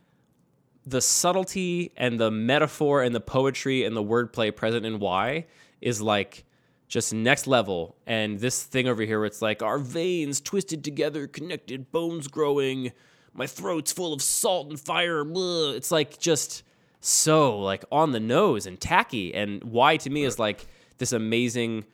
the 0.84 1.00
subtlety 1.00 1.92
and 1.96 2.18
the 2.18 2.32
metaphor 2.32 3.02
and 3.04 3.14
the 3.14 3.20
poetry 3.20 3.84
and 3.84 3.94
the 3.94 4.02
wordplay 4.02 4.54
present 4.54 4.84
in 4.84 4.98
Y 4.98 5.46
is 5.80 6.02
like 6.02 6.44
just 6.88 7.14
next 7.14 7.46
level. 7.46 7.96
And 8.08 8.40
this 8.40 8.64
thing 8.64 8.88
over 8.88 9.02
here, 9.02 9.20
where 9.20 9.26
it's 9.26 9.40
like 9.40 9.62
our 9.62 9.78
veins 9.78 10.40
twisted 10.40 10.82
together, 10.82 11.28
connected, 11.28 11.92
bones 11.92 12.26
growing, 12.26 12.90
my 13.34 13.46
throat's 13.46 13.92
full 13.92 14.12
of 14.12 14.22
salt 14.22 14.68
and 14.68 14.80
fire. 14.80 15.22
blah. 15.24 15.70
It's 15.70 15.92
like 15.92 16.18
just 16.18 16.64
so 17.00 17.58
like 17.58 17.84
on 17.92 18.12
the 18.12 18.20
nose 18.20 18.66
and 18.66 18.80
tacky. 18.80 19.34
And 19.34 19.62
why 19.64 19.96
to 19.98 20.10
me 20.10 20.24
is 20.24 20.38
like 20.38 20.66
this 20.98 21.12
amazing 21.12 21.84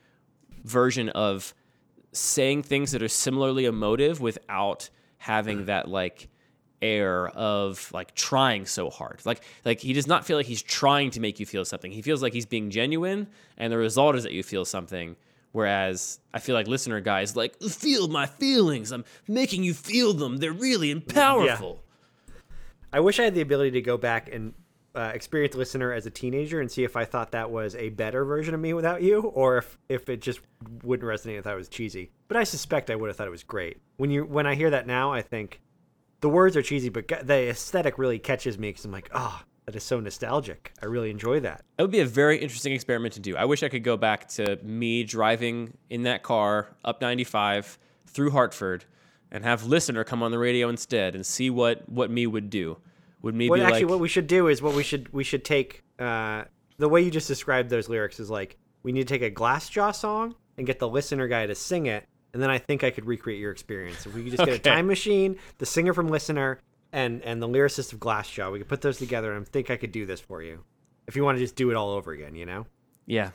version 0.65 1.09
of 1.11 1.55
saying 2.13 2.63
things 2.63 2.93
that 2.93 3.03
are 3.03 3.09
similarly 3.09 3.65
emotive 3.65 4.21
without 4.21 4.89
having 5.19 5.61
mm. 5.61 5.67
that 5.67 5.89
like 5.89 6.29
air 6.81 7.29
of 7.29 7.91
like 7.93 8.15
trying 8.15 8.67
so 8.67 8.91
hard. 8.91 9.21
Like 9.25 9.43
like 9.65 9.81
he 9.81 9.93
does 9.93 10.07
not 10.07 10.27
feel 10.27 10.37
like 10.37 10.47
he's 10.47 10.63
trying 10.63 11.11
to 11.13 11.21
make 11.21 11.41
you 11.41 11.47
feel 11.47 11.65
something. 11.65 11.91
He 11.91 12.03
feels 12.03 12.23
like 12.23 12.33
he's 12.33 12.47
being 12.47 12.71
genuine 12.71 13.29
and 13.57 13.73
the 13.73 13.79
result 13.79 14.17
is 14.17 14.23
that 14.23 14.33
you 14.33 14.43
feel 14.43 14.65
something. 14.65 15.17
Whereas 15.53 16.19
I 16.33 16.41
feel 16.41 16.55
like 16.55 16.67
listener 16.67 17.01
guys 17.01 17.37
like 17.37 17.61
feel 17.63 18.09
my 18.09 18.27
feelings. 18.27 18.91
I'm 18.91 19.05
making 19.29 19.65
you 19.65 19.75
feel 19.75 20.13
them. 20.13 20.39
They're 20.39 20.53
really 20.53 20.91
and 20.91 21.07
powerful. 21.07 21.83
I 22.93 23.01
wish 23.01 23.19
I 23.19 23.25
had 23.25 23.35
the 23.35 23.41
ability 23.41 23.73
to 23.73 23.83
go 23.83 23.97
back 23.97 24.33
and 24.33 24.55
uh, 24.95 25.11
experience 25.15 25.55
listener 25.55 25.93
as 25.93 26.07
a 26.07 26.11
teenager 26.11 26.61
and 26.61 26.71
see 26.71 26.85
if 26.85 26.97
I 26.97 27.05
thought 27.05 27.33
that 27.33 27.51
was 27.51 27.75
a 27.75 27.91
better 27.91 28.25
version 28.25 28.55
of 28.55 28.61
me 28.61 28.73
without 28.73 29.03
you, 29.03 29.21
or 29.21 29.59
if, 29.59 29.79
if 29.89 30.09
it 30.09 30.21
just 30.21 30.41
wouldn't 30.83 31.09
resonate. 31.09 31.39
I 31.39 31.43
thought 31.43 31.55
it 31.55 31.59
was 31.59 31.69
cheesy, 31.69 32.11
but 32.29 32.37
I 32.37 32.45
suspect 32.45 32.91
I 32.91 32.97
would 32.97 33.09
have 33.09 33.17
thought 33.17 33.27
it 33.27 33.31
was 33.31 33.43
great. 33.43 33.79
When 33.97 34.11
you 34.11 34.25
when 34.25 34.47
I 34.47 34.55
hear 34.55 34.71
that 34.71 34.87
now, 34.87 35.13
I 35.13 35.23
think 35.23 35.61
the 36.21 36.29
words 36.29 36.57
are 36.57 36.63
cheesy, 36.63 36.89
but 36.89 37.09
the 37.09 37.51
aesthetic 37.51 37.99
really 37.99 38.19
catches 38.19 38.59
me 38.59 38.69
because 38.69 38.85
I'm 38.85 38.93
like, 38.93 39.11
oh, 39.13 39.43
that 39.67 39.75
is 39.75 39.83
so 39.83 40.01
nostalgic. 40.01 40.73
I 40.83 40.87
really 40.87 41.11
enjoy 41.11 41.41
that. 41.41 41.63
It 41.79 41.83
would 41.83 41.91
be 41.91 42.01
a 42.01 42.07
very 42.07 42.39
interesting 42.39 42.73
experiment 42.73 43.15
to 43.15 43.21
do. 43.21 43.37
I 43.37 43.45
wish 43.45 43.63
I 43.63 43.69
could 43.69 43.85
go 43.85 43.97
back 43.97 44.29
to 44.31 44.59
me 44.63 45.05
driving 45.05 45.77
in 45.91 46.03
that 46.05 46.23
car 46.23 46.77
up 46.85 47.01
95 47.01 47.79
through 48.07 48.31
Hartford 48.31 48.85
and 49.31 49.43
have 49.45 49.65
listener 49.65 50.05
come 50.05 50.23
on 50.23 50.31
the 50.31 50.39
radio 50.39 50.69
instead 50.69 51.15
and 51.15 51.27
see 51.27 51.51
what 51.51 51.89
what 51.89 52.11
me 52.11 52.27
would 52.27 52.51
do. 52.51 52.79
Would 53.25 53.39
Well, 53.49 53.63
actually, 53.63 53.85
like 53.85 53.91
what 53.91 54.01
we 54.01 54.09
should 54.09 54.27
do 54.27 54.49
is 54.49 54.61
what 54.61 54.75
we 54.75 54.83
should 54.83 55.11
we 55.13 55.25
should 55.25 55.47
take. 55.47 55.83
Uh, 55.99 56.45
the 56.77 56.91
way 56.91 57.01
you 57.01 57.11
just 57.11 57.27
described 57.27 57.71
those 57.71 57.89
lyrics 57.89 58.21
is 58.21 58.29
like 58.29 58.59
we 58.83 58.93
need 58.93 59.09
to 59.09 59.19
take 59.19 59.23
a 59.23 59.35
Glassjaw 59.35 59.95
song 59.95 60.35
and 60.59 60.67
get 60.67 60.79
the 60.79 60.89
listener 60.89 61.27
guy 61.27 61.47
to 61.47 61.55
sing 61.55 61.87
it, 61.87 62.07
and 62.35 62.43
then 62.43 62.51
I 62.51 62.59
think 62.59 62.85
I 62.85 62.91
could 62.91 63.07
recreate 63.07 63.41
your 63.41 63.51
experience. 63.51 64.05
If 64.05 64.15
we 64.15 64.25
could 64.25 64.33
just 64.33 64.45
get 64.45 64.55
a 64.55 64.59
time 64.75 64.87
machine, 64.87 65.39
the 65.57 65.65
singer 65.65 65.95
from 65.95 66.09
Listener, 66.09 66.61
and 66.93 67.23
and 67.23 67.41
the 67.41 67.49
lyricist 67.49 67.95
of 67.95 67.99
Glassjaw, 67.99 68.53
we 68.53 68.59
could 68.59 68.69
put 68.69 68.83
those 68.83 68.99
together, 68.99 69.33
and 69.33 69.47
I 69.47 69.49
think 69.49 69.71
I 69.71 69.77
could 69.77 69.93
do 69.93 70.05
this 70.05 70.21
for 70.21 70.43
you. 70.43 70.63
If 71.07 71.17
you 71.17 71.25
want 71.25 71.39
to 71.39 71.43
just 71.43 71.57
do 71.57 71.71
it 71.71 71.77
all 71.77 71.93
over 71.93 72.13
again, 72.13 72.35
you 72.35 72.45
know, 72.45 72.67
yeah. 73.07 73.31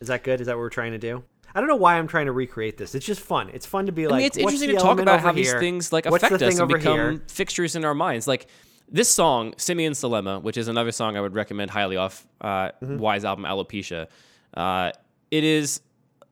is 0.00 0.08
that 0.08 0.24
good? 0.24 0.40
Is 0.40 0.46
that 0.46 0.54
what 0.54 0.60
we're 0.60 0.70
trying 0.70 0.92
to 0.92 0.98
do? 0.98 1.22
I 1.54 1.60
don't 1.60 1.68
know 1.68 1.76
why 1.76 1.98
I'm 1.98 2.08
trying 2.08 2.26
to 2.26 2.32
recreate 2.32 2.78
this. 2.78 2.94
It's 2.94 3.04
just 3.04 3.20
fun. 3.20 3.50
It's 3.52 3.66
fun 3.66 3.86
to 3.86 3.92
be 3.92 4.06
like. 4.06 4.14
I 4.14 4.18
mean, 4.18 4.26
it's 4.26 4.38
interesting 4.38 4.70
to 4.70 4.76
talk 4.76 5.00
about 5.00 5.20
how 5.20 5.32
these 5.32 5.52
things 5.52 5.92
like 5.92 6.06
What's 6.06 6.22
the 6.22 6.34
affect 6.34 6.42
us 6.42 6.58
and 6.58 6.68
become 6.68 6.94
here? 6.94 7.22
fixtures 7.28 7.76
in 7.76 7.84
our 7.84 7.94
minds. 7.94 8.26
Like 8.26 8.48
this 8.88 9.08
song, 9.08 9.54
Simeon's 9.56 10.00
Dilemma, 10.00 10.40
which 10.40 10.56
is 10.56 10.68
another 10.68 10.92
song 10.92 11.16
I 11.16 11.20
would 11.20 11.34
recommend 11.34 11.70
highly 11.70 11.96
off 11.96 12.26
uh, 12.40 12.70
Mm-hmm. 12.82 12.98
Y's 12.98 13.24
album 13.24 13.44
Alopecia. 13.44 14.08
Uh, 14.54 14.92
it 15.30 15.44
is 15.44 15.80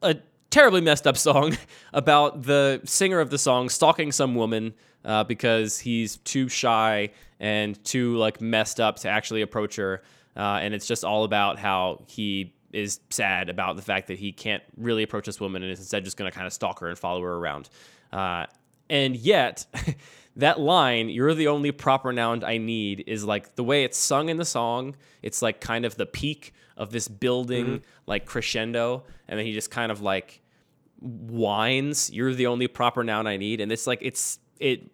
a 0.02 0.16
terribly 0.50 0.80
messed 0.80 1.06
up 1.06 1.16
song 1.16 1.56
about 1.92 2.42
the 2.42 2.80
singer 2.84 3.20
of 3.20 3.30
the 3.30 3.38
song 3.38 3.68
stalking 3.68 4.12
some 4.12 4.34
woman 4.34 4.74
uh, 5.04 5.24
because 5.24 5.78
he's 5.78 6.18
too 6.18 6.48
shy 6.48 7.10
and 7.40 7.82
too 7.84 8.16
like 8.16 8.40
messed 8.40 8.78
up 8.78 8.96
to 8.96 9.08
actually 9.08 9.42
approach 9.42 9.76
her. 9.76 10.02
Uh, 10.36 10.60
and 10.62 10.72
it's 10.74 10.86
just 10.86 11.04
all 11.04 11.24
about 11.24 11.58
how 11.58 12.02
he 12.06 12.54
is 12.72 13.00
sad 13.10 13.50
about 13.50 13.76
the 13.76 13.82
fact 13.82 14.06
that 14.06 14.18
he 14.18 14.32
can't 14.32 14.62
really 14.76 15.02
approach 15.02 15.26
this 15.26 15.40
woman 15.40 15.62
and 15.62 15.72
is 15.72 15.78
instead 15.78 16.04
just 16.04 16.16
going 16.16 16.30
to 16.30 16.34
kind 16.34 16.46
of 16.46 16.52
stalk 16.52 16.78
her 16.80 16.88
and 16.88 16.98
follow 16.98 17.20
her 17.20 17.34
around. 17.34 17.68
Uh, 18.12 18.46
and 18.88 19.16
yet, 19.16 19.66
that 20.36 20.58
line, 20.60 21.08
you're 21.08 21.34
the 21.34 21.48
only 21.48 21.72
proper 21.72 22.12
noun 22.12 22.42
I 22.44 22.58
need, 22.58 23.04
is 23.06 23.24
like 23.24 23.54
the 23.54 23.64
way 23.64 23.84
it's 23.84 23.98
sung 23.98 24.28
in 24.28 24.36
the 24.38 24.44
song. 24.44 24.96
It's 25.22 25.42
like 25.42 25.60
kind 25.60 25.84
of 25.84 25.96
the 25.96 26.06
peak 26.06 26.52
of 26.76 26.90
this 26.90 27.06
building, 27.08 27.82
like 28.06 28.24
crescendo. 28.24 29.04
And 29.28 29.38
then 29.38 29.46
he 29.46 29.52
just 29.52 29.70
kind 29.70 29.92
of 29.92 30.00
like 30.00 30.40
whines, 31.00 32.10
you're 32.10 32.34
the 32.34 32.46
only 32.46 32.68
proper 32.68 33.04
noun 33.04 33.26
I 33.26 33.36
need. 33.36 33.60
And 33.60 33.70
it's 33.72 33.86
like, 33.86 33.98
it's, 34.02 34.38
it, 34.58 34.90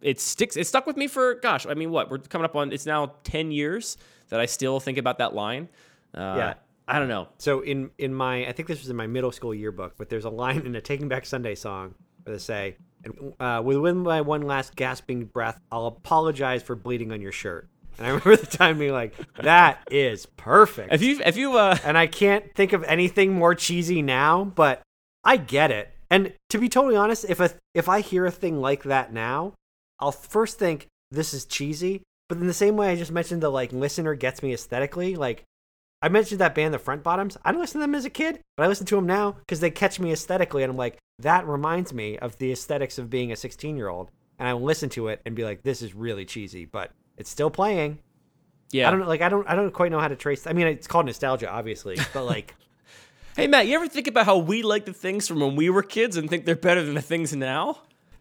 it 0.00 0.20
sticks, 0.20 0.56
it 0.56 0.66
stuck 0.66 0.86
with 0.86 0.96
me 0.96 1.08
for, 1.08 1.34
gosh, 1.34 1.66
I 1.66 1.74
mean, 1.74 1.90
what? 1.90 2.10
We're 2.10 2.18
coming 2.18 2.44
up 2.44 2.56
on, 2.56 2.72
it's 2.72 2.86
now 2.86 3.14
10 3.24 3.50
years 3.50 3.96
that 4.28 4.40
I 4.40 4.46
still 4.46 4.80
think 4.80 4.98
about 4.98 5.18
that 5.18 5.34
line. 5.34 5.68
Uh, 6.14 6.34
Yeah. 6.36 6.54
I 6.88 6.98
don't 6.98 7.06
know. 7.08 7.28
So 7.38 7.60
in 7.60 7.90
in 7.98 8.12
my 8.12 8.44
I 8.48 8.50
think 8.52 8.66
this 8.66 8.80
was 8.80 8.90
in 8.90 8.96
my 8.96 9.06
middle 9.06 9.30
school 9.30 9.54
yearbook, 9.54 9.94
but 9.96 10.08
there's 10.08 10.24
a 10.24 10.30
line 10.30 10.62
in 10.66 10.74
a 10.74 10.80
Taking 10.80 11.06
Back 11.06 11.24
Sunday 11.24 11.54
song 11.54 11.94
where 12.24 12.34
they 12.34 12.40
say, 12.40 12.78
"And 13.04 13.34
uh, 13.40 13.62
within 13.64 13.98
my 13.98 14.20
one 14.20 14.42
last 14.42 14.76
gasping 14.76 15.24
breath, 15.24 15.60
I'll 15.70 15.86
apologize 15.86 16.62
for 16.62 16.76
bleeding 16.76 17.12
on 17.12 17.20
your 17.20 17.32
shirt." 17.32 17.68
And 17.98 18.06
I 18.06 18.10
remember 18.10 18.36
the 18.36 18.46
time 18.46 18.78
being 18.78 18.92
like, 18.92 19.14
"That 19.42 19.80
is 19.90 20.26
perfect." 20.26 20.92
If 20.92 21.02
you, 21.02 21.20
if 21.24 21.36
you, 21.36 21.56
uh, 21.58 21.76
and 21.84 21.98
I 21.98 22.06
can't 22.06 22.54
think 22.54 22.72
of 22.72 22.82
anything 22.84 23.32
more 23.32 23.54
cheesy 23.54 24.02
now, 24.02 24.44
but 24.44 24.82
I 25.24 25.36
get 25.36 25.70
it. 25.70 25.90
And 26.10 26.32
to 26.48 26.58
be 26.58 26.68
totally 26.68 26.96
honest, 26.96 27.24
if 27.28 27.40
a 27.40 27.50
if 27.74 27.88
I 27.88 28.00
hear 28.00 28.26
a 28.26 28.30
thing 28.30 28.60
like 28.60 28.82
that 28.84 29.12
now, 29.12 29.54
I'll 29.98 30.12
first 30.12 30.58
think 30.58 30.86
this 31.10 31.32
is 31.32 31.44
cheesy. 31.44 32.02
But 32.28 32.38
in 32.38 32.46
the 32.46 32.54
same 32.54 32.76
way 32.76 32.90
I 32.90 32.96
just 32.96 33.10
mentioned 33.10 33.42
the 33.42 33.50
like 33.50 33.72
listener 33.72 34.14
gets 34.14 34.42
me 34.42 34.52
aesthetically, 34.52 35.16
like 35.16 35.44
I 36.02 36.08
mentioned 36.08 36.40
that 36.40 36.54
band, 36.54 36.72
the 36.72 36.78
Front 36.78 37.02
Bottoms. 37.02 37.36
I 37.44 37.50
didn't 37.50 37.60
listen 37.60 37.80
to 37.80 37.86
them 37.86 37.94
as 37.94 38.04
a 38.06 38.10
kid, 38.10 38.40
but 38.56 38.64
I 38.64 38.68
listen 38.68 38.86
to 38.86 38.96
them 38.96 39.06
now 39.06 39.32
because 39.32 39.60
they 39.60 39.70
catch 39.70 40.00
me 40.00 40.12
aesthetically, 40.12 40.62
and 40.62 40.70
I'm 40.70 40.76
like, 40.76 40.96
that 41.18 41.46
reminds 41.46 41.92
me 41.92 42.16
of 42.18 42.38
the 42.38 42.52
aesthetics 42.52 42.98
of 42.98 43.10
being 43.10 43.32
a 43.32 43.36
16 43.36 43.76
year 43.76 43.88
old. 43.88 44.10
And 44.38 44.48
I 44.48 44.54
will 44.54 44.62
listen 44.62 44.88
to 44.90 45.08
it 45.08 45.20
and 45.26 45.36
be 45.36 45.44
like, 45.44 45.62
this 45.62 45.82
is 45.82 45.94
really 45.94 46.24
cheesy, 46.24 46.64
but 46.64 46.92
it's 47.18 47.28
still 47.28 47.50
playing. 47.50 47.98
yeah. 48.72 48.88
I 48.88 48.90
don't 48.90 49.00
know, 49.00 49.06
like 49.06 49.20
I 49.20 49.28
don't 49.28 49.46
I 49.46 49.54
don't 49.54 49.70
quite 49.72 49.90
know 49.90 50.00
how 50.00 50.08
to 50.08 50.16
trace. 50.16 50.46
I 50.46 50.54
mean, 50.54 50.66
it's 50.66 50.86
called 50.86 51.04
nostalgia, 51.06 51.50
obviously, 51.50 51.98
but 52.14 52.24
like. 52.24 52.54
Hey 53.36 53.46
Matt, 53.46 53.68
you 53.68 53.76
ever 53.76 53.86
think 53.86 54.08
about 54.08 54.26
how 54.26 54.38
we 54.38 54.62
like 54.62 54.86
the 54.86 54.92
things 54.92 55.28
from 55.28 55.38
when 55.38 55.54
we 55.54 55.70
were 55.70 55.84
kids 55.84 56.16
and 56.16 56.28
think 56.28 56.44
they're 56.44 56.56
better 56.56 56.82
than 56.82 56.94
the 56.94 57.00
things 57.00 57.32
now? 57.34 57.78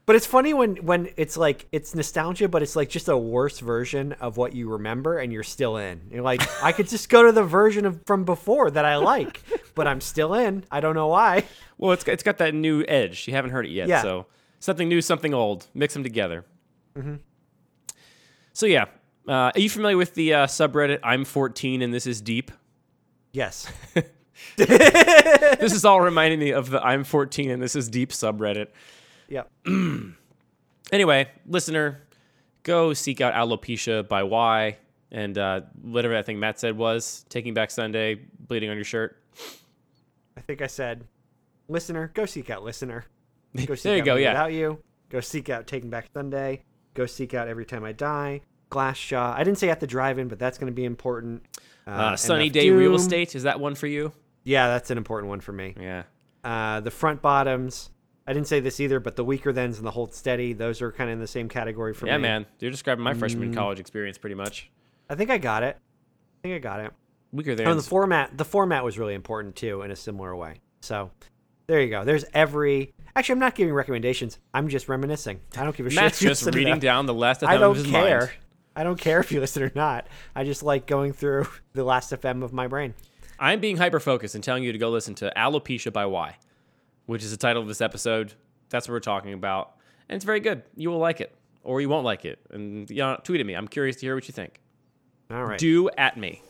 But 0.10 0.15
it's 0.15 0.26
funny 0.26 0.56
when 0.56 0.78
when 0.78 1.10
it's 1.17 1.38
like 1.38 1.67
it's 1.72 1.93
nostalgia, 1.93 2.48
but 2.48 2.63
it's 2.63 2.76
like 2.76 2.89
just 2.89 3.10
a 3.10 3.15
worse 3.15 3.60
version 3.60 4.13
of 4.13 4.38
what 4.38 4.54
you 4.56 4.67
remember, 4.67 5.19
and 5.19 5.32
you're 5.32 5.43
still 5.43 5.78
in. 5.78 6.02
You're 6.10 6.24
like, 6.24 6.41
I 6.63 6.72
could 6.72 6.89
just 6.89 7.10
go 7.10 7.28
to 7.28 7.32
the 7.32 7.43
version 7.43 7.86
of 7.86 8.02
from 8.08 8.24
before 8.24 8.72
that 8.72 8.86
I 8.86 8.95
like, 8.95 9.43
but 9.76 9.86
I'm 9.86 10.02
still 10.02 10.34
in. 10.34 10.63
I 10.72 10.80
don't 10.80 10.95
know 10.95 11.10
why. 11.10 11.43
Well, 11.78 11.91
it's 11.91 12.04
it's 12.08 12.24
got 12.24 12.39
that 12.39 12.56
new 12.56 12.84
edge. 12.88 13.28
You 13.28 13.36
haven't 13.36 13.52
heard 13.52 13.67
it 13.67 13.69
yet, 13.69 13.88
Yeah. 13.88 14.02
so 14.02 14.26
something 14.58 14.89
new, 14.89 15.00
something 15.00 15.36
old. 15.36 15.67
Mix 15.76 15.93
them 15.93 16.02
together. 16.02 16.43
Mm-hmm. 16.98 17.17
So 18.54 18.65
yeah, 18.65 18.86
uh, 19.28 19.52
are 19.54 19.60
you 19.60 19.69
familiar 19.69 19.95
with 19.95 20.15
the 20.15 20.34
uh, 20.34 20.48
subreddit 20.48 21.02
"I'm 21.04 21.24
14 21.24 21.84
and 21.84 21.93
this 21.93 22.08
is 22.08 22.19
deep"? 22.19 22.50
Yes, 23.32 23.72
this 24.56 25.72
is 25.72 25.86
all 25.86 26.02
reminding 26.02 26.39
me 26.39 26.50
of 26.50 26.72
the 26.72 26.84
"I'm 26.84 27.04
14 27.04 27.52
and 27.52 27.62
this 27.62 27.76
is 27.76 27.88
deep" 27.89 28.10
subreddit. 28.10 28.69
Yep. 29.30 29.52
Anyway, 30.92 31.30
listener, 31.46 32.02
go 32.63 32.94
seek 32.94 33.22
out 33.22 33.34
Alopecia 33.34 34.08
by 34.08 34.24
Y 34.24 34.78
and 35.12 35.38
uh, 35.38 35.62
whatever 35.82 36.13
that 36.15 36.26
thing 36.26 36.39
Matt 36.39 36.60
said 36.60 36.78
was 36.78 37.26
Taking 37.30 37.54
Back 37.54 37.72
Sunday, 37.72 38.20
bleeding 38.48 38.70
on 38.70 38.76
your 38.76 38.86
shirt. 38.86 39.22
I 40.36 40.42
think 40.42 40.62
I 40.62 40.68
said, 40.68 41.06
listener, 41.68 42.12
go 42.13 42.26
seek 42.26 42.50
out 42.50 42.63
listener. 42.63 43.06
Go 43.65 43.74
seek 43.74 43.84
There 43.84 43.96
you 43.96 44.02
out 44.04 44.06
go, 44.06 44.15
yeah. 44.15 44.32
Without 44.34 44.54
you, 44.54 44.78
go 45.10 45.22
seek 45.22 45.50
out 45.50 45.65
Taking 45.65 45.89
Back 45.89 46.10
Sunday. 46.13 46.62
Go 46.94 47.08
seek 47.08 47.34
out 47.34 47.48
Every 47.48 47.65
Time 47.65 47.84
I 47.84 47.94
Die. 47.94 48.42
Glass 48.70 49.00
Glassjaw. 49.00 49.34
I 49.34 49.44
didn't 49.44 49.58
say 49.58 49.70
at 49.70 49.80
the 49.80 49.88
drive-in, 49.88 50.28
but 50.28 50.38
that's 50.38 50.60
going 50.60 50.72
to 50.72 50.76
be 50.76 50.86
important. 50.86 51.42
Uh, 51.88 52.15
Sunny 52.15 52.52
MF 52.52 52.54
Day 52.54 52.70
Real 52.70 52.92
Doom. 52.92 53.02
Estate 53.02 53.34
is 53.34 53.42
that 53.44 53.60
one 53.60 53.74
for 53.74 53.88
you? 53.88 54.12
Yeah, 54.44 54.68
that's 54.68 54.92
an 54.92 55.00
important 55.00 55.30
one 55.30 55.39
for 55.39 55.52
me. 55.52 55.74
Yeah. 55.80 56.04
Uh, 56.44 56.80
the 56.82 56.92
front 56.92 57.24
bottoms. 57.24 57.89
I 58.30 58.34
didn't 58.34 58.48
say 58.48 58.60
this 58.60 58.80
either, 58.80 59.00
but 59.00 59.15
the 59.15 59.26
Weakerthans 59.26 59.78
and 59.78 59.86
the 59.86 59.92
hold 59.92 60.13
steady, 60.13 60.54
those 60.54 60.82
are 60.84 60.92
kind 60.92 61.10
of 61.10 61.13
in 61.15 61.20
the 61.20 61.28
same 61.28 61.50
category 61.50 61.94
for 61.96 62.06
Yeah, 62.06 62.18
me. 62.18 62.24
Yeah, 62.24 62.39
man. 62.39 62.46
You're 62.60 62.70
describing 62.72 63.04
my 63.04 63.13
Mm. 63.13 63.18
freshman 63.20 63.54
college 63.54 63.80
experience 63.80 64.18
pretty 64.20 64.36
much. 64.36 64.70
I 65.10 65.15
think 65.15 65.32
I 65.32 65.39
got 65.39 65.63
it. 65.63 65.78
I 65.78 66.48
think 66.48 66.56
I 66.56 66.60
got 66.60 66.80
it. 66.80 66.92
Weaker 67.32 67.56
than 67.56 67.68
and 67.68 67.78
the 67.80 67.84
format, 67.84 68.38
the 68.38 68.46
format 68.46 68.84
was 68.84 68.98
really 69.00 69.13
important 69.15 69.56
too, 69.56 69.82
in 69.82 69.89
a 69.92 69.96
similar 69.96 70.36
way. 70.36 70.62
So, 70.82 71.10
there 71.68 71.82
you 71.82 71.89
go. 71.89 72.04
There's 72.06 72.26
every. 72.34 72.94
Actually, 73.15 73.34
I'm 73.34 73.39
not 73.39 73.56
giving 73.56 73.74
recommendations. 73.74 74.38
I'm 74.54 74.68
just 74.70 74.88
reminiscing. 74.88 75.39
I 75.58 75.63
don't 75.63 75.76
give 75.76 75.88
a 75.88 75.89
Matt's 75.89 76.18
shit. 76.20 76.24
you 76.24 76.30
just 76.30 76.46
reading 76.56 76.80
down 76.80 77.08
the 77.08 77.13
last 77.13 77.44
I 77.44 77.58
don't 77.58 77.76
his 77.76 77.88
care. 77.88 78.20
mind. 78.20 78.32
I 78.76 78.84
don't 78.84 79.00
care 79.00 79.20
if 79.20 79.32
you 79.32 79.39
listen 79.42 79.63
or 79.63 79.72
not. 79.76 80.08
I 80.36 80.44
just 80.44 80.62
like 80.63 80.86
going 80.86 81.13
through 81.13 81.48
the 81.73 81.84
Last.fm 81.84 82.44
of 82.44 82.54
my 82.54 82.67
brain. 82.67 82.94
I'm 83.40 83.60
being 83.60 83.77
hyper 83.77 84.00
focused 84.00 84.36
and 84.36 84.44
telling 84.44 84.63
you 84.63 84.71
to 84.71 84.77
go 84.77 84.90
listen 84.90 85.15
to 85.15 85.34
Alopecia 85.36 85.92
by 85.92 86.06
Y, 86.06 86.38
which 87.10 87.23
is 87.23 87.31
the 87.31 87.37
title 87.37 87.60
of 87.60 87.67
this 87.67 87.81
episode. 87.81 88.35
That's 88.69 88.87
what 88.87 88.93
we're 88.93 88.99
talking 88.99 89.33
about. 89.33 89.73
And 90.07 90.15
it's 90.15 90.25
very 90.25 90.39
good. 90.39 90.62
You 90.75 90.91
will 90.91 90.99
like 90.99 91.21
it, 91.21 91.33
or 91.63 91.81
you 91.81 91.89
won't 91.89 92.05
like 92.05 92.23
it. 92.23 92.37
And 92.51 92.87
you 92.87 92.97
know, 92.97 93.19
tweet 93.23 93.39
at 93.39 93.47
me. 93.47 93.55
I'm 93.55 93.67
curious 93.67 93.95
to 93.95 94.05
hear 94.05 94.13
what 94.13 94.27
you 94.27 94.31
think. 94.31 94.62
All 95.31 95.43
right. 95.43 95.57
Do 95.57 95.89
at 95.97 96.17
me. 96.17 96.43